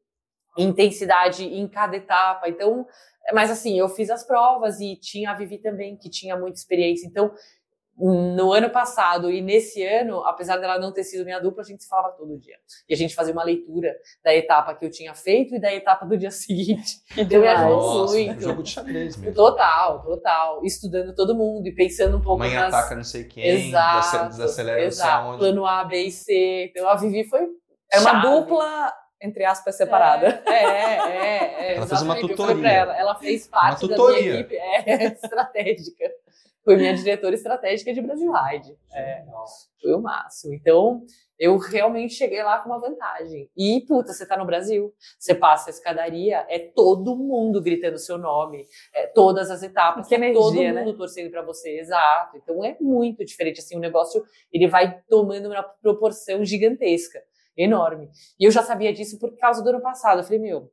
intensidade 0.57 1.45
em 1.45 1.67
cada 1.67 1.95
etapa. 1.95 2.49
Então, 2.49 2.85
mas 3.33 3.51
assim, 3.51 3.77
eu 3.77 3.87
fiz 3.89 4.09
as 4.09 4.25
provas 4.25 4.79
e 4.79 4.95
tinha 4.95 5.31
a 5.31 5.33
Vivi 5.33 5.57
também, 5.57 5.95
que 5.95 6.09
tinha 6.09 6.35
muita 6.35 6.57
experiência. 6.57 7.05
Então, 7.07 7.31
no 7.99 8.53
ano 8.53 8.69
passado 8.69 9.29
e 9.29 9.41
nesse 9.41 9.85
ano, 9.85 10.23
apesar 10.23 10.57
dela 10.57 10.79
não 10.79 10.93
ter 10.93 11.03
sido 11.03 11.25
minha 11.25 11.39
dupla, 11.39 11.61
a 11.61 11.65
gente 11.65 11.83
se 11.83 11.89
falava 11.89 12.15
todo 12.15 12.37
dia. 12.39 12.55
E 12.87 12.93
a 12.93 12.97
gente 12.97 13.13
fazia 13.13 13.33
uma 13.33 13.43
leitura 13.43 13.93
da 14.23 14.33
etapa 14.33 14.73
que 14.73 14.85
eu 14.85 14.89
tinha 14.89 15.13
feito 15.13 15.55
e 15.55 15.59
da 15.59 15.73
etapa 15.73 16.05
do 16.05 16.17
dia 16.17 16.31
seguinte. 16.31 16.97
Então, 17.17 17.41
Nossa, 17.41 18.13
muito. 18.13 18.41
jogo 18.41 18.63
de 18.63 18.69
xadrez 18.69 19.17
mesmo. 19.17 19.35
Total, 19.35 20.01
total. 20.01 20.61
Estudando 20.63 21.13
todo 21.13 21.35
mundo 21.35 21.67
e 21.67 21.75
pensando 21.75 22.17
um 22.17 22.21
pouco 22.21 22.39
Mãe 22.39 22.53
nas... 22.53 22.73
ataca 22.73 22.95
não 22.95 23.03
sei 23.03 23.25
quem, 23.25 23.43
Exato, 23.45 24.29
desacelera 24.29 24.77
não 24.83 24.91
sei 24.91 25.03
exato. 25.03 25.25
aonde. 25.25 25.39
Plano 25.39 25.65
A, 25.65 25.83
B 25.83 26.03
e 26.03 26.11
C. 26.11 26.71
Então 26.71 26.87
a 26.87 26.95
Vivi 26.95 27.27
foi 27.27 27.41
Era 27.91 28.01
uma 28.01 28.21
chave. 28.21 28.27
dupla, 28.27 28.93
entre 29.21 29.43
aspas, 29.43 29.75
separada. 29.75 30.41
É, 30.45 30.51
é, 30.51 30.95
é. 30.95 31.71
é 31.73 31.75
Ela 31.75 31.87
fez 31.87 32.01
uma. 32.01 32.17
Eu 32.17 32.27
tutoria. 32.29 32.67
ela, 32.69 32.97
ela 32.97 33.15
fez 33.15 33.47
parte 33.47 33.87
da 33.87 33.95
tutoria. 33.95 34.21
minha 34.21 34.39
equipe 34.39 34.55
é, 34.55 35.03
estratégica. 35.11 36.05
Foi 36.69 36.77
minha 36.77 36.93
diretora 36.93 37.33
estratégica 37.33 37.91
de 37.91 37.99
Brasil 37.99 38.31
Ride. 38.31 38.77
É, 38.93 39.25
foi 39.81 39.91
o 39.91 39.99
máximo. 39.99 40.53
Então, 40.53 41.01
eu 41.39 41.57
realmente 41.57 42.13
cheguei 42.13 42.43
lá 42.43 42.59
com 42.59 42.69
uma 42.69 42.79
vantagem. 42.79 43.49
E, 43.57 43.83
puta, 43.87 44.13
você 44.13 44.23
tá 44.23 44.37
no 44.37 44.45
Brasil, 44.45 44.93
você 45.17 45.33
passa 45.33 45.71
a 45.71 45.73
escadaria, 45.73 46.45
é 46.47 46.59
todo 46.59 47.15
mundo 47.15 47.59
gritando 47.59 47.97
seu 47.97 48.19
nome, 48.19 48.67
é, 48.93 49.07
todas 49.07 49.49
as 49.49 49.63
etapas, 49.63 50.07
Que 50.07 50.15
tá 50.15 50.31
todo 50.31 50.55
energia, 50.57 50.85
mundo 50.85 50.95
torcendo 50.95 51.31
pra 51.31 51.41
você, 51.41 51.79
exato. 51.79 52.37
Então 52.37 52.63
é 52.63 52.77
muito 52.79 53.25
diferente, 53.25 53.61
assim, 53.61 53.75
o 53.75 53.79
negócio, 53.79 54.23
ele 54.53 54.67
vai 54.67 55.01
tomando 55.09 55.47
uma 55.47 55.63
proporção 55.63 56.45
gigantesca, 56.45 57.19
enorme. 57.57 58.11
E 58.39 58.45
eu 58.45 58.51
já 58.51 58.61
sabia 58.61 58.93
disso 58.93 59.17
por 59.17 59.35
causa 59.37 59.63
do 59.63 59.69
ano 59.69 59.81
passado. 59.81 60.19
Eu 60.19 60.23
falei, 60.23 60.37
meu, 60.37 60.69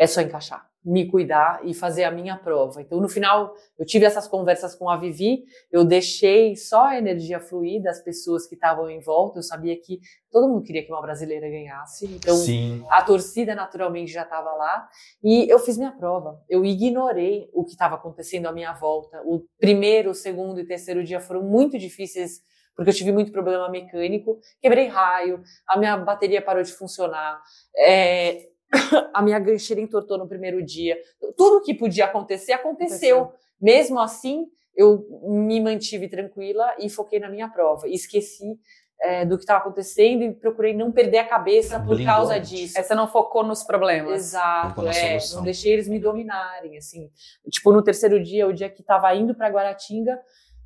é 0.00 0.06
só 0.06 0.22
encaixar, 0.22 0.66
me 0.82 1.06
cuidar 1.10 1.60
e 1.62 1.74
fazer 1.74 2.04
a 2.04 2.10
minha 2.10 2.34
prova. 2.34 2.80
Então, 2.80 2.98
no 2.98 3.08
final, 3.08 3.52
eu 3.78 3.84
tive 3.84 4.06
essas 4.06 4.26
conversas 4.26 4.74
com 4.74 4.88
a 4.88 4.96
Vivi, 4.96 5.44
eu 5.70 5.84
deixei 5.84 6.56
só 6.56 6.86
a 6.86 6.96
energia 6.96 7.38
fluir 7.38 7.82
das 7.82 8.02
pessoas 8.02 8.46
que 8.46 8.54
estavam 8.54 8.88
em 8.88 8.98
volta, 8.98 9.40
eu 9.40 9.42
sabia 9.42 9.78
que 9.78 10.00
todo 10.32 10.48
mundo 10.48 10.62
queria 10.62 10.82
que 10.82 10.90
uma 10.90 11.02
brasileira 11.02 11.50
ganhasse, 11.50 12.06
então 12.06 12.34
Sim. 12.34 12.82
a 12.88 13.02
torcida 13.02 13.54
naturalmente 13.54 14.10
já 14.10 14.22
estava 14.22 14.50
lá 14.52 14.88
e 15.22 15.46
eu 15.52 15.58
fiz 15.58 15.76
minha 15.76 15.92
prova. 15.92 16.42
Eu 16.48 16.64
ignorei 16.64 17.50
o 17.52 17.62
que 17.62 17.72
estava 17.72 17.96
acontecendo 17.96 18.46
à 18.46 18.52
minha 18.52 18.72
volta. 18.72 19.20
O 19.26 19.44
primeiro, 19.58 20.12
o 20.12 20.14
segundo 20.14 20.58
e 20.60 20.66
terceiro 20.66 21.04
dia 21.04 21.20
foram 21.20 21.42
muito 21.42 21.78
difíceis 21.78 22.40
porque 22.74 22.88
eu 22.88 22.94
tive 22.94 23.12
muito 23.12 23.30
problema 23.30 23.68
mecânico, 23.68 24.38
quebrei 24.62 24.86
raio, 24.86 25.42
a 25.68 25.78
minha 25.78 25.98
bateria 25.98 26.40
parou 26.40 26.62
de 26.62 26.72
funcionar, 26.72 27.38
é, 27.76 28.48
a 29.12 29.22
minha 29.22 29.38
gancheira 29.38 29.80
entortou 29.80 30.18
no 30.18 30.28
primeiro 30.28 30.62
dia. 30.62 30.98
Tudo 31.36 31.62
que 31.62 31.74
podia 31.74 32.04
acontecer 32.06 32.52
aconteceu. 32.52 33.32
Mesmo 33.60 33.98
assim, 33.98 34.46
eu 34.74 35.06
me 35.22 35.60
mantive 35.60 36.08
tranquila 36.08 36.74
e 36.78 36.88
foquei 36.88 37.18
na 37.18 37.28
minha 37.28 37.48
prova. 37.48 37.88
E 37.88 37.94
esqueci 37.94 38.58
é, 39.00 39.24
do 39.24 39.36
que 39.36 39.42
estava 39.42 39.60
acontecendo 39.60 40.22
e 40.22 40.32
procurei 40.32 40.74
não 40.74 40.92
perder 40.92 41.18
a 41.18 41.26
cabeça 41.26 41.78
por 41.78 41.96
Blindou. 41.96 42.06
causa 42.06 42.38
disso. 42.38 42.78
Aí 42.78 42.84
você 42.84 42.94
não 42.94 43.08
focou 43.08 43.42
nos 43.42 43.62
problemas. 43.62 44.12
Exato, 44.12 44.86
é, 44.86 44.92
solução. 44.92 45.38
não 45.38 45.44
deixei 45.44 45.72
eles 45.72 45.88
me 45.88 45.98
dominarem, 45.98 46.76
assim. 46.76 47.10
Tipo, 47.48 47.72
no 47.72 47.82
terceiro 47.82 48.22
dia, 48.22 48.46
o 48.46 48.52
dia 48.52 48.68
que 48.68 48.82
tava 48.82 49.14
indo 49.14 49.34
para 49.34 49.48
Guaratinga, 49.48 50.20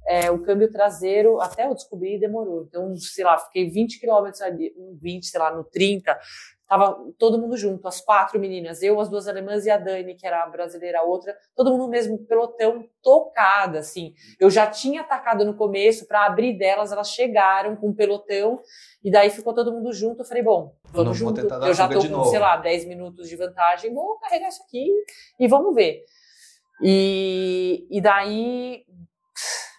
é, 0.06 0.30
o 0.30 0.42
câmbio 0.42 0.70
traseiro, 0.70 1.40
até 1.40 1.66
eu 1.66 1.74
descobrir, 1.74 2.18
demorou. 2.18 2.64
Então, 2.68 2.94
sei 2.96 3.24
lá, 3.24 3.38
fiquei 3.38 3.68
20 3.68 3.98
quilômetros 3.98 4.42
ali, 4.42 4.74
um 4.76 4.98
20, 5.00 5.26
sei 5.26 5.40
lá, 5.40 5.54
no 5.54 5.64
30, 5.64 6.18
tava 6.66 6.96
todo 7.18 7.38
mundo 7.38 7.56
junto, 7.56 7.86
as 7.86 8.00
quatro 8.00 8.38
meninas, 8.38 8.82
eu, 8.82 8.98
as 8.98 9.08
duas 9.08 9.28
alemãs 9.28 9.66
e 9.66 9.70
a 9.70 9.76
Dani, 9.76 10.14
que 10.14 10.26
era 10.26 10.42
a 10.42 10.46
brasileira, 10.46 11.00
a 11.00 11.02
outra, 11.02 11.36
todo 11.54 11.70
mundo 11.70 11.88
mesmo 11.88 12.18
pelotão, 12.26 12.84
tocada, 13.02 13.78
assim. 13.78 14.14
Eu 14.40 14.50
já 14.50 14.66
tinha 14.66 15.02
atacado 15.02 15.44
no 15.44 15.54
começo 15.54 16.06
para 16.06 16.26
abrir 16.26 16.56
delas, 16.58 16.90
elas 16.92 17.10
chegaram 17.10 17.76
com 17.76 17.90
o 17.90 17.94
pelotão, 17.94 18.60
e 19.02 19.10
daí 19.10 19.30
ficou 19.30 19.54
todo 19.54 19.72
mundo 19.72 19.92
junto. 19.92 20.22
Eu 20.22 20.24
falei, 20.24 20.42
bom, 20.42 20.74
Não 20.86 21.04
vamos 21.04 21.18
vou 21.18 21.28
junto. 21.28 21.40
Eu 21.40 21.74
já 21.74 21.88
tô 21.88 22.00
com, 22.00 22.08
novo. 22.08 22.30
sei 22.30 22.38
lá, 22.38 22.56
10 22.56 22.86
minutos 22.86 23.28
de 23.28 23.36
vantagem, 23.36 23.92
vou 23.92 24.18
carregar 24.18 24.48
isso 24.48 24.62
aqui 24.62 24.90
e 25.38 25.46
vamos 25.46 25.74
ver. 25.74 26.04
E, 26.82 27.86
e 27.90 28.00
daí 28.00 28.84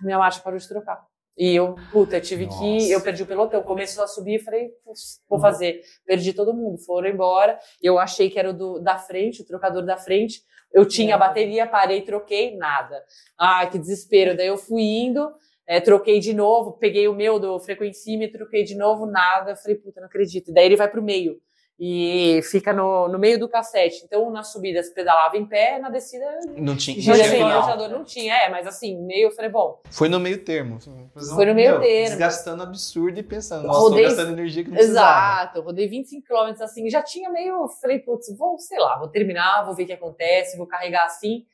minha 0.02 0.18
marcha 0.18 0.42
parou 0.42 0.60
de 0.60 0.68
trocar. 0.68 1.06
E 1.38 1.54
eu, 1.54 1.76
puta, 1.92 2.16
eu 2.18 2.22
tive 2.22 2.46
Nossa. 2.46 2.60
que. 2.60 2.92
Eu 2.92 3.02
perdi 3.02 3.24
o 3.24 3.26
pelotão. 3.26 3.62
Começou 3.62 4.04
a 4.04 4.08
subir, 4.08 4.40
falei, 4.40 4.70
"Putz, 4.86 5.20
vou 5.30 5.40
fazer. 5.40 5.82
Perdi 6.06 6.32
todo 6.34 6.54
mundo, 6.54 6.78
foram 6.78 7.10
embora. 7.10 7.60
Eu 7.82 8.00
achei 8.00 8.30
que 8.30 8.40
era 8.40 8.52
o 8.52 8.54
do, 8.54 8.80
da 8.80 8.98
frente, 8.98 9.42
o 9.42 9.46
trocador 9.46 9.86
da 9.86 9.98
frente. 9.98 10.42
Eu 10.74 10.86
tinha 10.86 11.16
a 11.16 11.18
bateria, 11.18 11.68
parei, 11.68 12.02
troquei, 12.02 12.56
nada. 12.56 13.04
Ai, 13.38 13.70
que 13.70 13.78
desespero. 13.78 14.36
Daí 14.36 14.48
eu 14.48 14.58
fui 14.58 14.82
indo, 14.82 15.30
eh, 15.68 15.82
troquei 15.82 16.20
de 16.20 16.34
novo, 16.34 16.74
peguei 16.74 17.08
o 17.08 17.14
meu 17.14 17.40
do 17.40 17.60
frequencímetro, 17.60 18.40
troquei 18.40 18.64
de 18.64 18.76
novo, 18.76 19.06
nada. 19.06 19.56
Falei, 19.58 19.78
puta, 19.78 20.00
não 20.00 20.08
acredito. 20.08 20.54
Daí 20.54 20.66
ele 20.66 20.76
vai 20.78 20.90
pro 20.90 21.04
meio. 21.04 21.40
E 21.78 22.40
fica 22.44 22.72
no, 22.72 23.10
no 23.10 23.20
meio 23.20 23.38
do 23.38 23.50
cassete. 23.50 24.02
Então, 24.06 24.30
na 24.32 24.44
subida, 24.44 24.82
você 24.82 24.94
pedalava 24.94 25.36
em 25.36 25.46
pé, 25.46 25.78
na 25.78 25.90
descida, 25.90 26.26
Não 26.56 26.74
tinha, 26.78 26.96
não 26.96 27.14
tinha 27.22 27.60
rotador. 27.60 27.90
Não 27.90 28.04
tinha, 28.06 28.34
é, 28.34 28.50
mas 28.50 28.66
assim, 28.66 28.98
meio, 29.06 29.28
eu 29.28 29.32
falei, 29.32 29.52
bom, 29.52 29.82
Foi 29.92 30.08
no 30.08 30.18
meio 30.18 30.42
termo. 30.42 30.80
Foi 30.80 31.46
no 31.46 31.54
meio 31.54 31.82
termo. 31.82 32.10
Desgastando 32.10 32.64
absurdo 32.64 33.20
e 33.20 33.24
pensando, 33.24 33.68
nossa, 33.68 33.80
Rodei- 33.82 34.04
tô 34.04 34.10
gastando 34.10 34.32
energia 34.32 34.64
que 34.64 34.70
não 34.70 34.78
precisava. 34.78 35.42
Exato, 35.42 35.62
rodei 35.62 35.88
25 35.90 36.26
km 36.26 36.62
assim, 36.64 36.90
já 36.90 37.04
tinha 37.04 37.30
meio, 37.30 37.68
falei, 37.82 38.00
putz, 38.00 38.34
vou, 38.38 38.58
sei 38.58 38.80
lá, 38.80 38.98
vou 38.98 39.10
terminar, 39.10 39.66
vou 39.66 39.76
ver 39.76 39.84
o 39.84 39.88
que 39.88 39.94
acontece, 39.94 40.58
vou 40.58 40.68
carregar 40.68 41.04
assim, 41.06 41.46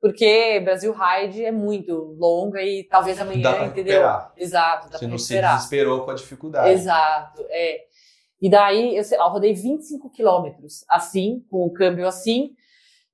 porque 0.00 0.58
Brasil 0.60 0.94
Ride 0.94 1.44
é 1.44 1.52
muito 1.52 2.16
longa 2.18 2.62
e 2.62 2.84
talvez 2.84 3.20
amanhã, 3.20 3.42
Dá 3.42 3.54
pra 3.56 3.66
entendeu? 3.66 3.94
recuperar. 4.00 4.32
Exato, 4.38 4.88
dá 4.88 4.96
Você 4.98 5.04
pra 5.04 5.08
não 5.08 5.18
se 5.18 5.38
desesperou 5.38 6.04
com 6.04 6.10
a 6.10 6.14
dificuldade. 6.14 6.70
Exato, 6.70 7.44
é. 7.50 7.85
E 8.40 8.50
daí, 8.50 8.96
eu, 8.96 9.02
sei 9.04 9.16
lá, 9.18 9.24
eu 9.26 9.30
rodei 9.30 9.54
25 9.54 10.10
quilômetros 10.10 10.84
assim, 10.88 11.44
com 11.50 11.64
o 11.66 11.72
câmbio 11.72 12.06
assim, 12.06 12.50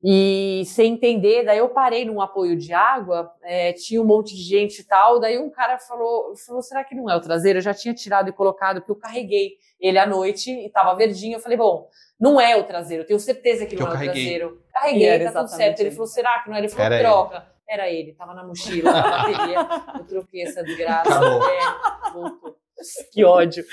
e 0.04 0.64
sem 0.66 0.94
entender, 0.94 1.44
daí 1.44 1.58
eu 1.58 1.68
parei 1.68 2.04
num 2.04 2.20
apoio 2.20 2.56
de 2.58 2.72
água, 2.72 3.30
é, 3.44 3.72
tinha 3.72 4.02
um 4.02 4.04
monte 4.04 4.34
de 4.34 4.42
gente 4.42 4.80
e 4.80 4.84
tal, 4.84 5.20
daí 5.20 5.38
um 5.38 5.48
cara 5.48 5.78
falou, 5.78 6.34
falou, 6.44 6.60
será 6.60 6.82
que 6.82 6.92
não 6.94 7.08
é 7.08 7.14
o 7.16 7.20
traseiro? 7.20 7.58
Eu 7.58 7.62
já 7.62 7.72
tinha 7.72 7.94
tirado 7.94 8.28
e 8.28 8.32
colocado, 8.32 8.80
porque 8.80 8.90
eu 8.90 8.96
carreguei 8.96 9.52
ele 9.80 9.98
à 9.98 10.06
noite 10.06 10.50
e 10.50 10.68
tava 10.70 10.92
verdinho, 10.96 11.36
eu 11.36 11.40
falei, 11.40 11.56
bom, 11.56 11.88
não 12.18 12.40
é 12.40 12.56
o 12.56 12.64
traseiro, 12.64 13.04
eu 13.04 13.06
tenho 13.06 13.20
certeza 13.20 13.64
que, 13.64 13.76
Que 13.76 13.80
não 13.82 13.86
é 13.86 13.90
o 13.90 13.92
carreguei. 13.92 14.12
traseiro. 14.24 14.62
Carreguei, 14.72 15.18
tá 15.24 15.32
tudo 15.40 15.48
certo. 15.50 15.78
Ele 15.80 15.88
ele. 15.88 15.94
falou, 15.94 16.06
será 16.08 16.38
que 16.40 16.48
não 16.50 16.56
é? 16.56 16.58
Ele 16.60 16.68
falou, 16.68 16.84
Era 16.86 16.94
ele. 16.96 17.04
troca. 17.04 17.52
Era 17.68 17.88
ele, 17.88 18.12
tava 18.14 18.34
na 18.34 18.44
mochila, 18.44 18.90
na 18.92 19.02
bateria. 19.02 19.68
Eu 20.00 20.04
troquei 20.06 20.42
essa 20.42 20.62
desgraça. 20.64 21.10
Acabou. 21.14 21.42
É, 21.48 22.12
voltou. 22.12 22.56
Que 23.12 23.24
ódio. 23.24 23.64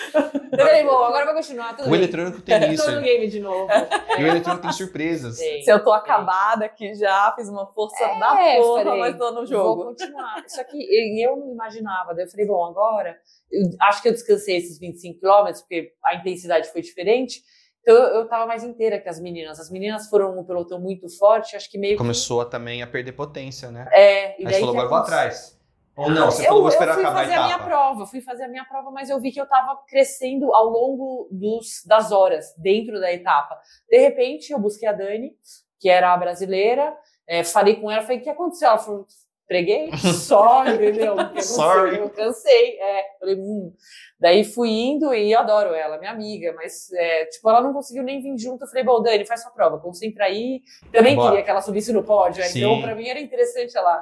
Eu 0.52 0.58
falei, 0.60 0.84
bom, 0.84 1.04
agora 1.04 1.26
vai 1.26 1.34
continuar, 1.36 1.76
tudo 1.76 1.88
O 1.88 1.92
bem. 1.92 2.00
eletrônico 2.00 2.42
tem 2.42 2.72
isso. 2.74 2.86
Tô 2.86 2.92
no 2.92 3.02
game 3.02 3.28
de 3.28 3.40
novo. 3.40 3.68
E 4.20 4.24
o 4.24 4.28
eletrônico 4.28 4.64
tem 4.64 4.72
surpresas. 4.74 5.38
Tem. 5.38 5.62
Se 5.64 5.72
eu 5.72 5.82
tô 5.84 5.92
acabada 5.94 6.66
aqui 6.66 6.94
já, 6.96 7.32
fiz 7.36 7.48
uma 7.48 7.66
força 7.74 8.06
da 8.20 8.38
É, 8.42 8.58
porra, 8.58 8.84
falei, 8.84 9.00
mas 9.00 9.18
tô 9.18 9.30
no 9.30 9.36
Vou 9.38 9.46
jogo. 9.46 9.84
continuar. 9.86 10.44
Só 10.48 10.64
que 10.66 10.78
eu 11.24 11.38
não 11.38 11.52
imaginava. 11.54 12.14
Daí 12.14 12.26
eu 12.26 12.30
falei, 12.30 12.46
bom, 12.46 12.66
agora. 12.66 13.16
Eu 13.52 13.64
acho 13.82 14.02
que 14.02 14.10
eu 14.10 14.12
descansei 14.12 14.58
esses 14.58 14.78
25 14.78 15.20
quilômetros, 15.22 15.62
porque 15.62 15.92
a 16.06 16.16
intensidade 16.16 16.70
foi 16.72 16.82
diferente. 16.82 17.42
Então 17.82 17.96
eu, 17.96 18.28
tava 18.28 18.46
mais 18.46 18.64
inteira 18.64 19.00
que 19.00 19.08
as 19.08 19.20
meninas. 19.22 19.60
As 19.60 19.72
meninas 19.72 20.08
foram 20.10 20.38
um 20.38 20.44
pelotão 20.44 20.80
muito 20.80 21.08
forte, 21.18 21.56
acho 21.56 21.70
que 21.72 21.78
meio. 21.78 21.94
que- 21.94 21.98
Começou 22.00 22.42
a, 22.42 22.46
também 22.46 22.84
a 22.84 22.88
perder 22.88 23.14
potência, 23.14 23.72
né? 23.72 23.88
É, 23.94 24.32
e 24.32 24.40
Aí 24.40 24.44
daí 24.46 24.54
você 24.56 24.60
falou, 24.60 24.76
que 24.76 24.82
agora 24.82 24.90
vou 24.90 24.98
atrás. 24.98 25.58
Ou 26.00 26.10
não, 26.10 26.32
você 26.32 26.44
eu, 26.44 26.48
falou, 26.48 26.62
vou 26.62 26.70
eu 26.70 26.74
esperar 26.74 26.94
fui 26.94 27.04
acabar 27.04 27.20
a 27.20 27.24
fazer 27.24 27.36
a 27.36 27.44
minha 27.44 27.60
prova, 27.60 28.06
fui 28.06 28.22
fazer 28.22 28.44
a 28.44 28.48
minha 28.48 28.64
prova, 28.64 28.90
mas 28.90 29.10
eu 29.10 29.20
vi 29.20 29.32
que 29.32 29.42
eu 29.42 29.46
tava 29.46 29.76
crescendo 29.86 30.54
ao 30.54 30.66
longo 30.66 31.28
dos, 31.30 31.84
das 31.86 32.14
horas 32.14 32.54
dentro 32.58 33.00
da 33.02 33.12
etapa. 33.12 33.60
De 33.90 33.98
repente, 33.98 34.54
eu 34.54 34.60
busquei 34.60 34.88
a 34.88 34.94
Dani, 34.94 35.34
que 35.78 35.90
era 35.90 36.14
a 36.14 36.18
brasileira, 36.18 36.96
é, 37.28 37.44
falei 37.44 37.76
com 37.76 37.92
ela, 37.92 38.02
falei, 38.02 38.20
o 38.20 38.22
que 38.22 38.30
aconteceu? 38.30 38.70
Ela 38.70 38.78
falou, 38.78 39.06
preguei, 39.46 39.90
só, 40.16 40.66
entendeu? 40.66 41.16
Sorry. 41.42 41.98
Eu 41.98 42.10
cansei, 42.12 42.80
é. 42.80 43.04
Falei, 43.20 43.36
hum. 43.36 43.74
Daí 44.18 44.46
fui 44.46 44.70
indo 44.70 45.14
e 45.14 45.34
eu 45.34 45.40
adoro 45.40 45.74
ela, 45.74 45.98
minha 45.98 46.12
amiga, 46.12 46.54
mas, 46.56 46.94
é, 46.94 47.26
tipo, 47.26 47.50
ela 47.50 47.60
não 47.60 47.74
conseguiu 47.74 48.04
nem 48.04 48.22
vir 48.22 48.38
junto. 48.38 48.64
Eu 48.64 48.68
falei, 48.70 48.86
bom, 48.86 49.02
Dani, 49.02 49.26
faz 49.26 49.42
sua 49.42 49.52
prova, 49.52 49.80
concentra 49.80 50.26
aí. 50.26 50.62
Também 50.94 51.16
Bora. 51.16 51.32
queria 51.32 51.44
que 51.44 51.50
ela 51.50 51.62
subisse 51.62 51.92
no 51.92 52.04
pódio, 52.04 52.42
então 52.42 52.76
Sim. 52.76 52.82
pra 52.82 52.96
mim 52.96 53.08
era 53.08 53.20
interessante 53.20 53.76
ela 53.76 54.02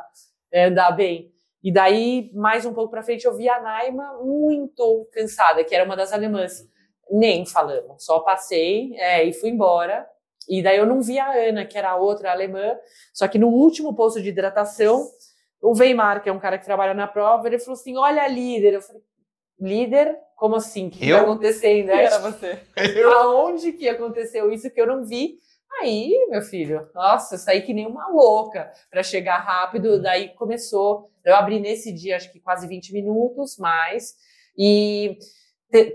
é, 0.51 0.65
andar 0.65 0.91
bem. 0.91 1.31
E 1.67 1.71
daí, 1.73 2.31
mais 2.33 2.65
um 2.65 2.73
pouco 2.73 2.89
pra 2.89 3.03
frente, 3.03 3.25
eu 3.25 3.35
vi 3.35 3.49
a 3.49 3.59
Naima 3.59 4.13
muito 4.23 5.05
cansada, 5.11 5.65
que 5.65 5.75
era 5.75 5.83
uma 5.83 5.97
das 5.97 6.13
alemãs. 6.13 6.65
Nem 7.11 7.45
falamos, 7.45 8.05
só 8.05 8.21
passei 8.21 8.95
é, 8.95 9.25
e 9.25 9.33
fui 9.33 9.49
embora. 9.49 10.07
E 10.47 10.63
daí 10.63 10.77
eu 10.77 10.85
não 10.85 11.01
vi 11.01 11.19
a 11.19 11.29
Ana, 11.29 11.65
que 11.65 11.77
era 11.77 11.89
a 11.89 11.97
outra 11.97 12.31
alemã, 12.31 12.73
só 13.13 13.27
que 13.27 13.37
no 13.37 13.49
último 13.49 13.93
posto 13.93 14.21
de 14.21 14.29
hidratação, 14.29 15.09
o 15.61 15.77
Weimar, 15.77 16.23
que 16.23 16.29
é 16.29 16.31
um 16.31 16.39
cara 16.39 16.57
que 16.57 16.63
trabalha 16.63 16.93
na 16.93 17.05
prova, 17.05 17.45
ele 17.47 17.59
falou 17.59 17.73
assim: 17.73 17.97
Olha 17.97 18.23
a 18.23 18.29
líder. 18.29 18.75
Eu 18.75 18.81
falei: 18.81 19.01
Líder? 19.59 20.17
Como 20.37 20.55
assim? 20.55 20.87
O 20.87 20.91
que 20.91 21.09
Eu? 21.09 21.17
tá 21.17 21.23
acontecendo? 21.23 21.89
É, 21.89 22.05
Era 22.05 22.19
você. 22.19 22.59
Aonde 23.13 23.73
que 23.73 23.89
aconteceu 23.89 24.49
isso 24.53 24.71
que 24.71 24.79
eu 24.79 24.87
não 24.87 25.03
vi? 25.03 25.37
Aí, 25.79 26.27
meu 26.29 26.41
filho, 26.41 26.89
nossa, 26.93 27.35
eu 27.35 27.39
saí 27.39 27.61
que 27.61 27.73
nem 27.73 27.85
uma 27.85 28.07
louca 28.09 28.71
para 28.89 29.03
chegar 29.03 29.37
rápido. 29.37 30.01
Daí 30.01 30.29
começou. 30.29 31.11
Eu 31.23 31.35
abri 31.35 31.59
nesse 31.59 31.91
dia, 31.91 32.15
acho 32.15 32.31
que 32.31 32.39
quase 32.39 32.67
20 32.67 32.93
minutos 32.93 33.57
mais. 33.57 34.15
E 34.57 35.17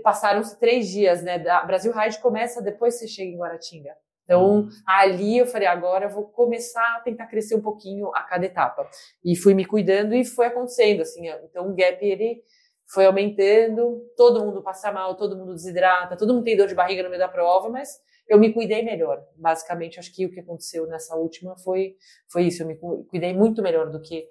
passaram-se 0.03 0.59
três 0.59 0.87
dias, 0.87 1.21
né? 1.21 1.37
Da 1.39 1.63
Brasil 1.63 1.91
Ride 1.91 2.19
começa 2.19 2.61
depois 2.61 2.95
que 2.95 3.01
você 3.01 3.07
chega 3.07 3.31
em 3.31 3.37
Guaratinga. 3.37 3.95
Então, 4.23 4.69
ali 4.87 5.37
eu 5.37 5.45
falei, 5.45 5.67
agora 5.67 6.05
eu 6.05 6.09
vou 6.09 6.23
começar 6.23 6.95
a 6.95 7.01
tentar 7.01 7.27
crescer 7.27 7.55
um 7.55 7.61
pouquinho 7.61 8.09
a 8.15 8.23
cada 8.23 8.45
etapa. 8.45 8.89
E 9.23 9.35
fui 9.35 9.53
me 9.53 9.65
cuidando 9.65 10.15
e 10.15 10.23
foi 10.23 10.45
acontecendo, 10.45 11.01
assim. 11.01 11.27
Então, 11.43 11.69
o 11.69 11.75
gap, 11.75 12.03
ele 12.05 12.41
foi 12.87 13.05
aumentando, 13.05 14.01
todo 14.15 14.45
mundo 14.45 14.61
passa 14.61 14.91
mal, 14.91 15.15
todo 15.15 15.35
mundo 15.35 15.53
desidrata, 15.53 16.15
todo 16.15 16.33
mundo 16.33 16.45
tem 16.45 16.55
dor 16.55 16.67
de 16.67 16.75
barriga 16.75 17.03
no 17.03 17.09
meio 17.09 17.19
da 17.19 17.27
prova, 17.27 17.69
mas 17.69 17.99
eu 18.27 18.39
me 18.39 18.53
cuidei 18.53 18.81
melhor. 18.83 19.21
Basicamente, 19.35 19.99
acho 19.99 20.13
que 20.13 20.25
o 20.25 20.31
que 20.31 20.39
aconteceu 20.39 20.87
nessa 20.87 21.15
última 21.15 21.55
foi, 21.57 21.95
foi 22.31 22.43
isso. 22.43 22.63
Eu 22.63 22.67
me 22.67 22.75
cu- 22.75 23.03
cuidei 23.09 23.33
muito 23.33 23.61
melhor 23.61 23.89
do 23.89 24.01
que 24.01 24.27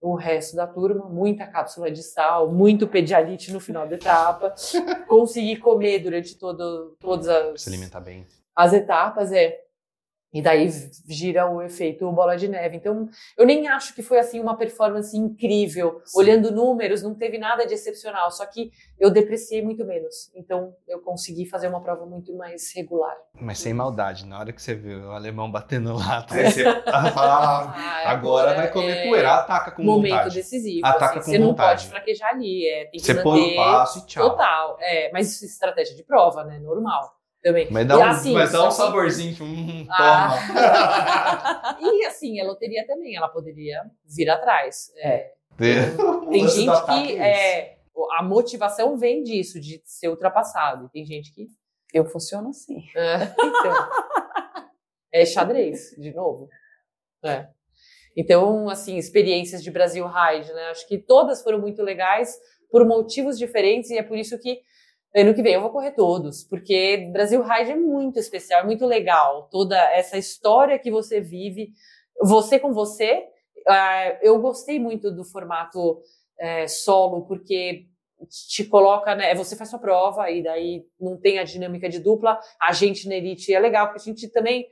o 0.00 0.14
resto 0.14 0.56
da 0.56 0.66
turma. 0.66 1.08
Muita 1.08 1.46
cápsula 1.46 1.90
de 1.90 2.02
sal, 2.02 2.50
muito 2.50 2.88
pedialite 2.88 3.52
no 3.52 3.60
final 3.60 3.86
da 3.86 3.94
etapa. 3.96 4.54
Consegui 5.08 5.56
comer 5.56 5.98
durante 6.00 6.38
todo, 6.38 6.96
todas 7.00 7.28
as, 7.28 7.62
Se 7.62 7.68
alimentar 7.68 8.00
bem. 8.00 8.26
as 8.56 8.72
etapas, 8.72 9.32
é. 9.32 9.60
E 10.32 10.40
daí 10.40 10.66
gira 11.08 11.46
o 11.50 11.60
efeito 11.60 12.10
bola 12.10 12.36
de 12.36 12.48
neve. 12.48 12.76
Então, 12.76 13.08
eu 13.36 13.44
nem 13.44 13.68
acho 13.68 13.94
que 13.94 14.02
foi 14.02 14.18
assim 14.18 14.40
uma 14.40 14.56
performance 14.56 15.16
incrível. 15.16 16.00
Sim. 16.04 16.18
Olhando 16.18 16.50
números, 16.50 17.02
não 17.02 17.14
teve 17.14 17.36
nada 17.36 17.66
de 17.66 17.74
excepcional. 17.74 18.30
Só 18.30 18.46
que 18.46 18.70
eu 18.98 19.10
depreciei 19.10 19.62
muito 19.62 19.84
menos. 19.84 20.30
Então, 20.34 20.74
eu 20.88 21.00
consegui 21.00 21.44
fazer 21.44 21.68
uma 21.68 21.82
prova 21.82 22.06
muito 22.06 22.34
mais 22.34 22.72
regular. 22.74 23.14
Mas 23.34 23.58
sem 23.58 23.74
maldade, 23.74 24.24
na 24.24 24.38
hora 24.38 24.52
que 24.52 24.62
você 24.62 24.74
viu 24.74 25.00
o 25.08 25.10
alemão 25.10 25.50
batendo 25.50 25.94
lá, 25.94 26.24
você 26.28 26.64
fala, 26.64 27.74
ah, 27.76 28.10
agora 28.10 28.54
vai 28.54 28.70
comer 28.70 28.98
é 28.98 29.08
poeira, 29.08 29.34
ataca 29.34 29.70
com 29.72 29.82
momento 29.82 30.12
vontade. 30.12 30.34
decisivo. 30.34 30.86
Ataca 30.86 31.04
assim. 31.04 31.14
com 31.18 31.24
você 31.24 31.38
não 31.38 31.48
vontade. 31.48 31.82
pode 31.82 31.90
fraquejar 31.90 32.30
ali. 32.30 32.66
É, 32.68 32.84
tem 32.84 32.92
que 32.92 33.00
Você 33.00 33.14
manter 33.14 33.22
põe 33.22 33.52
o 33.52 33.56
passo 33.56 33.98
e 33.98 34.06
tchau. 34.06 34.30
total. 34.30 34.76
É, 34.80 35.10
mas 35.12 35.42
estratégia 35.42 35.94
de 35.94 36.02
prova, 36.02 36.42
né? 36.44 36.58
Normal. 36.58 37.21
Também. 37.42 37.66
Mas 37.70 37.86
dá 37.88 37.94
E 37.94 37.98
um, 37.98 38.04
assim, 38.04 38.32
mas 38.34 38.52
dá 38.52 38.62
um 38.64 38.68
que- 38.68 38.74
saborzinho, 38.74 39.32
tipo, 39.32 39.44
hum, 39.44 39.86
Ah. 39.90 41.76
e 41.80 42.04
assim, 42.06 42.40
a 42.40 42.44
loteria 42.44 42.86
também, 42.86 43.16
ela 43.16 43.28
poderia 43.28 43.82
vir 44.04 44.30
atrás. 44.30 44.92
É, 44.98 45.32
toma. 45.96 46.30
Tem 46.30 46.44
do 46.44 46.48
gente 46.50 46.84
que 46.86 47.16
é 47.18 47.58
é, 47.58 47.78
a 48.18 48.22
motivação 48.22 48.96
vem 48.96 49.22
disso, 49.22 49.60
de 49.60 49.80
ser 49.84 50.08
ultrapassado. 50.08 50.86
E 50.86 50.90
Tem 50.90 51.04
gente 51.04 51.32
que. 51.34 51.46
Eu 51.92 52.06
funciono 52.06 52.48
assim. 52.50 52.78
É, 52.96 53.16
então, 53.36 53.88
é 55.12 55.26
xadrez, 55.26 55.90
de 55.98 56.12
novo. 56.14 56.48
É. 57.24 57.48
Então, 58.16 58.68
assim, 58.68 58.96
experiências 58.96 59.62
de 59.62 59.70
Brasil 59.70 60.06
Ride, 60.06 60.52
né? 60.52 60.70
Acho 60.70 60.86
que 60.86 60.96
todas 60.98 61.42
foram 61.42 61.58
muito 61.60 61.82
legais 61.82 62.34
por 62.70 62.86
motivos 62.86 63.38
diferentes 63.38 63.90
e 63.90 63.98
é 63.98 64.02
por 64.02 64.16
isso 64.16 64.38
que 64.38 64.60
Ano 65.14 65.34
que 65.34 65.42
vem 65.42 65.54
eu 65.54 65.60
vou 65.60 65.70
correr 65.70 65.92
todos, 65.92 66.42
porque 66.42 67.08
Brasil 67.12 67.42
Ride 67.42 67.72
é 67.72 67.76
muito 67.76 68.18
especial, 68.18 68.62
é 68.62 68.64
muito 68.64 68.86
legal. 68.86 69.48
Toda 69.50 69.76
essa 69.92 70.16
história 70.16 70.78
que 70.78 70.90
você 70.90 71.20
vive, 71.20 71.72
você 72.20 72.58
com 72.58 72.72
você. 72.72 73.26
Uh, 73.68 74.18
eu 74.22 74.40
gostei 74.40 74.80
muito 74.80 75.10
do 75.10 75.24
formato 75.24 75.98
uh, 75.98 76.68
solo, 76.68 77.26
porque 77.26 77.86
te 78.48 78.64
coloca, 78.64 79.14
né? 79.14 79.34
Você 79.34 79.54
faz 79.54 79.68
sua 79.68 79.78
prova 79.78 80.30
e 80.30 80.42
daí 80.42 80.84
não 80.98 81.16
tem 81.16 81.38
a 81.38 81.44
dinâmica 81.44 81.88
de 81.88 81.98
dupla. 81.98 82.40
A 82.60 82.72
gente 82.72 83.08
na 83.08 83.16
Elite 83.16 83.52
é 83.52 83.60
legal, 83.60 83.88
porque 83.88 84.00
a 84.00 84.12
gente 84.12 84.28
também 84.28 84.66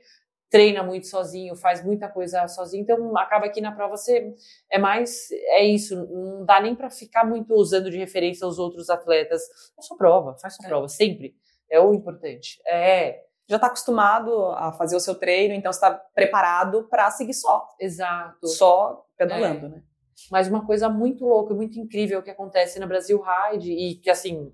treina 0.51 0.83
muito 0.83 1.07
sozinho, 1.07 1.55
faz 1.55 1.83
muita 1.83 2.09
coisa 2.09 2.45
sozinho, 2.47 2.83
então 2.83 3.17
acaba 3.17 3.49
que 3.49 3.61
na 3.61 3.71
prova 3.71 3.95
você 3.95 4.35
é 4.69 4.77
mais 4.77 5.31
é 5.31 5.63
isso, 5.63 5.95
não 5.95 6.45
dá 6.45 6.59
nem 6.59 6.75
para 6.75 6.89
ficar 6.89 7.25
muito 7.25 7.55
usando 7.55 7.89
de 7.89 7.97
referência 7.97 8.45
os 8.45 8.59
outros 8.59 8.89
atletas. 8.89 9.41
É 9.79 9.81
sua 9.81 9.97
prova, 9.97 10.37
faz 10.37 10.55
sua 10.55 10.65
é. 10.65 10.69
prova 10.69 10.89
sempre. 10.89 11.33
É 11.69 11.79
o 11.79 11.93
importante. 11.93 12.61
É 12.67 13.23
já 13.47 13.57
está 13.57 13.67
acostumado 13.67 14.45
a 14.51 14.71
fazer 14.71 14.95
o 14.95 14.99
seu 14.99 15.13
treino, 15.13 15.53
então 15.53 15.71
está 15.71 15.91
preparado 15.91 16.87
para 16.89 17.11
seguir 17.11 17.33
só. 17.33 17.67
Exato. 17.77 18.47
Só 18.47 19.05
pedalando, 19.17 19.65
é. 19.65 19.69
né? 19.69 19.83
Mas 20.31 20.47
uma 20.47 20.65
coisa 20.65 20.87
muito 20.87 21.25
louca, 21.25 21.53
muito 21.53 21.77
incrível 21.77 22.23
que 22.23 22.29
acontece 22.29 22.79
na 22.79 22.85
Brasil 22.85 23.21
Ride 23.21 23.71
e 23.71 23.95
que 23.95 24.09
assim 24.09 24.53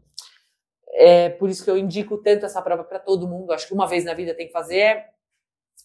é 0.94 1.30
por 1.30 1.48
isso 1.48 1.64
que 1.64 1.70
eu 1.70 1.78
indico 1.78 2.18
tanto 2.18 2.46
essa 2.46 2.62
prova 2.62 2.84
para 2.84 2.98
todo 2.98 3.28
mundo. 3.28 3.52
Acho 3.52 3.68
que 3.68 3.74
uma 3.74 3.88
vez 3.88 4.04
na 4.04 4.16
vida 4.16 4.34
tem 4.34 4.48
que 4.48 4.54
fazer 4.54 4.78
é 4.78 5.10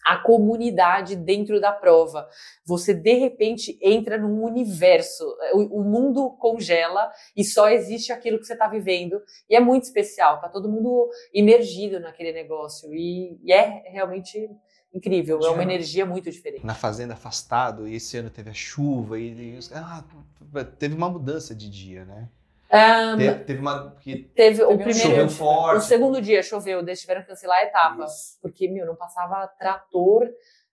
a 0.05 0.17
comunidade 0.19 1.17
dentro 1.17 1.61
da 1.61 1.73
prova. 1.73 2.29
Você 2.65 2.93
de 2.93 3.15
repente 3.15 3.79
entra 3.81 4.19
num 4.19 4.43
universo, 4.43 5.25
o, 5.55 5.81
o 5.81 5.85
mundo 5.85 6.31
congela 6.39 7.11
e 7.37 7.45
só 7.45 7.69
existe 7.69 8.13
aquilo 8.13 8.39
que 8.39 8.47
você 8.47 8.55
está 8.55 8.69
vivendo 8.69 9.23
e 9.49 9.57
é 9.57 9.61
muito 9.61 9.85
especial. 9.85 10.41
Tá 10.41 10.49
todo 10.49 10.71
mundo 10.71 11.09
imergido 11.33 12.01
naquele 12.01 12.33
negócio 12.33 12.93
e, 12.93 13.39
e 13.43 13.53
é 13.53 13.83
realmente 13.91 14.51
incrível. 14.93 15.41
É 15.43 15.51
uma 15.51 15.63
energia 15.63 16.05
muito 16.05 16.31
diferente. 16.31 16.67
Na 16.67 16.75
fazenda 16.75 17.15
afastado 17.15 17.89
e 17.89 17.95
esse 17.95 18.17
ano 18.17 18.31
teve 18.31 18.51
a 18.51 18.55
chuva 18.55 19.19
e, 19.19 19.57
e 19.57 19.59
ah, 19.73 20.05
teve 20.79 20.95
uma 20.95 21.09
mudança 21.09 21.55
de 21.55 21.71
dia, 21.71 22.05
né? 22.05 22.29
Um, 22.73 23.19
teve, 23.19 23.35
teve, 23.45 23.61
uma. 23.61 23.91
Porque 23.91 24.31
teve 24.35 24.63
o 24.63 24.79
primeiro. 24.79 24.99
Choveu 24.99 25.29
forte. 25.29 25.79
O 25.79 25.81
segundo 25.83 26.23
dia 26.23 26.43
choveu, 26.43 26.81
eles 26.81 27.01
tiveram 27.01 27.21
que 27.21 27.29
cancelar 27.29 27.59
a 27.59 27.65
etapa. 27.65 28.05
Isso. 28.05 28.39
Porque, 28.41 28.67
meu, 28.69 28.87
não 28.87 28.97
passava 28.97 29.47
trator 29.59 30.27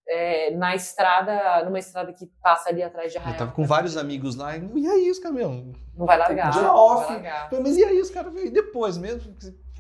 é, 0.08 0.52
na 0.56 0.76
estrada, 0.76 1.64
numa 1.66 1.78
estrada 1.78 2.14
que 2.14 2.26
passa 2.42 2.70
ali 2.70 2.82
atrás 2.82 3.12
de 3.12 3.18
Arraial. 3.18 3.36
Eu 3.36 3.40
tava 3.40 3.52
com 3.52 3.66
vários 3.66 3.98
amigos 3.98 4.36
lá 4.36 4.56
e, 4.56 4.66
e 4.76 4.88
aí 4.88 5.12
os 5.12 5.20
caminhões? 5.20 5.76
Não 5.96 6.06
vai 6.06 6.18
largar. 6.18 6.52
Dia 6.52 6.74
off. 6.74 7.06
Vai 7.06 7.16
largar. 7.16 7.50
Mas 7.62 7.76
e 7.78 7.84
aí 7.84 8.00
os 8.00 8.10
caras? 8.10 8.34
E 8.36 8.50
depois 8.50 8.98
mesmo? 8.98 9.36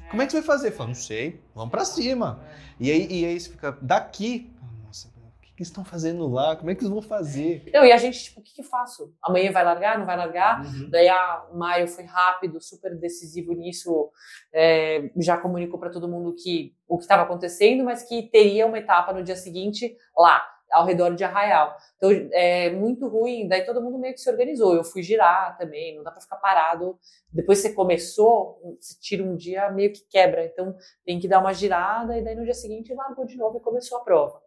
Como 0.10 0.22
é 0.22 0.26
que 0.26 0.32
você 0.32 0.40
vai 0.40 0.48
fazer? 0.48 0.72
Falei, 0.72 0.94
não 0.94 1.00
sei, 1.00 1.42
vamos 1.56 1.72
pra 1.72 1.86
cima. 1.86 2.42
É. 2.44 2.70
E 2.80 2.92
aí, 2.92 3.08
e 3.10 3.26
aí 3.26 3.40
você 3.40 3.50
fica 3.50 3.78
daqui 3.82 4.54
que 5.60 5.64
estão 5.64 5.84
fazendo 5.84 6.26
lá? 6.26 6.56
Como 6.56 6.72
é 6.72 6.74
que 6.74 6.80
eles 6.80 6.90
vão 6.90 7.02
fazer? 7.02 7.70
Não, 7.74 7.84
e 7.84 7.92
a 7.92 7.98
gente, 7.98 8.24
tipo, 8.24 8.40
o 8.40 8.44
que, 8.44 8.56
que 8.56 8.64
faço? 8.64 9.14
Amanhã 9.22 9.52
vai 9.52 9.62
largar? 9.62 10.00
Não 10.00 10.06
vai 10.06 10.16
largar? 10.16 10.66
Uhum. 10.66 10.90
Daí 10.90 11.10
a 11.10 11.48
Maio 11.54 11.86
foi 11.86 12.06
rápido, 12.06 12.62
super 12.62 12.98
decisivo 12.98 13.52
nisso, 13.52 14.10
é, 14.54 15.12
já 15.18 15.38
comunicou 15.38 15.78
para 15.78 15.90
todo 15.90 16.08
mundo 16.08 16.34
que 16.34 16.74
o 16.88 16.98
que 16.98 17.04
estava 17.04 17.24
acontecendo, 17.24 17.84
mas 17.84 18.04
que 18.04 18.24
teria 18.24 18.66
uma 18.66 18.80
etapa 18.80 19.12
no 19.12 19.22
dia 19.22 19.36
seguinte 19.36 19.98
lá, 20.18 20.42
ao 20.72 20.86
redor 20.86 21.14
de 21.14 21.26
Arraial. 21.26 21.76
Então, 21.98 22.10
é 22.32 22.70
muito 22.70 23.10
ruim, 23.10 23.46
daí 23.50 23.66
todo 23.66 23.82
mundo 23.82 24.00
meio 24.00 24.14
que 24.14 24.22
se 24.22 24.30
organizou. 24.30 24.74
Eu 24.74 24.86
fui 24.86 25.04
girar 25.04 25.58
também, 25.58 25.98
não 25.98 26.04
dá 26.04 26.12
para 26.12 26.22
ficar 26.22 26.38
parado. 26.38 26.98
Depois 27.34 27.60
você 27.60 27.74
começou, 27.74 28.78
você 28.80 28.96
tira 29.02 29.24
um 29.24 29.36
dia, 29.36 29.70
meio 29.72 29.92
que 29.92 30.08
quebra. 30.10 30.46
Então, 30.46 30.74
tem 31.06 31.20
que 31.20 31.28
dar 31.28 31.42
uma 31.42 31.54
girada 31.54 32.18
e 32.18 32.24
daí 32.24 32.34
no 32.34 32.46
dia 32.46 32.54
seguinte 32.54 32.94
largou 32.94 33.26
de 33.26 33.36
novo 33.36 33.58
e 33.58 33.62
começou 33.62 33.98
a 33.98 34.02
prova. 34.06 34.42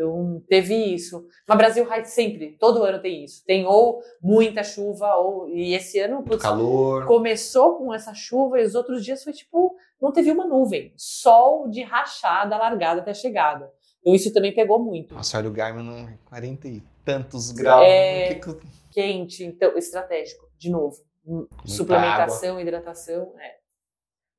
Então, 0.00 0.42
teve 0.48 0.74
isso. 0.74 1.28
Mas 1.46 1.58
Brasil 1.58 1.86
Ride 1.86 2.08
sempre, 2.08 2.56
todo 2.58 2.82
ano 2.82 3.02
tem 3.02 3.22
isso. 3.22 3.44
Tem 3.44 3.66
ou 3.66 4.00
muita 4.22 4.64
chuva, 4.64 5.14
ou. 5.16 5.46
E 5.50 5.74
esse 5.74 6.00
ano, 6.00 6.22
putz, 6.22 6.42
calor. 6.42 7.04
Começou 7.04 7.76
com 7.76 7.92
essa 7.92 8.14
chuva 8.14 8.58
e 8.58 8.64
os 8.64 8.74
outros 8.74 9.04
dias 9.04 9.22
foi 9.22 9.34
tipo. 9.34 9.76
Não 10.00 10.10
teve 10.10 10.32
uma 10.32 10.46
nuvem. 10.46 10.94
Sol 10.96 11.68
de 11.68 11.82
rachada, 11.82 12.56
largada 12.56 13.02
até 13.02 13.12
chegada. 13.12 13.70
Então, 14.00 14.14
isso 14.14 14.32
também 14.32 14.54
pegou 14.54 14.82
muito. 14.82 15.12
Nossa, 15.12 15.36
olha 15.36 15.50
o 15.50 15.52
Garmin, 15.52 16.18
40 16.24 16.68
e 16.68 16.82
tantos 17.04 17.52
graus. 17.52 17.84
É 17.86 18.36
que... 18.36 18.56
quente, 18.90 19.44
então, 19.44 19.76
estratégico, 19.76 20.48
de 20.56 20.70
novo. 20.70 20.96
Muita 21.22 21.54
Suplementação, 21.66 22.52
água. 22.52 22.62
hidratação, 22.62 23.34
é. 23.38 23.56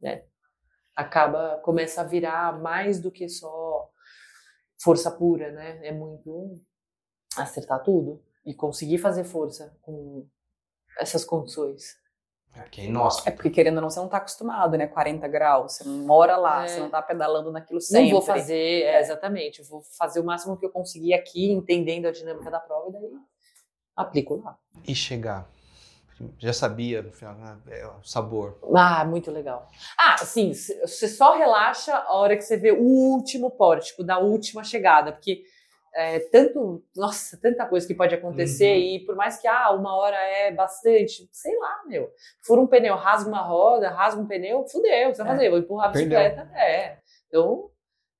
Né? 0.02 0.24
Acaba, 0.96 1.62
começa 1.64 2.02
a 2.02 2.04
virar 2.04 2.60
mais 2.60 3.00
do 3.00 3.12
que 3.12 3.30
só 3.30 3.92
força 4.82 5.12
pura, 5.12 5.52
né? 5.52 5.80
É 5.86 5.92
muito 5.92 6.60
acertar 7.38 7.84
tudo 7.84 8.22
e 8.46 8.54
conseguir 8.54 8.98
fazer 8.98 9.24
força 9.24 9.78
com 9.82 10.28
essas 11.00 11.24
condições. 11.24 12.00
É 12.54 12.62
porque, 12.62 12.88
nossa. 12.88 13.30
É 13.30 13.32
porque 13.32 13.50
querendo 13.50 13.78
ou 13.78 13.82
não, 13.84 13.90
você 13.90 14.00
não 14.00 14.08
está 14.08 14.18
acostumado, 14.18 14.78
né? 14.78 14.86
40 14.88 15.26
graus, 15.28 15.74
você 15.74 15.84
não 15.86 16.00
mora 16.00 16.36
lá, 16.36 16.66
é. 16.66 16.68
você 16.68 16.80
não 16.80 16.88
está 16.88 17.02
pedalando 17.02 17.52
naquilo 17.52 17.80
sempre. 17.80 18.12
Não 18.12 18.12
vou 18.12 18.22
fazer, 18.22 18.84
é, 18.84 19.00
exatamente, 19.00 19.60
eu 19.60 19.66
vou 19.66 19.82
fazer 19.98 20.20
o 20.20 20.24
máximo 20.24 20.58
que 20.58 20.66
eu 20.66 20.70
conseguir 20.70 21.14
aqui, 21.14 21.52
entendendo 21.52 22.08
a 22.08 22.12
dinâmica 22.12 22.52
da 22.52 22.60
prova 22.60 22.90
e 22.90 22.92
daí 22.92 23.12
aplico 23.96 24.36
lá. 24.36 24.58
E 24.86 24.94
chegar 24.94 25.50
já 26.38 26.54
sabia 26.54 27.02
no 27.02 27.12
final 27.12 27.36
né, 27.36 27.58
é, 27.70 27.86
o 27.86 28.04
sabor. 28.04 28.60
Ah, 28.76 29.04
muito 29.06 29.32
legal. 29.32 29.70
Ah, 29.98 30.18
sim, 30.18 30.54
você 30.54 31.08
só 31.08 31.36
relaxa 31.36 31.96
a 31.96 32.16
hora 32.16 32.36
que 32.36 32.44
você 32.44 32.58
vê 32.58 32.72
o 32.72 32.82
último 32.82 33.52
pórtico, 33.52 34.04
da 34.04 34.20
última 34.20 34.64
chegada, 34.64 35.12
porque 35.12 35.44
é, 35.94 36.20
tanto, 36.20 36.84
nossa, 36.96 37.38
tanta 37.38 37.66
coisa 37.66 37.86
que 37.86 37.94
pode 37.94 38.16
acontecer 38.16 38.78
uhum. 38.78 38.96
e 38.96 39.06
por 39.06 39.16
mais 39.16 39.38
que 39.38 39.48
ah, 39.48 39.72
uma 39.72 39.96
hora 39.96 40.16
é 40.16 40.52
bastante, 40.52 41.28
sei 41.32 41.58
lá, 41.58 41.82
meu, 41.86 42.10
fura 42.42 42.62
um 42.62 42.68
pneu, 42.68 42.96
rasga 42.96 43.30
uma 43.30 43.42
roda, 43.42 43.90
rasga 43.90 44.22
um 44.22 44.28
pneu, 44.28 44.66
fudeu, 44.68 45.14
você 45.14 45.24
vai 45.24 45.34
é. 45.34 45.36
fazer? 45.36 45.50
Vou 45.50 45.60
empurrar 45.60 45.90
a 45.90 45.92
bicicleta, 45.92 46.46
Perdeu. 46.46 46.58
é. 46.58 46.98
Então, 47.28 47.70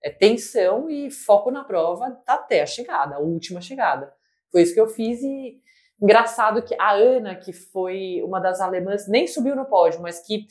é 0.04 0.10
tensão 0.10 0.90
e 0.90 1.10
foco 1.12 1.52
na 1.52 1.64
prova 1.64 2.20
até 2.28 2.62
a 2.62 2.66
chegada, 2.66 3.16
a 3.16 3.20
última 3.20 3.62
chegada. 3.62 4.14
Foi 4.52 4.64
isso 4.64 4.74
que 4.74 4.82
eu 4.82 4.88
fiz 4.88 5.22
e 5.22 5.62
Engraçado 6.02 6.64
que 6.64 6.76
a 6.80 6.94
Ana, 6.94 7.36
que 7.36 7.54
foi 7.54 8.24
uma 8.24 8.40
das 8.40 8.60
alemãs, 8.60 9.08
nem 9.08 9.28
subiu 9.28 9.56
no 9.56 9.66
pódio, 9.66 10.02
mas 10.02 10.20
que 10.20 10.48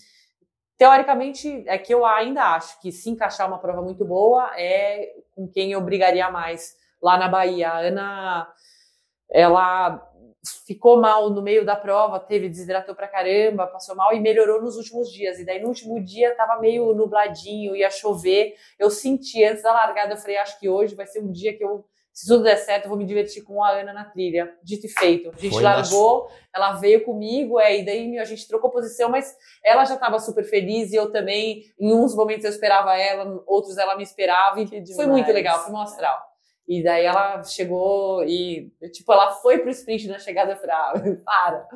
teoricamente 0.79 1.65
é 1.67 1.77
que 1.77 1.93
eu 1.93 2.07
ainda 2.07 2.55
acho 2.55 2.81
que 2.81 2.93
se 2.93 3.11
encaixar 3.11 3.49
uma 3.49 3.59
prova 3.59 3.83
muito 3.83 4.05
boa 4.05 4.53
é 4.57 5.13
com 5.35 5.49
quem 5.49 5.73
eu 5.73 5.81
brigaria 5.81 6.31
mais 6.31 6.75
lá 7.03 7.19
na 7.19 7.29
Bahia. 7.29 7.69
A 7.69 7.79
Ana, 7.81 8.55
ela 9.29 10.07
ficou 10.67 11.01
mal 11.01 11.29
no 11.31 11.43
meio 11.43 11.67
da 11.67 11.77
prova, 11.77 12.21
teve 12.21 12.49
desidratou 12.49 12.95
pra 12.95 13.09
caramba, 13.09 13.67
passou 13.67 13.95
mal 13.97 14.13
e 14.15 14.21
melhorou 14.21 14.63
nos 14.63 14.77
últimos 14.77 15.11
dias. 15.11 15.39
E 15.39 15.45
daí 15.45 15.61
no 15.61 15.69
último 15.69 16.03
dia 16.03 16.35
tava 16.37 16.61
meio 16.61 16.95
nubladinho, 16.95 17.75
ia 17.75 17.91
chover. 17.91 18.55
Eu 18.79 18.89
senti 18.89 19.45
antes 19.45 19.65
da 19.65 19.73
largada, 19.73 20.15
eu 20.15 20.17
falei, 20.17 20.37
acho 20.37 20.59
que 20.61 20.69
hoje 20.69 20.95
vai 20.95 21.07
ser 21.07 21.21
um 21.21 21.31
dia 21.31 21.57
que 21.57 21.65
eu 21.65 21.85
se 22.13 22.27
tudo 22.27 22.43
der 22.43 22.57
certo, 22.57 22.85
eu 22.85 22.89
vou 22.89 22.99
me 22.99 23.07
divertir 23.07 23.43
com 23.43 23.63
a 23.63 23.71
Ana 23.71 23.93
na 23.93 24.05
trilha. 24.05 24.53
Dito 24.63 24.87
e 24.87 24.89
feito. 24.89 25.31
A 25.31 25.41
gente 25.41 25.53
Foi 25.53 25.63
largou, 25.63 26.29
ela 26.55 26.73
veio 26.73 27.05
comigo, 27.05 27.59
é, 27.59 27.79
e 27.79 27.85
daí 27.85 28.19
a 28.19 28.25
gente 28.25 28.47
trocou 28.49 28.71
posição, 28.71 29.09
mas 29.09 29.35
ela 29.65 29.85
já 29.85 29.95
estava 29.95 30.19
super 30.19 30.45
feliz 30.45 30.93
e 30.93 30.97
eu 30.97 31.11
também. 31.11 31.63
Em 31.79 31.93
uns 31.95 32.15
momentos 32.15 32.45
eu 32.45 32.51
esperava 32.51 32.97
ela, 32.97 33.43
outros 33.47 33.79
ela 33.79 33.97
me 33.97 34.03
esperava. 34.03 34.61
E 34.61 34.95
foi 34.95 35.07
muito 35.07 35.31
legal, 35.33 35.61
foi 35.61 35.73
mostrar. 35.73 36.31
E 36.69 36.83
daí 36.83 37.05
ela 37.05 37.43
chegou 37.43 38.23
e, 38.25 38.73
tipo, 38.93 39.13
ela 39.13 39.33
foi 39.33 39.59
pro 39.59 39.71
sprint 39.71 40.07
na 40.07 40.21
chegada, 40.21 40.53
eu 40.53 40.57
falei, 40.57 40.77
ah, 40.77 40.93
para, 41.25 41.69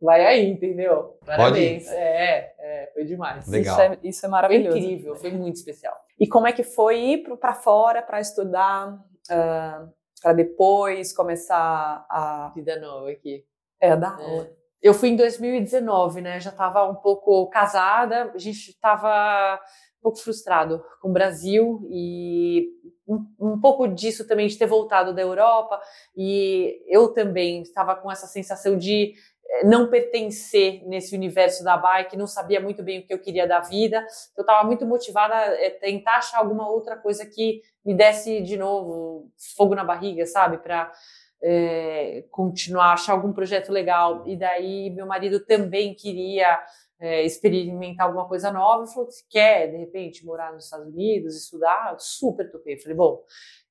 vai 0.00 0.26
aí, 0.26 0.48
entendeu? 0.48 1.16
Parabéns. 1.24 1.86
É, 1.88 2.52
é, 2.58 2.90
foi 2.92 3.04
demais. 3.04 3.46
Legal. 3.46 3.74
Isso 3.74 3.82
é, 3.82 3.98
isso 4.02 4.26
é 4.26 4.28
maravilhoso. 4.28 4.70
Foi 4.76 4.80
incrível, 4.80 5.16
foi 5.16 5.30
muito 5.30 5.56
especial. 5.56 5.96
E 6.18 6.26
como 6.26 6.48
é 6.48 6.52
que 6.52 6.64
foi 6.64 6.98
ir 6.98 7.18
para 7.36 7.54
fora 7.54 8.02
para 8.02 8.20
estudar? 8.20 8.98
Uh, 9.30 9.92
para 10.20 10.32
depois 10.32 11.12
começar 11.12 12.06
a. 12.08 12.52
Vida 12.54 12.78
nova 12.80 13.10
aqui. 13.10 13.44
É, 13.80 13.96
da 13.96 14.16
é. 14.20 14.62
Eu 14.80 14.94
fui 14.94 15.10
em 15.10 15.16
2019, 15.16 16.20
né? 16.20 16.40
Já 16.40 16.50
estava 16.50 16.88
um 16.88 16.94
pouco 16.94 17.48
casada, 17.50 18.32
a 18.34 18.38
gente 18.38 18.70
estava 18.70 19.60
um 20.00 20.02
pouco 20.02 20.18
frustrado 20.18 20.84
com 21.00 21.10
o 21.10 21.12
Brasil 21.12 21.86
e 21.88 22.68
um, 23.06 23.24
um, 23.38 23.60
pouco 23.60 23.86
disso 23.86 24.26
também 24.26 24.48
de 24.48 24.58
ter 24.58 24.66
voltado 24.66 25.14
da 25.14 25.22
Europa 25.22 25.80
e 26.16 26.82
eu 26.88 27.08
também 27.08 27.62
estava 27.62 27.94
com 27.94 28.10
essa 28.10 28.26
sensação 28.26 28.76
de 28.76 29.14
não 29.64 29.88
pertencer 29.88 30.82
nesse 30.86 31.14
universo 31.14 31.62
da 31.62 31.76
bike, 31.76 32.16
não 32.16 32.26
sabia 32.26 32.60
muito 32.60 32.82
bem 32.82 33.00
o 33.00 33.06
que 33.06 33.12
eu 33.12 33.18
queria 33.18 33.46
da 33.46 33.60
vida. 33.60 34.04
Eu 34.36 34.42
estava 34.42 34.66
muito 34.66 34.86
motivada 34.86 35.34
a 35.34 35.70
tentar 35.78 36.16
achar 36.16 36.38
alguma 36.38 36.68
outra 36.68 36.96
coisa 36.96 37.26
que 37.26 37.62
me 37.84 37.94
desse 37.94 38.40
de 38.40 38.56
novo 38.56 39.30
fogo 39.56 39.74
na 39.74 39.84
barriga, 39.84 40.24
sabe? 40.26 40.58
Para 40.58 40.90
é, 41.42 42.24
continuar, 42.30 42.92
achar 42.92 43.12
algum 43.12 43.32
projeto 43.32 43.70
legal. 43.70 44.26
E 44.26 44.36
daí 44.36 44.90
meu 44.90 45.06
marido 45.06 45.40
também 45.44 45.94
queria 45.94 46.58
é, 46.98 47.24
experimentar 47.24 48.06
alguma 48.06 48.26
coisa 48.28 48.50
nova. 48.50 48.84
Ele 48.84 48.92
falou: 48.92 49.10
se 49.10 49.28
quer, 49.28 49.70
de 49.70 49.76
repente, 49.76 50.24
morar 50.24 50.52
nos 50.52 50.64
Estados 50.64 50.86
Unidos, 50.86 51.36
estudar? 51.36 51.92
Eu 51.92 51.98
super 51.98 52.50
topei. 52.50 52.78
Falei: 52.78 52.96
bom, 52.96 53.14
o 53.14 53.24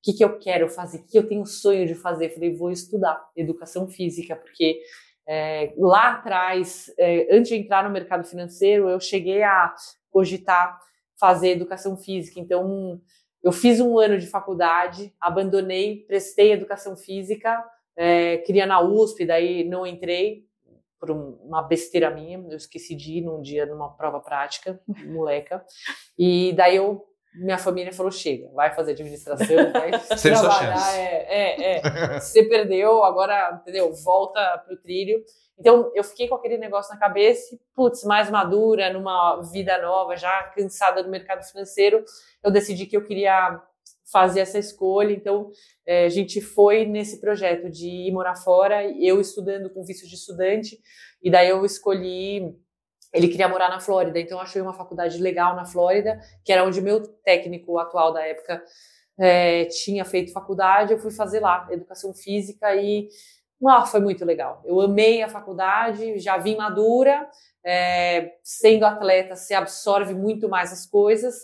que, 0.03 0.13
que 0.13 0.23
eu 0.23 0.37
quero 0.37 0.67
fazer? 0.69 0.99
O 0.99 1.05
que 1.05 1.17
eu 1.17 1.27
tenho 1.27 1.45
sonho 1.45 1.87
de 1.87 1.95
fazer? 1.95 2.29
Falei: 2.29 2.53
vou 2.53 2.69
estudar 2.69 3.25
educação 3.35 3.87
física, 3.87 4.35
porque 4.35 4.81
é, 5.27 5.73
lá 5.77 6.13
atrás, 6.13 6.91
é, 6.97 7.27
antes 7.35 7.49
de 7.49 7.55
entrar 7.55 7.83
no 7.83 7.89
mercado 7.89 8.23
financeiro, 8.23 8.89
eu 8.89 8.99
cheguei 8.99 9.43
a 9.43 9.73
cogitar 10.09 10.79
fazer 11.19 11.51
educação 11.51 11.95
física. 11.95 12.39
Então, 12.39 12.99
eu 13.43 13.51
fiz 13.51 13.79
um 13.79 13.97
ano 13.99 14.17
de 14.17 14.27
faculdade, 14.27 15.13
abandonei, 15.19 16.03
prestei 16.07 16.51
educação 16.51 16.95
física, 16.95 17.63
é, 17.95 18.37
queria 18.37 18.65
na 18.65 18.81
USP, 18.81 19.25
daí 19.25 19.63
não 19.63 19.85
entrei 19.85 20.45
por 20.99 21.09
uma 21.09 21.63
besteira 21.63 22.11
minha, 22.11 22.37
eu 22.49 22.57
esqueci 22.57 22.95
de 22.95 23.17
ir 23.17 23.21
num 23.21 23.41
dia 23.41 23.65
numa 23.65 23.89
prova 23.89 24.19
prática, 24.19 24.79
moleca, 25.07 25.65
e 26.17 26.53
daí 26.53 26.75
eu 26.75 27.03
minha 27.33 27.57
família 27.57 27.93
falou: 27.93 28.11
chega, 28.11 28.49
vai 28.53 28.73
fazer 28.73 28.91
administração, 28.91 29.47
vai 29.71 29.91
trabalhar. 29.91 30.97
É, 30.97 31.25
é, 31.29 31.77
é. 31.77 32.19
Você 32.19 32.43
perdeu, 32.43 33.03
agora, 33.03 33.59
entendeu? 33.61 33.91
Volta 33.93 34.57
pro 34.65 34.77
trilho. 34.77 35.23
Então, 35.57 35.91
eu 35.93 36.03
fiquei 36.03 36.27
com 36.27 36.35
aquele 36.35 36.57
negócio 36.57 36.91
na 36.91 36.99
cabeça, 36.99 37.55
putz, 37.75 38.03
mais 38.03 38.31
madura, 38.31 38.91
numa 38.91 39.39
vida 39.41 39.79
nova, 39.79 40.15
já 40.17 40.43
cansada 40.55 41.03
do 41.03 41.09
mercado 41.09 41.43
financeiro, 41.43 42.03
eu 42.43 42.49
decidi 42.49 42.87
que 42.87 42.97
eu 42.97 43.03
queria 43.03 43.61
fazer 44.11 44.39
essa 44.39 44.57
escolha. 44.57 45.13
Então, 45.13 45.51
é, 45.85 46.05
a 46.05 46.09
gente 46.09 46.41
foi 46.41 46.85
nesse 46.85 47.21
projeto 47.21 47.69
de 47.69 47.87
ir 47.87 48.11
morar 48.11 48.35
fora, 48.35 48.83
eu 48.99 49.21
estudando 49.21 49.69
com 49.69 49.83
visto 49.83 50.07
de 50.07 50.15
estudante, 50.15 50.79
e 51.21 51.29
daí 51.29 51.49
eu 51.49 51.63
escolhi. 51.63 52.55
Ele 53.13 53.27
queria 53.27 53.49
morar 53.49 53.69
na 53.69 53.79
Flórida, 53.79 54.19
então 54.19 54.37
eu 54.37 54.41
achei 54.41 54.61
uma 54.61 54.73
faculdade 54.73 55.17
legal 55.17 55.55
na 55.55 55.65
Flórida, 55.65 56.19
que 56.43 56.51
era 56.51 56.63
onde 56.63 56.81
meu 56.81 57.01
técnico 57.01 57.77
atual 57.77 58.13
da 58.13 58.25
época 58.25 58.63
é, 59.19 59.65
tinha 59.65 60.05
feito 60.05 60.31
faculdade. 60.31 60.93
Eu 60.93 60.99
fui 60.99 61.11
fazer 61.11 61.39
lá, 61.39 61.67
educação 61.69 62.13
física, 62.13 62.73
e 62.75 63.09
ah, 63.67 63.85
foi 63.85 63.99
muito 63.99 64.25
legal. 64.25 64.61
Eu 64.65 64.79
amei 64.81 65.21
a 65.21 65.29
faculdade, 65.29 66.17
já 66.19 66.37
vim 66.37 66.55
madura, 66.55 67.29
é, 67.63 68.33
sendo 68.43 68.85
atleta, 68.85 69.35
se 69.35 69.53
absorve 69.53 70.13
muito 70.13 70.49
mais 70.49 70.71
as 70.71 70.85
coisas. 70.85 71.35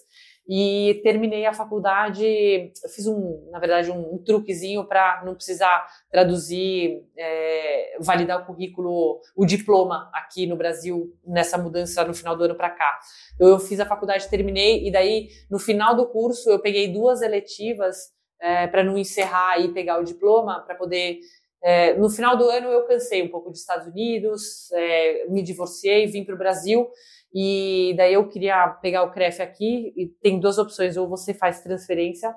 E 0.48 1.02
terminei 1.04 1.46
a 1.46 1.54
faculdade, 1.54 2.72
fiz 2.96 3.06
um, 3.06 3.50
na 3.52 3.60
verdade, 3.60 3.92
um, 3.92 4.16
um 4.16 4.18
truquezinho 4.18 4.86
para 4.86 5.22
não 5.26 5.36
precisar 5.36 5.86
traduzir, 6.10 7.04
é, 7.18 7.98
validar 8.00 8.42
o 8.42 8.46
currículo, 8.46 9.20
o 9.36 9.46
diploma 9.46 10.10
aqui 10.14 10.46
no 10.46 10.56
Brasil, 10.56 11.14
nessa 11.26 11.58
mudança 11.58 12.06
no 12.06 12.14
final 12.14 12.38
do 12.38 12.46
ano 12.46 12.56
para 12.56 12.70
cá. 12.70 12.98
Então, 13.36 13.48
eu 13.48 13.60
fiz 13.60 13.80
a 13.82 13.86
faculdade, 13.86 14.30
terminei, 14.30 14.88
e 14.88 14.92
daí, 14.92 15.28
no 15.52 15.60
final 15.60 15.96
do 15.96 16.08
curso, 16.08 16.50
eu 16.50 16.60
peguei 16.60 16.94
duas 16.94 17.22
eletivas 17.22 18.14
é, 18.40 18.68
para 18.68 18.84
não 18.84 18.98
encerrar 18.98 19.60
e 19.60 19.74
pegar 19.74 20.00
o 20.00 20.04
diploma, 20.04 20.62
para 20.62 20.76
poder 20.76 21.20
é, 21.64 21.96
no 21.96 22.10
final 22.10 22.38
do 22.38 22.48
ano 22.50 22.68
eu 22.68 22.86
cansei 22.86 23.24
um 23.24 23.30
pouco 23.30 23.50
dos 23.50 23.60
Estados 23.60 23.88
Unidos, 23.88 24.72
é, 24.72 25.26
me 25.28 25.42
divorciei, 25.42 26.06
vim 26.06 26.24
para 26.24 26.36
o 26.36 26.38
Brasil 26.38 26.88
e 27.34 27.94
daí 27.98 28.14
eu 28.14 28.28
queria 28.28 28.68
pegar 28.82 29.04
o 29.04 29.12
CREF 29.12 29.42
aqui 29.42 29.94
e 29.96 30.08
tem 30.22 30.40
duas 30.40 30.58
opções, 30.58 30.98
ou 30.98 31.08
você 31.08 31.34
faz 31.34 31.62
transferência 31.62 32.34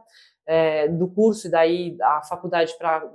é, 0.46 0.88
do 0.88 1.08
curso 1.08 1.46
e 1.46 1.50
daí 1.50 1.96
a 2.02 2.22
faculdade 2.22 2.76
para 2.76 3.08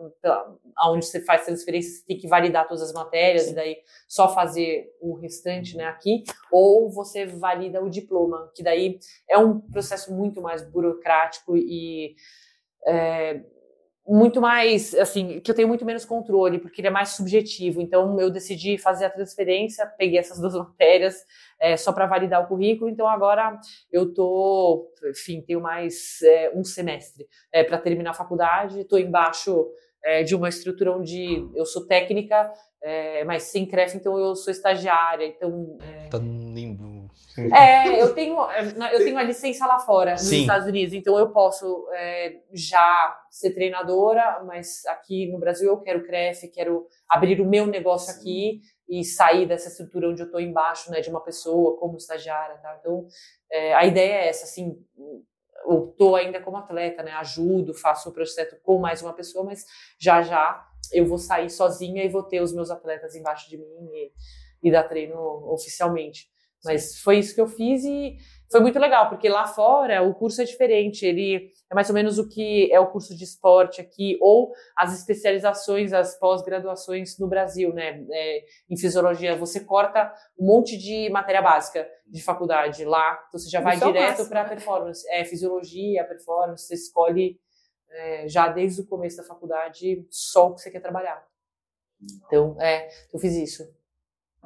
onde 0.88 1.06
você 1.06 1.20
faz 1.20 1.44
transferência 1.44 1.92
você 1.92 2.06
tem 2.06 2.18
que 2.18 2.28
validar 2.28 2.66
todas 2.66 2.82
as 2.82 2.94
matérias 2.94 3.44
Sim. 3.44 3.52
e 3.52 3.56
daí 3.56 3.78
só 4.08 4.34
fazer 4.34 4.88
o 5.02 5.16
restante 5.16 5.76
né, 5.76 5.86
aqui, 5.86 6.24
ou 6.52 6.90
você 6.90 7.26
valida 7.26 7.84
o 7.84 7.90
diploma, 7.90 8.52
que 8.56 8.64
daí 8.64 9.00
é 9.30 9.38
um 9.38 9.60
processo 9.60 10.14
muito 10.14 10.42
mais 10.42 10.64
burocrático 10.64 11.58
e 11.58 12.16
é, 12.88 13.42
muito 14.08 14.40
mais, 14.40 14.94
assim, 14.94 15.40
que 15.40 15.50
eu 15.50 15.56
tenho 15.56 15.68
muito 15.68 15.84
menos 15.84 16.06
controle, 16.06 16.60
porque 16.60 16.80
ele 16.80 16.88
é 16.88 16.92
mais 16.92 17.10
subjetivo. 17.10 17.82
Então, 17.82 18.20
eu 18.20 18.30
decidi 18.30 18.78
fazer 18.78 19.06
a 19.06 19.10
transferência, 19.10 19.86
peguei 19.98 20.20
essas 20.20 20.38
duas 20.42 20.54
matérias 20.54 21.26
é, 21.60 21.76
só 21.76 21.92
para 21.92 22.06
validar 22.06 22.44
o 22.44 22.48
currículo. 22.48 22.90
Então, 22.90 23.08
agora 23.08 23.60
eu 23.92 24.14
tô, 24.14 24.92
enfim, 25.10 25.42
tenho 25.42 25.60
mais 25.60 26.22
é, 26.22 26.52
um 26.54 26.64
semestre 26.64 27.26
é, 27.52 27.64
para 27.64 27.80
terminar 27.80 28.12
a 28.12 28.14
faculdade. 28.14 28.82
Estou 28.82 29.00
embaixo 29.00 29.68
é, 30.04 30.22
de 30.22 30.36
uma 30.36 30.50
estrutura 30.50 30.96
onde 30.96 31.50
eu 31.56 31.66
sou 31.66 31.88
técnica, 31.88 32.54
é, 32.84 33.24
mas 33.24 33.44
sem 33.44 33.66
CREF, 33.66 33.98
então 33.98 34.20
eu 34.20 34.36
sou 34.36 34.52
estagiária. 34.52 35.26
Então, 35.26 35.78
é... 35.82 36.10
Tá 36.10 36.20
no 36.20 36.54
limbo 36.54 36.95
é, 37.38 38.00
eu 38.02 38.14
tenho, 38.14 38.38
eu 38.92 39.00
tenho 39.00 39.18
a 39.18 39.24
licença 39.24 39.66
lá 39.66 39.80
fora, 39.80 40.12
nos 40.12 40.22
Sim. 40.22 40.42
Estados 40.42 40.68
Unidos, 40.68 40.94
então 40.94 41.18
eu 41.18 41.32
posso 41.32 41.88
é, 41.94 42.40
já 42.54 43.20
ser 43.30 43.54
treinadora, 43.54 44.44
mas 44.46 44.86
aqui 44.88 45.32
no 45.32 45.40
Brasil 45.40 45.70
eu 45.70 45.82
quero 45.82 46.06
CREF, 46.06 46.48
quero 46.50 46.88
abrir 47.10 47.42
o 47.42 47.46
meu 47.46 47.66
negócio 47.66 48.14
Sim. 48.14 48.20
aqui 48.20 48.62
e 48.88 49.04
sair 49.04 49.48
dessa 49.48 49.70
estrutura 49.70 50.10
onde 50.10 50.22
eu 50.22 50.28
estou 50.28 50.40
embaixo, 50.40 50.92
né, 50.92 51.02
de 51.02 51.10
uma 51.10 51.22
pessoa 51.22 51.78
como 51.78 51.98
estagiária, 51.98 52.58
tá? 52.58 52.78
Então, 52.80 53.08
é, 53.52 53.74
a 53.74 53.86
ideia 53.86 54.14
é 54.14 54.28
essa, 54.28 54.46
assim, 54.46 54.78
eu 55.68 55.90
estou 55.90 56.16
ainda 56.16 56.40
como 56.40 56.58
atleta, 56.58 57.02
né, 57.02 57.12
ajudo, 57.14 57.74
faço 57.74 58.10
o 58.10 58.14
projeto 58.14 58.58
com 58.62 58.78
mais 58.78 59.02
uma 59.02 59.14
pessoa, 59.14 59.44
mas 59.44 59.66
já 60.00 60.22
já 60.22 60.64
eu 60.92 61.06
vou 61.06 61.18
sair 61.18 61.50
sozinha 61.50 62.04
e 62.04 62.10
vou 62.10 62.24
ter 62.24 62.42
os 62.42 62.54
meus 62.54 62.70
atletas 62.70 63.16
embaixo 63.16 63.50
de 63.50 63.58
mim 63.58 63.90
e, 63.92 64.12
e 64.64 64.72
dar 64.72 64.84
treino 64.84 65.18
oficialmente. 65.52 66.28
Mas 66.66 67.00
foi 67.00 67.20
isso 67.20 67.34
que 67.34 67.42
eu 67.42 67.48
fiz 67.48 67.84
e 67.84 68.18
foi 68.52 68.60
muito 68.60 68.80
legal, 68.80 69.10
porque 69.10 69.28
lá 69.28 69.46
fora 69.46 70.02
o 70.04 70.14
curso 70.14 70.42
é 70.42 70.46
diferente. 70.46 71.06
Ele 71.06 71.52
é 71.70 71.76
mais 71.76 71.90
ou 71.90 71.96
menos 71.96 72.18
o 72.18 72.28
que 72.28 72.72
é 72.72 72.80
o 72.80 72.92
curso 72.92 73.16
de 73.16 73.24
esporte 73.24 73.82
aqui, 73.82 74.18
ou 74.22 74.52
as 74.78 74.98
especializações, 74.98 75.94
as 75.94 76.18
pós-graduações 76.18 77.18
no 77.20 77.28
Brasil, 77.28 77.74
né? 77.74 78.06
É, 78.12 78.46
em 78.70 78.78
fisiologia, 78.78 79.36
você 79.36 79.60
corta 79.60 80.14
um 80.40 80.46
monte 80.46 80.78
de 80.78 81.10
matéria 81.10 81.42
básica 81.42 81.88
de 82.08 82.24
faculdade 82.24 82.86
lá, 82.86 83.26
então 83.28 83.40
você 83.40 83.50
já 83.50 83.62
vai 83.62 83.78
direto 83.78 84.28
para 84.30 84.44
né? 84.44 84.50
performance. 84.50 85.08
É, 85.10 85.24
fisiologia, 85.26 86.04
performance, 86.06 86.68
você 86.68 86.76
escolhe 86.76 87.40
é, 87.90 88.28
já 88.28 88.48
desde 88.48 88.82
o 88.82 88.88
começo 88.88 89.18
da 89.18 89.24
faculdade 89.24 90.06
só 90.10 90.48
o 90.48 90.56
que 90.56 90.62
você 90.62 90.72
quer 90.72 90.82
trabalhar. 90.82 91.26
Então, 92.28 92.60
é, 92.62 92.88
eu 93.14 93.20
fiz 93.20 93.34
isso. 93.36 93.64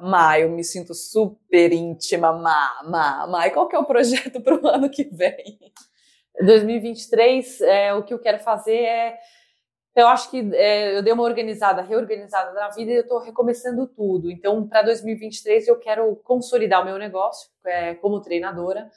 Má, 0.00 0.38
eu 0.38 0.48
me 0.50 0.64
sinto 0.64 0.94
super 0.94 1.72
íntima, 1.72 2.32
Má, 2.32 2.82
Má, 2.84 3.26
Má. 3.26 3.46
E 3.46 3.50
qual 3.50 3.68
que 3.68 3.76
é 3.76 3.78
o 3.78 3.84
projeto 3.84 4.40
para 4.42 4.54
o 4.54 4.66
ano 4.66 4.88
que 4.88 5.04
vem? 5.04 5.58
2023, 6.42 7.60
é, 7.60 7.94
o 7.94 8.02
que 8.02 8.14
eu 8.14 8.18
quero 8.18 8.38
fazer 8.38 8.76
é. 8.76 9.18
Eu 9.94 10.06
acho 10.06 10.30
que 10.30 10.38
é, 10.54 10.96
eu 10.96 11.02
dei 11.02 11.12
uma 11.12 11.24
organizada, 11.24 11.82
reorganizada 11.82 12.52
na 12.52 12.68
vida 12.70 12.92
e 12.92 12.94
eu 12.94 13.02
estou 13.02 13.18
recomeçando 13.18 13.86
tudo. 13.88 14.30
Então, 14.30 14.66
para 14.66 14.82
2023, 14.82 15.66
eu 15.66 15.78
quero 15.78 16.14
consolidar 16.24 16.80
o 16.80 16.84
meu 16.84 16.96
negócio 16.96 17.50
é, 17.66 17.94
como 17.96 18.20
treinadora. 18.20 18.88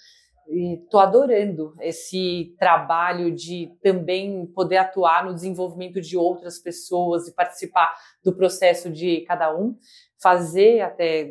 E 0.48 0.76
estou 0.76 1.00
adorando 1.00 1.74
esse 1.80 2.54
trabalho 2.60 3.34
de 3.34 3.76
também 3.82 4.46
poder 4.48 4.78
atuar 4.78 5.26
no 5.26 5.34
desenvolvimento 5.34 6.02
de 6.02 6.18
outras 6.18 6.60
pessoas 6.60 7.28
e 7.28 7.34
participar 7.34 7.94
do 8.24 8.36
processo 8.36 8.90
de 8.90 9.22
cada 9.22 9.56
um 9.56 9.78
fazer 10.24 10.82
até 10.82 11.30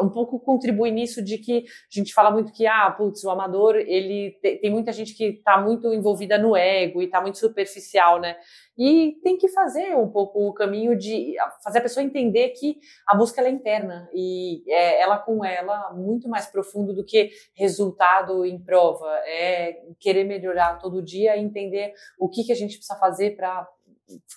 um 0.00 0.08
pouco 0.08 0.38
contribuir 0.40 0.90
nisso 0.90 1.22
de 1.22 1.38
que 1.38 1.58
a 1.58 1.98
gente 1.98 2.12
fala 2.12 2.30
muito 2.30 2.52
que 2.52 2.66
ah, 2.66 2.90
putz, 2.90 3.22
o 3.24 3.30
amador, 3.30 3.76
ele 3.76 4.32
tem 4.42 4.70
muita 4.70 4.92
gente 4.92 5.14
que 5.14 5.24
está 5.24 5.60
muito 5.60 5.92
envolvida 5.92 6.36
no 6.36 6.56
ego 6.56 7.00
e 7.00 7.06
está 7.06 7.20
muito 7.20 7.38
superficial, 7.38 8.20
né? 8.20 8.36
E 8.76 9.16
tem 9.22 9.36
que 9.36 9.48
fazer 9.48 9.94
um 9.96 10.08
pouco 10.08 10.48
o 10.48 10.52
caminho 10.52 10.98
de 10.98 11.34
fazer 11.62 11.78
a 11.78 11.82
pessoa 11.82 12.02
entender 12.02 12.50
que 12.50 12.78
a 13.06 13.16
busca 13.16 13.40
é 13.40 13.48
interna 13.48 14.08
e 14.12 14.64
é 14.68 15.00
ela 15.00 15.18
com 15.18 15.44
ela 15.44 15.92
muito 15.92 16.28
mais 16.28 16.46
profundo 16.46 16.92
do 16.92 17.04
que 17.04 17.30
resultado 17.54 18.44
em 18.44 18.58
prova, 18.58 19.08
é 19.26 19.80
querer 20.00 20.24
melhorar 20.24 20.78
todo 20.78 21.02
dia 21.02 21.36
e 21.36 21.40
entender 21.40 21.94
o 22.18 22.28
que 22.28 22.44
que 22.44 22.52
a 22.52 22.56
gente 22.56 22.76
precisa 22.76 22.98
fazer 22.98 23.36
para 23.36 23.68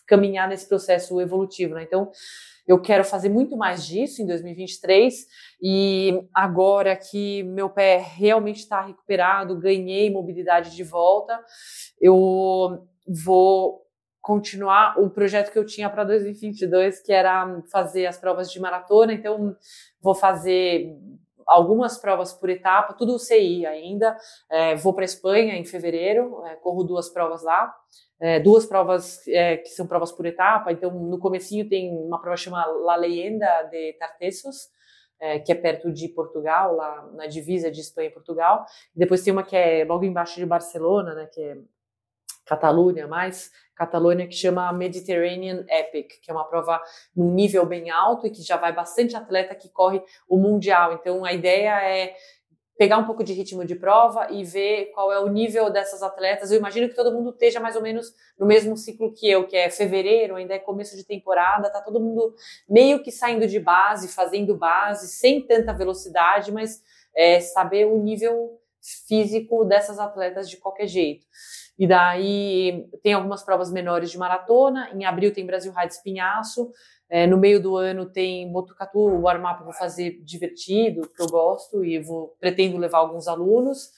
caminhar 0.06 0.48
nesse 0.48 0.68
processo 0.68 1.20
evolutivo, 1.20 1.74
né? 1.74 1.84
Então, 1.84 2.12
eu 2.68 2.82
quero 2.82 3.04
fazer 3.06 3.30
muito 3.30 3.56
mais 3.56 3.86
disso 3.86 4.22
em 4.22 4.26
2023 4.26 5.26
e 5.62 6.22
agora 6.34 6.96
que 6.98 7.42
meu 7.44 7.70
pé 7.70 7.98
realmente 7.98 8.58
está 8.58 8.82
recuperado, 8.82 9.58
ganhei 9.58 10.12
mobilidade 10.12 10.76
de 10.76 10.84
volta, 10.84 11.40
eu 12.02 12.86
vou 13.08 13.88
continuar 14.22 15.00
o 15.00 15.10
projeto 15.10 15.54
que 15.54 15.58
eu 15.58 15.66
tinha 15.66 15.90
para 15.90 16.04
2022, 16.04 17.00
que 17.02 17.14
era 17.14 17.62
fazer 17.72 18.06
as 18.06 18.18
provas 18.18 18.52
de 18.52 18.60
maratona. 18.60 19.14
Então, 19.14 19.56
vou 20.02 20.14
fazer 20.14 20.94
algumas 21.48 21.98
provas 21.98 22.34
por 22.34 22.50
etapa, 22.50 22.94
tudo 22.94 23.18
CI 23.18 23.66
ainda. 23.66 24.18
É, 24.52 24.76
vou 24.76 24.94
para 24.94 25.06
Espanha 25.06 25.56
em 25.56 25.64
fevereiro, 25.64 26.46
é, 26.46 26.56
corro 26.56 26.84
duas 26.84 27.08
provas 27.08 27.42
lá 27.42 27.74
é, 28.20 28.40
duas 28.40 28.66
provas 28.66 29.28
é, 29.28 29.58
que 29.58 29.70
são 29.70 29.88
provas 29.88 30.12
por 30.12 30.26
etapa. 30.26 30.72
Então, 30.72 30.92
no 30.92 31.20
comecinho 31.20 31.68
tem 31.68 31.92
uma 31.92 32.20
prova 32.20 32.38
chamada 32.38 32.72
La 32.72 32.96
Leyenda 32.96 33.64
de 33.72 33.94
Tartessos, 33.94 34.70
é, 35.20 35.40
que 35.40 35.52
é 35.52 35.56
perto 35.56 35.92
de 35.92 36.08
Portugal, 36.10 36.76
lá 36.76 37.10
na 37.14 37.28
divisa 37.28 37.72
de 37.72 37.82
Espanha 37.82 38.10
e 38.10 38.14
Portugal. 38.14 38.66
Depois 38.96 39.24
tem 39.24 39.34
uma 39.34 39.44
que 39.44 39.56
é 39.56 39.86
logo 39.86 40.06
embaixo 40.06 40.36
de 40.36 40.46
Barcelona, 40.46 41.14
né, 41.14 41.28
que 41.32 41.42
é 41.42 41.58
Catalunha, 42.46 43.08
mais 43.08 43.52
Catalunha, 43.76 44.26
que 44.26 44.34
chama 44.34 44.72
Mediterranean 44.72 45.66
Epic, 45.70 46.22
que 46.22 46.32
é 46.32 46.34
uma 46.34 46.46
prova 46.46 46.82
num 47.16 47.32
nível 47.34 47.66
bem 47.66 47.90
alto 47.90 48.26
e 48.26 48.32
que 48.32 48.42
já 48.42 48.58
vai 48.58 48.74
bastante 48.74 49.16
atleta 49.16 49.54
que 49.54 49.70
corre 49.70 50.02
o 50.28 50.38
Mundial. 50.38 50.94
Então 50.94 51.26
a 51.26 51.34
ideia 51.34 51.80
é 51.84 52.16
pegar 52.78 52.98
um 52.98 53.06
pouco 53.06 53.24
de 53.24 53.34
ritmo 53.34 53.66
de 53.66 53.76
prova 53.76 54.28
e 54.32 54.44
ver 54.44 54.92
qual 54.94 55.12
é 55.12 55.20
o 55.20 55.28
nível 55.28 55.70
dessas 55.70 56.04
atletas. 56.04 56.52
Eu 56.52 56.60
imagino 56.60 56.88
que 56.88 56.96
todo 56.96 57.12
mundo 57.12 57.32
esteja 57.32 57.60
mais 57.60 57.76
ou 57.76 57.82
menos 57.82 58.14
no 58.38 58.46
mesmo 58.46 58.78
ciclo 58.78 59.12
que 59.14 59.28
eu, 59.30 59.48
que 59.48 59.58
é 59.58 59.70
fevereiro, 59.70 60.36
ainda 60.36 60.54
é 60.54 60.60
começo 60.60 60.96
de 60.96 61.04
temporada, 61.04 61.72
tá 61.72 61.82
todo 61.82 62.00
mundo 62.00 62.36
meio 62.70 63.02
que 63.02 63.12
saindo 63.12 63.48
de 63.48 63.60
base, 63.60 64.08
fazendo 64.08 64.56
base, 64.56 65.08
sem 65.08 65.42
tanta 65.42 65.74
velocidade, 65.74 66.52
mas 66.52 66.84
é, 67.16 67.40
saber 67.40 67.86
o 67.86 67.98
nível 67.98 68.60
físico 69.08 69.66
dessas 69.66 69.98
atletas 70.00 70.50
de 70.50 70.58
qualquer 70.58 70.88
jeito. 70.88 71.26
E 71.78 71.86
daí 71.86 72.88
tem 73.04 73.14
algumas 73.14 73.44
provas 73.44 73.72
menores 73.72 74.10
de 74.10 74.18
maratona. 74.18 74.90
Em 74.94 75.06
abril 75.06 75.32
tem 75.32 75.46
Brasil 75.46 75.72
Ride 75.72 75.94
Espinhaço. 75.94 76.72
É, 77.10 77.26
no 77.26 77.38
meio 77.38 77.62
do 77.62 77.78
ano 77.78 78.06
tem 78.06 78.52
Botucatu, 78.52 79.00
o 79.00 79.22
warm-up 79.22 79.60
eu 79.60 79.66
vou 79.66 79.74
fazer 79.74 80.20
divertido, 80.24 81.10
que 81.16 81.22
eu 81.22 81.28
gosto, 81.28 81.84
e 81.84 82.00
vou, 82.00 82.36
pretendo 82.40 82.78
levar 82.78 83.00
alguns 83.00 83.28
alunos. 83.28 83.92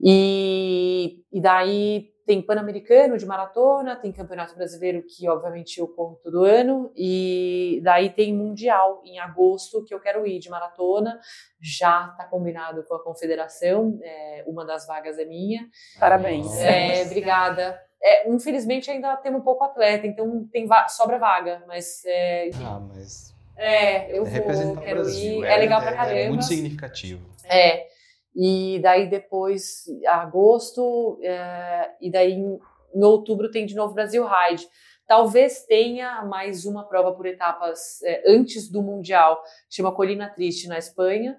E, 0.00 1.24
e 1.32 1.40
daí 1.40 2.10
tem 2.28 2.42
Pan-Americano 2.42 3.16
de 3.16 3.24
maratona, 3.24 3.96
tem 3.96 4.12
Campeonato 4.12 4.54
Brasileiro, 4.54 5.02
que 5.02 5.26
obviamente 5.26 5.80
eu 5.80 5.88
corro 5.88 6.20
todo 6.22 6.44
ano, 6.44 6.92
e 6.94 7.80
daí 7.82 8.10
tem 8.10 8.34
Mundial 8.34 9.00
em 9.02 9.18
agosto, 9.18 9.82
que 9.82 9.94
eu 9.94 9.98
quero 9.98 10.26
ir 10.26 10.38
de 10.38 10.50
maratona. 10.50 11.18
Já 11.58 12.10
está 12.12 12.24
combinado 12.24 12.84
com 12.84 12.94
a 12.94 13.02
confederação, 13.02 13.98
é, 14.02 14.44
uma 14.46 14.66
das 14.66 14.86
vagas 14.86 15.18
é 15.18 15.24
minha. 15.24 15.66
Parabéns. 15.98 16.54
É, 16.58 17.02
obrigada. 17.06 17.80
É, 18.00 18.28
infelizmente 18.28 18.90
ainda 18.90 19.16
temos 19.16 19.40
um 19.40 19.44
pouco 19.44 19.64
atleta, 19.64 20.06
então 20.06 20.46
tem 20.52 20.66
va 20.66 20.86
sobra 20.86 21.18
vaga, 21.18 21.64
mas. 21.66 22.04
É, 22.04 22.50
ah, 22.62 22.78
mas. 22.94 23.34
É, 23.56 24.16
eu 24.16 24.24
é 24.26 24.40
vou, 24.40 24.76
quero 24.76 25.00
Brasil. 25.00 25.42
ir. 25.42 25.44
É, 25.46 25.56
legal 25.56 25.80
pra 25.80 25.90
é 25.90 25.94
caramba. 25.94 26.20
É 26.20 26.28
muito 26.28 26.44
significativo. 26.44 27.26
É. 27.44 27.88
E 28.34 28.78
daí 28.82 29.08
depois, 29.08 29.84
agosto, 30.06 31.18
é, 31.22 31.90
e 32.00 32.10
daí 32.10 32.32
em, 32.32 32.58
em 32.94 33.04
outubro 33.04 33.50
tem 33.50 33.66
de 33.66 33.74
novo 33.74 33.94
Brasil 33.94 34.24
Ride. 34.26 34.66
Talvez 35.06 35.64
tenha 35.64 36.22
mais 36.22 36.66
uma 36.66 36.86
prova 36.86 37.12
por 37.12 37.26
etapas 37.26 38.02
é, 38.02 38.22
antes 38.30 38.70
do 38.70 38.82
Mundial, 38.82 39.42
chama 39.68 39.94
Colina 39.94 40.28
Triste, 40.28 40.68
na 40.68 40.78
Espanha. 40.78 41.38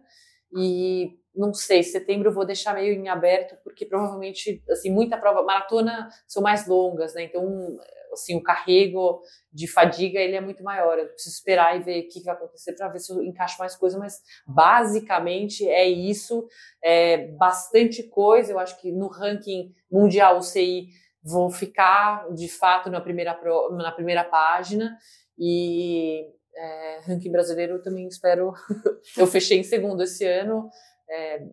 E 0.51 1.17
não 1.35 1.53
sei, 1.53 1.83
setembro 1.83 2.29
eu 2.29 2.33
vou 2.33 2.45
deixar 2.45 2.73
meio 2.73 2.93
em 2.93 3.07
aberto, 3.07 3.55
porque 3.63 3.85
provavelmente, 3.85 4.63
assim, 4.69 4.91
muita 4.91 5.17
prova, 5.17 5.43
maratona 5.43 6.09
são 6.27 6.41
mais 6.41 6.67
longas, 6.67 7.13
né? 7.13 7.23
Então, 7.23 7.79
assim, 8.11 8.35
o 8.35 8.43
carrego 8.43 9.21
de 9.51 9.67
fadiga, 9.67 10.19
ele 10.19 10.35
é 10.35 10.41
muito 10.41 10.63
maior. 10.63 10.97
Eu 10.97 11.07
preciso 11.07 11.35
esperar 11.35 11.75
e 11.77 11.83
ver 11.83 12.01
o 12.01 12.07
que 12.07 12.23
vai 12.23 12.35
acontecer 12.35 12.73
para 12.73 12.87
ver 12.89 12.99
se 12.99 13.11
eu 13.11 13.23
encaixo 13.23 13.57
mais 13.59 13.75
coisa, 13.75 13.97
mas 13.97 14.21
basicamente 14.47 15.67
é 15.67 15.87
isso, 15.87 16.47
é 16.83 17.27
bastante 17.33 18.03
coisa. 18.03 18.51
Eu 18.51 18.59
acho 18.59 18.79
que 18.79 18.91
no 18.91 19.07
ranking 19.07 19.73
mundial, 19.91 20.37
o 20.37 20.41
CI, 20.41 20.87
vou 21.23 21.49
ficar, 21.49 22.31
de 22.33 22.47
fato, 22.47 22.89
na 22.89 23.01
primeira, 23.01 23.39
na 23.71 23.91
primeira 23.91 24.23
página, 24.23 24.97
e 25.37 26.25
é, 26.55 26.99
ranking 27.05 27.31
brasileiro 27.31 27.81
também 27.81 28.07
espero. 28.07 28.53
eu 29.17 29.27
fechei 29.27 29.59
em 29.59 29.63
segundo 29.63 30.03
esse 30.03 30.25
ano, 30.25 30.69
é, 31.09 31.45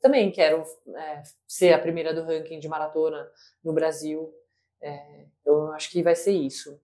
também 0.00 0.30
quero 0.30 0.62
é, 0.96 1.22
ser 1.46 1.72
a 1.72 1.78
primeira 1.78 2.14
do 2.14 2.24
ranking 2.24 2.58
de 2.58 2.68
maratona 2.68 3.28
no 3.62 3.72
Brasil. 3.72 4.32
É, 4.82 5.24
eu 5.44 5.72
acho 5.72 5.90
que 5.90 6.02
vai 6.02 6.14
ser 6.14 6.32
isso. 6.32 6.78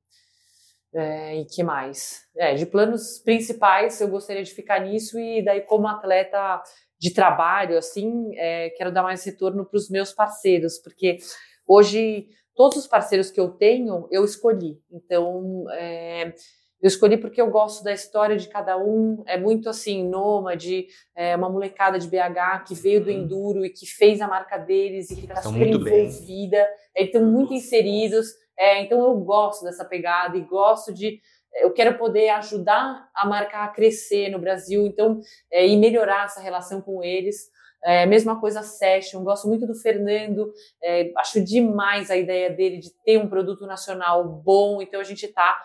É, 0.94 1.36
e 1.36 1.44
que 1.44 1.62
mais? 1.62 2.22
É, 2.36 2.55
de 2.55 2.64
planos 2.64 3.18
principais, 3.18 4.01
eu 4.01 4.09
gostaria 4.09 4.42
de 4.42 4.53
ficar 4.53 4.80
nisso 4.80 5.18
e 5.18 5.44
daí 5.44 5.61
como 5.61 5.86
atleta 5.86 6.62
de 6.99 7.12
trabalho, 7.12 7.76
assim, 7.76 8.34
é, 8.36 8.70
quero 8.70 8.90
dar 8.90 9.03
mais 9.03 9.22
retorno 9.24 9.66
para 9.66 9.76
os 9.76 9.90
meus 9.90 10.12
parceiros, 10.12 10.78
porque 10.78 11.18
hoje 11.66 12.28
todos 12.55 12.78
os 12.78 12.86
parceiros 12.86 13.30
que 13.30 13.38
eu 13.38 13.51
tenho, 13.51 14.09
eu 14.11 14.24
escolhi. 14.24 14.80
Então, 14.90 15.66
é, 15.72 16.32
eu 16.80 16.88
escolhi 16.88 17.16
porque 17.16 17.40
eu 17.40 17.51
gosto 17.51 17.84
da 17.84 17.92
história 17.92 18.36
de 18.36 18.49
cada 18.49 18.76
um. 18.78 19.22
É 19.26 19.38
muito 19.38 19.68
assim, 19.68 20.09
nômade, 20.09 20.86
é 21.14 21.36
uma 21.36 21.51
molecada 21.51 21.99
de 21.99 22.09
BH 22.09 22.64
que 22.66 22.74
veio 22.74 23.05
do 23.05 23.11
uhum. 23.11 23.16
Enduro 23.16 23.64
e 23.64 23.70
que 23.70 23.86
fez 23.86 24.20
a 24.20 24.26
marca 24.26 24.57
deles 24.57 25.11
e 25.11 25.16
que 25.16 25.26
está 25.26 25.42
super 25.42 25.66
envolvida. 25.66 26.66
É, 26.97 27.05
estão 27.05 27.24
muito 27.24 27.53
inseridos. 27.53 28.28
É, 28.59 28.80
então 28.80 28.99
eu 29.01 29.14
gosto 29.16 29.64
dessa 29.64 29.84
pegada 29.84 30.36
e 30.36 30.40
gosto 30.42 30.92
de. 30.92 31.20
Eu 31.55 31.72
quero 31.72 31.97
poder 31.97 32.28
ajudar 32.30 33.09
a 33.14 33.26
marca 33.26 33.59
a 33.64 33.68
crescer 33.68 34.28
no 34.28 34.38
Brasil, 34.38 34.86
então, 34.86 35.20
é, 35.51 35.66
e 35.66 35.76
melhorar 35.76 36.24
essa 36.24 36.40
relação 36.40 36.80
com 36.80 37.03
eles. 37.03 37.51
É, 37.84 38.05
mesma 38.05 38.40
coisa 38.40 38.62
Session, 38.62 39.22
gosto 39.22 39.47
muito 39.47 39.66
do 39.66 39.74
Fernando, 39.74 40.53
é, 40.82 41.12
acho 41.18 41.40
demais 41.42 42.11
a 42.11 42.16
ideia 42.16 42.51
dele 42.51 42.78
de 42.78 42.90
ter 43.05 43.16
um 43.16 43.28
produto 43.28 43.64
nacional 43.64 44.24
bom, 44.24 44.82
então 44.82 44.99
a 44.99 45.05
gente 45.05 45.24
está 45.24 45.57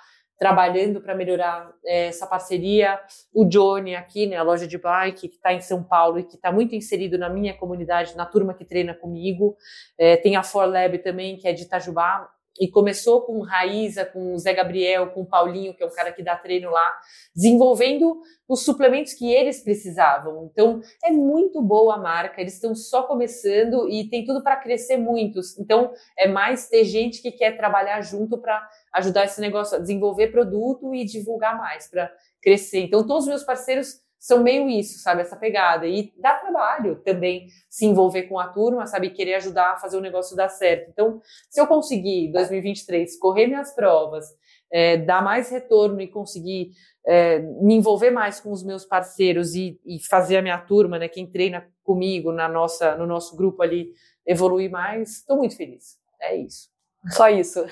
trabalhando 0.41 0.99
para 0.99 1.13
melhorar 1.13 1.71
é, 1.85 2.07
essa 2.07 2.25
parceria. 2.25 2.99
O 3.31 3.45
Johnny 3.45 3.93
aqui, 3.93 4.25
né, 4.25 4.37
a 4.37 4.41
loja 4.41 4.65
de 4.65 4.75
bike, 4.75 5.27
que 5.27 5.35
está 5.35 5.53
em 5.53 5.61
São 5.61 5.83
Paulo 5.83 6.17
e 6.17 6.23
que 6.23 6.33
está 6.33 6.51
muito 6.51 6.73
inserido 6.73 7.15
na 7.15 7.29
minha 7.29 7.53
comunidade, 7.53 8.17
na 8.17 8.25
turma 8.25 8.55
que 8.55 8.65
treina 8.65 8.95
comigo. 8.95 9.55
É, 9.99 10.17
tem 10.17 10.35
a 10.35 10.41
For 10.41 10.65
Lab 10.65 10.97
também, 10.97 11.37
que 11.37 11.47
é 11.47 11.53
de 11.53 11.61
Itajubá, 11.61 12.27
e 12.59 12.67
começou 12.67 13.21
com 13.21 13.39
Raíza, 13.41 14.03
com 14.03 14.33
o 14.33 14.37
Zé 14.39 14.51
Gabriel, 14.53 15.11
com 15.11 15.21
o 15.21 15.25
Paulinho, 15.25 15.75
que 15.75 15.83
é 15.83 15.85
um 15.85 15.91
cara 15.91 16.11
que 16.11 16.23
dá 16.23 16.35
treino 16.35 16.71
lá, 16.71 16.93
desenvolvendo 17.35 18.19
os 18.49 18.65
suplementos 18.65 19.13
que 19.13 19.31
eles 19.31 19.63
precisavam. 19.63 20.49
Então, 20.51 20.81
é 21.03 21.11
muito 21.11 21.61
boa 21.61 21.95
a 21.95 21.97
marca, 21.97 22.41
eles 22.41 22.55
estão 22.55 22.75
só 22.75 23.03
começando 23.03 23.87
e 23.89 24.09
tem 24.09 24.25
tudo 24.25 24.43
para 24.43 24.57
crescer 24.57 24.97
muitos. 24.97 25.57
Então, 25.59 25.93
é 26.17 26.27
mais 26.27 26.67
ter 26.67 26.83
gente 26.83 27.21
que 27.21 27.31
quer 27.31 27.55
trabalhar 27.55 28.01
junto 28.01 28.37
para 28.37 28.67
ajudar 28.93 29.25
esse 29.25 29.39
negócio 29.39 29.77
a 29.77 29.79
desenvolver 29.79 30.27
produto 30.27 30.93
e 30.93 31.05
divulgar 31.05 31.57
mais, 31.57 31.87
para 31.87 32.11
crescer. 32.41 32.79
Então, 32.79 33.05
todos 33.05 33.23
os 33.23 33.29
meus 33.29 33.43
parceiros 33.43 34.01
são 34.21 34.43
meio 34.43 34.69
isso, 34.69 34.99
sabe? 34.99 35.21
Essa 35.21 35.35
pegada. 35.35 35.87
E 35.87 36.13
dá 36.17 36.35
trabalho 36.35 37.01
também 37.03 37.47
se 37.67 37.87
envolver 37.87 38.23
com 38.23 38.37
a 38.39 38.47
turma, 38.47 38.85
sabe? 38.85 39.09
Querer 39.09 39.33
ajudar 39.35 39.71
a 39.71 39.77
fazer 39.77 39.97
o 39.97 40.01
negócio 40.01 40.35
dar 40.35 40.47
certo. 40.47 40.91
Então, 40.91 41.19
se 41.49 41.59
eu 41.59 41.65
conseguir, 41.65 42.31
2023, 42.31 43.17
correr 43.17 43.47
minhas 43.47 43.73
provas, 43.73 44.27
é, 44.71 44.95
dar 44.95 45.23
mais 45.23 45.49
retorno 45.49 45.99
e 45.99 46.07
conseguir 46.07 46.71
é, 47.05 47.39
me 47.39 47.73
envolver 47.73 48.11
mais 48.11 48.39
com 48.39 48.51
os 48.51 48.63
meus 48.63 48.85
parceiros 48.85 49.55
e, 49.55 49.79
e, 49.83 49.99
fazer 49.99 50.37
a 50.37 50.41
minha 50.41 50.59
turma, 50.59 50.99
né? 50.99 51.09
Quem 51.09 51.25
treina 51.25 51.67
comigo 51.83 52.31
na 52.31 52.47
nossa, 52.47 52.95
no 52.95 53.07
nosso 53.07 53.35
grupo 53.35 53.63
ali, 53.63 53.91
evoluir 54.23 54.69
mais, 54.69 55.17
estou 55.17 55.37
muito 55.37 55.57
feliz. 55.57 55.97
É 56.21 56.35
isso. 56.35 56.70
Só 57.09 57.29
isso. 57.29 57.65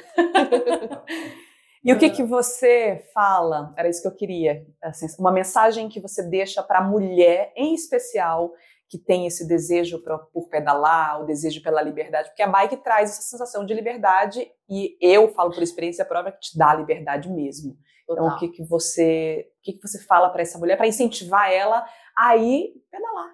E 1.84 1.94
o 1.94 1.98
que 1.98 2.10
que 2.10 2.24
você 2.24 3.06
fala? 3.14 3.74
Era 3.78 3.88
isso 3.88 4.02
que 4.02 4.08
eu 4.08 4.16
queria. 4.16 4.66
Assim, 4.84 5.08
uma 5.18 5.32
mensagem 5.32 5.88
que 5.88 6.00
você 6.00 6.22
deixa 6.22 6.62
para 6.62 6.80
a 6.80 6.84
mulher, 6.84 7.54
em 7.56 7.74
especial, 7.74 8.52
que 8.90 8.98
tem 8.98 9.28
esse 9.28 9.48
desejo 9.48 10.02
pra, 10.04 10.18
por 10.18 10.50
pedalar, 10.50 11.22
o 11.22 11.26
desejo 11.26 11.62
pela 11.62 11.82
liberdade, 11.82 12.30
porque 12.30 12.42
a 12.42 12.48
bike 12.48 12.78
traz 12.78 13.12
essa 13.12 13.22
sensação 13.22 13.66
de 13.66 13.74
liberdade 13.74 14.46
e 14.68 14.98
eu 15.00 15.30
falo 15.30 15.52
por 15.52 15.62
experiência 15.62 16.04
própria 16.04 16.34
que 16.34 16.40
te 16.40 16.58
dá 16.58 16.74
liberdade 16.74 17.30
mesmo. 17.30 17.78
Total. 18.08 18.26
Então, 18.26 18.36
o 18.36 18.40
que 18.40 18.50
que 18.50 18.64
você, 18.64 19.48
o 19.60 19.62
que 19.62 19.74
que 19.74 19.88
você 19.88 20.04
fala 20.04 20.30
para 20.30 20.42
essa 20.42 20.58
mulher 20.58 20.76
para 20.76 20.88
incentivar 20.88 21.52
ela 21.52 21.86
a 22.18 22.36
ir 22.36 22.74
pedalar, 22.92 23.30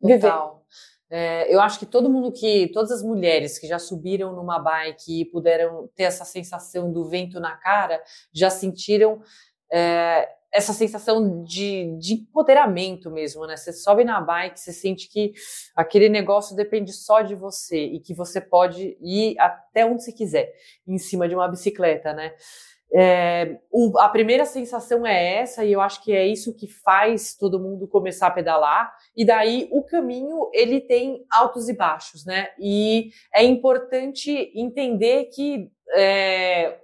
viver? 0.00 0.32
É, 1.16 1.46
eu 1.48 1.60
acho 1.60 1.78
que 1.78 1.86
todo 1.86 2.10
mundo 2.10 2.32
que, 2.32 2.66
todas 2.74 2.90
as 2.90 3.00
mulheres 3.00 3.56
que 3.56 3.68
já 3.68 3.78
subiram 3.78 4.34
numa 4.34 4.58
bike 4.58 5.20
e 5.20 5.24
puderam 5.24 5.88
ter 5.94 6.02
essa 6.02 6.24
sensação 6.24 6.92
do 6.92 7.04
vento 7.04 7.38
na 7.38 7.54
cara, 7.56 8.02
já 8.32 8.50
sentiram 8.50 9.22
é, 9.72 10.28
essa 10.52 10.72
sensação 10.72 11.44
de, 11.44 11.96
de 12.00 12.14
empoderamento 12.14 13.12
mesmo, 13.12 13.46
né? 13.46 13.56
Você 13.56 13.72
sobe 13.72 14.02
na 14.02 14.20
bike, 14.20 14.58
você 14.58 14.72
sente 14.72 15.08
que 15.08 15.32
aquele 15.76 16.08
negócio 16.08 16.56
depende 16.56 16.92
só 16.92 17.22
de 17.22 17.36
você 17.36 17.78
e 17.78 18.00
que 18.00 18.12
você 18.12 18.40
pode 18.40 18.98
ir 19.00 19.38
até 19.38 19.86
onde 19.86 20.02
você 20.02 20.10
quiser 20.10 20.52
em 20.84 20.98
cima 20.98 21.28
de 21.28 21.36
uma 21.36 21.46
bicicleta, 21.46 22.12
né? 22.12 22.32
É, 22.92 23.58
o, 23.72 23.98
a 23.98 24.08
primeira 24.08 24.44
sensação 24.44 25.06
é 25.06 25.40
essa, 25.40 25.64
e 25.64 25.72
eu 25.72 25.80
acho 25.80 26.02
que 26.02 26.12
é 26.12 26.26
isso 26.26 26.54
que 26.54 26.68
faz 26.68 27.36
todo 27.36 27.58
mundo 27.58 27.88
começar 27.88 28.28
a 28.28 28.30
pedalar. 28.30 28.94
E 29.16 29.24
daí 29.24 29.68
o 29.72 29.82
caminho 29.82 30.48
ele 30.52 30.80
tem 30.80 31.24
altos 31.30 31.68
e 31.68 31.72
baixos, 31.72 32.24
né? 32.24 32.50
E 32.58 33.10
é 33.34 33.42
importante 33.42 34.52
entender 34.54 35.24
que 35.26 35.70
é, 35.96 36.78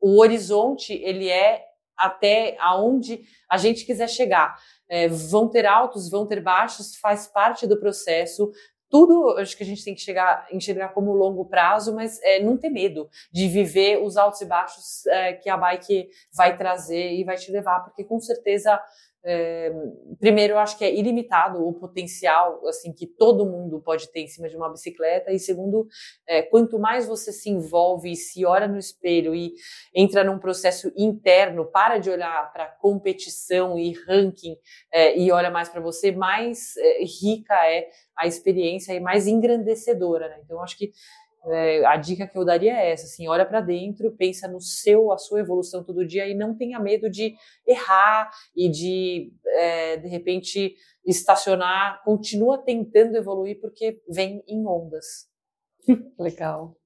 o 0.00 0.20
horizonte 0.20 0.92
ele 0.92 1.28
é 1.28 1.64
até 1.96 2.56
aonde 2.60 3.22
a 3.50 3.56
gente 3.56 3.84
quiser 3.84 4.08
chegar. 4.08 4.56
É, 4.88 5.08
vão 5.08 5.48
ter 5.48 5.66
altos, 5.66 6.08
vão 6.08 6.26
ter 6.26 6.40
baixos, 6.40 6.96
faz 6.96 7.26
parte 7.26 7.66
do 7.66 7.80
processo. 7.80 8.52
Tudo 8.88 9.36
acho 9.38 9.56
que 9.56 9.62
a 9.62 9.66
gente 9.66 9.84
tem 9.84 9.94
que 9.94 10.00
chegar, 10.00 10.46
enxergar 10.52 10.90
como 10.90 11.12
longo 11.12 11.44
prazo, 11.44 11.94
mas 11.94 12.20
é, 12.22 12.40
não 12.40 12.56
ter 12.56 12.70
medo 12.70 13.08
de 13.32 13.48
viver 13.48 14.02
os 14.02 14.16
altos 14.16 14.40
e 14.40 14.46
baixos 14.46 15.06
é, 15.06 15.32
que 15.32 15.48
a 15.48 15.56
bike 15.56 16.08
vai 16.32 16.56
trazer 16.56 17.12
e 17.12 17.24
vai 17.24 17.36
te 17.36 17.50
levar, 17.50 17.80
porque 17.80 18.04
com 18.04 18.20
certeza 18.20 18.80
é, 19.24 19.72
primeiro, 20.20 20.54
eu 20.54 20.58
acho 20.58 20.78
que 20.78 20.84
é 20.84 20.94
ilimitado 20.94 21.66
o 21.66 21.72
potencial 21.72 22.64
assim 22.68 22.92
que 22.92 23.06
todo 23.06 23.44
mundo 23.44 23.80
pode 23.80 24.10
ter 24.12 24.20
em 24.20 24.28
cima 24.28 24.48
de 24.48 24.56
uma 24.56 24.70
bicicleta. 24.70 25.32
E 25.32 25.38
segundo, 25.38 25.86
é, 26.28 26.42
quanto 26.42 26.78
mais 26.78 27.06
você 27.06 27.32
se 27.32 27.50
envolve 27.50 28.10
e 28.12 28.16
se 28.16 28.44
olha 28.44 28.68
no 28.68 28.78
espelho 28.78 29.34
e 29.34 29.52
entra 29.94 30.22
num 30.22 30.38
processo 30.38 30.92
interno, 30.96 31.66
para 31.66 31.98
de 31.98 32.08
olhar 32.08 32.52
para 32.52 32.66
competição 32.66 33.78
e 33.78 33.92
ranking 34.06 34.56
é, 34.92 35.18
e 35.18 35.32
olha 35.32 35.50
mais 35.50 35.68
para 35.68 35.80
você, 35.80 36.12
mais 36.12 36.74
rica 37.20 37.54
é 37.66 37.88
a 38.16 38.26
experiência 38.26 38.92
e 38.92 39.00
mais 39.00 39.26
engrandecedora. 39.26 40.28
Né? 40.28 40.40
Então, 40.44 40.56
eu 40.58 40.62
acho 40.62 40.78
que 40.78 40.92
é, 41.48 41.84
a 41.86 41.96
dica 41.96 42.26
que 42.26 42.36
eu 42.36 42.44
daria 42.44 42.72
é 42.72 42.90
essa, 42.92 43.04
assim, 43.04 43.28
olha 43.28 43.46
para 43.46 43.60
dentro, 43.60 44.12
pensa 44.16 44.48
no 44.48 44.60
seu, 44.60 45.12
a 45.12 45.18
sua 45.18 45.40
evolução 45.40 45.84
todo 45.84 46.06
dia 46.06 46.26
e 46.26 46.34
não 46.34 46.56
tenha 46.56 46.80
medo 46.80 47.08
de 47.08 47.34
errar 47.66 48.30
e 48.56 48.68
de, 48.68 49.32
é, 49.46 49.96
de 49.96 50.08
repente, 50.08 50.74
estacionar. 51.04 52.02
Continua 52.04 52.58
tentando 52.58 53.16
evoluir 53.16 53.60
porque 53.60 54.00
vem 54.08 54.42
em 54.48 54.66
ondas. 54.66 55.28
Legal. 56.18 56.76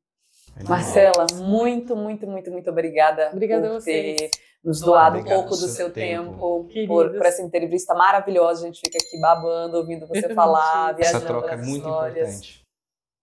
Marcela, 0.68 1.26
muito, 1.34 1.96
muito, 1.96 2.26
muito, 2.26 2.50
muito 2.50 2.68
obrigada 2.70 3.30
Obrigada 3.32 3.68
por 3.68 3.76
a 3.76 3.80
vocês. 3.80 4.16
ter 4.16 4.30
nos 4.62 4.80
doado 4.80 5.18
um 5.18 5.24
pouco 5.24 5.50
do 5.50 5.68
seu 5.68 5.90
tempo. 5.90 6.66
tempo, 6.68 6.86
por, 6.86 7.10
por 7.10 7.24
essa 7.24 7.40
entrevista 7.42 7.94
maravilhosa. 7.94 8.64
A 8.64 8.66
gente 8.66 8.80
fica 8.80 8.98
aqui 8.98 9.18
babando, 9.20 9.78
ouvindo 9.78 10.06
você 10.06 10.34
falar, 10.34 10.90
Essa 10.98 11.00
Essa 11.00 11.18
viajando 11.20 11.26
troca 11.26 11.54
é 11.54 11.56
muito 11.56 11.76
histórias. 11.86 12.28
importante. 12.28 12.69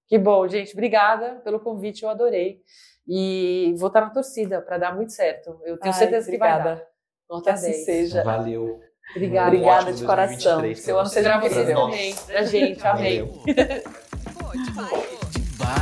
Que 0.08 0.18
bom, 0.18 0.47
gente. 0.47 0.74
Obrigada 0.74 1.41
pelo 1.43 1.60
convite, 1.60 2.03
eu 2.03 2.10
adorei. 2.10 2.62
E 3.08 3.74
vou 3.78 3.88
estar 3.88 4.01
na 4.01 4.10
torcida 4.10 4.62
para 4.62 4.78
dar 4.78 4.95
muito 4.95 5.12
certo. 5.14 5.60
Eu 5.64 5.78
tenho 5.80 5.93
Ai, 5.93 5.99
certeza 5.99 6.30
que 6.30 6.38
vai 6.38 6.51
obrigada. 6.51 6.76
dar. 6.80 6.86
Que 6.86 6.88
Nota 7.30 7.51
assim 7.53 7.72
10. 7.72 7.86
seja. 7.86 8.24
Valeu. 8.24 8.80
Obrigada. 9.12 9.47
Obrigada 9.47 9.82
ótimo 9.84 9.97
de 9.97 10.05
coração. 10.05 10.62
2023 10.62 10.80
Seu 10.80 10.99
ano 10.99 11.10
vocês. 11.10 11.26
seja 11.26 11.39
Pra 11.39 11.49
vocês 11.49 11.68
também. 11.78 12.16
Pra 12.26 12.43
gente. 12.43 12.88
Amém. 12.88 13.20
Valeu. 13.24 13.43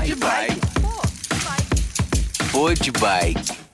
De 0.05 0.15
bike. 0.15 0.61
Foi 2.51 2.73
de 2.75 2.91
bike. 2.91 3.64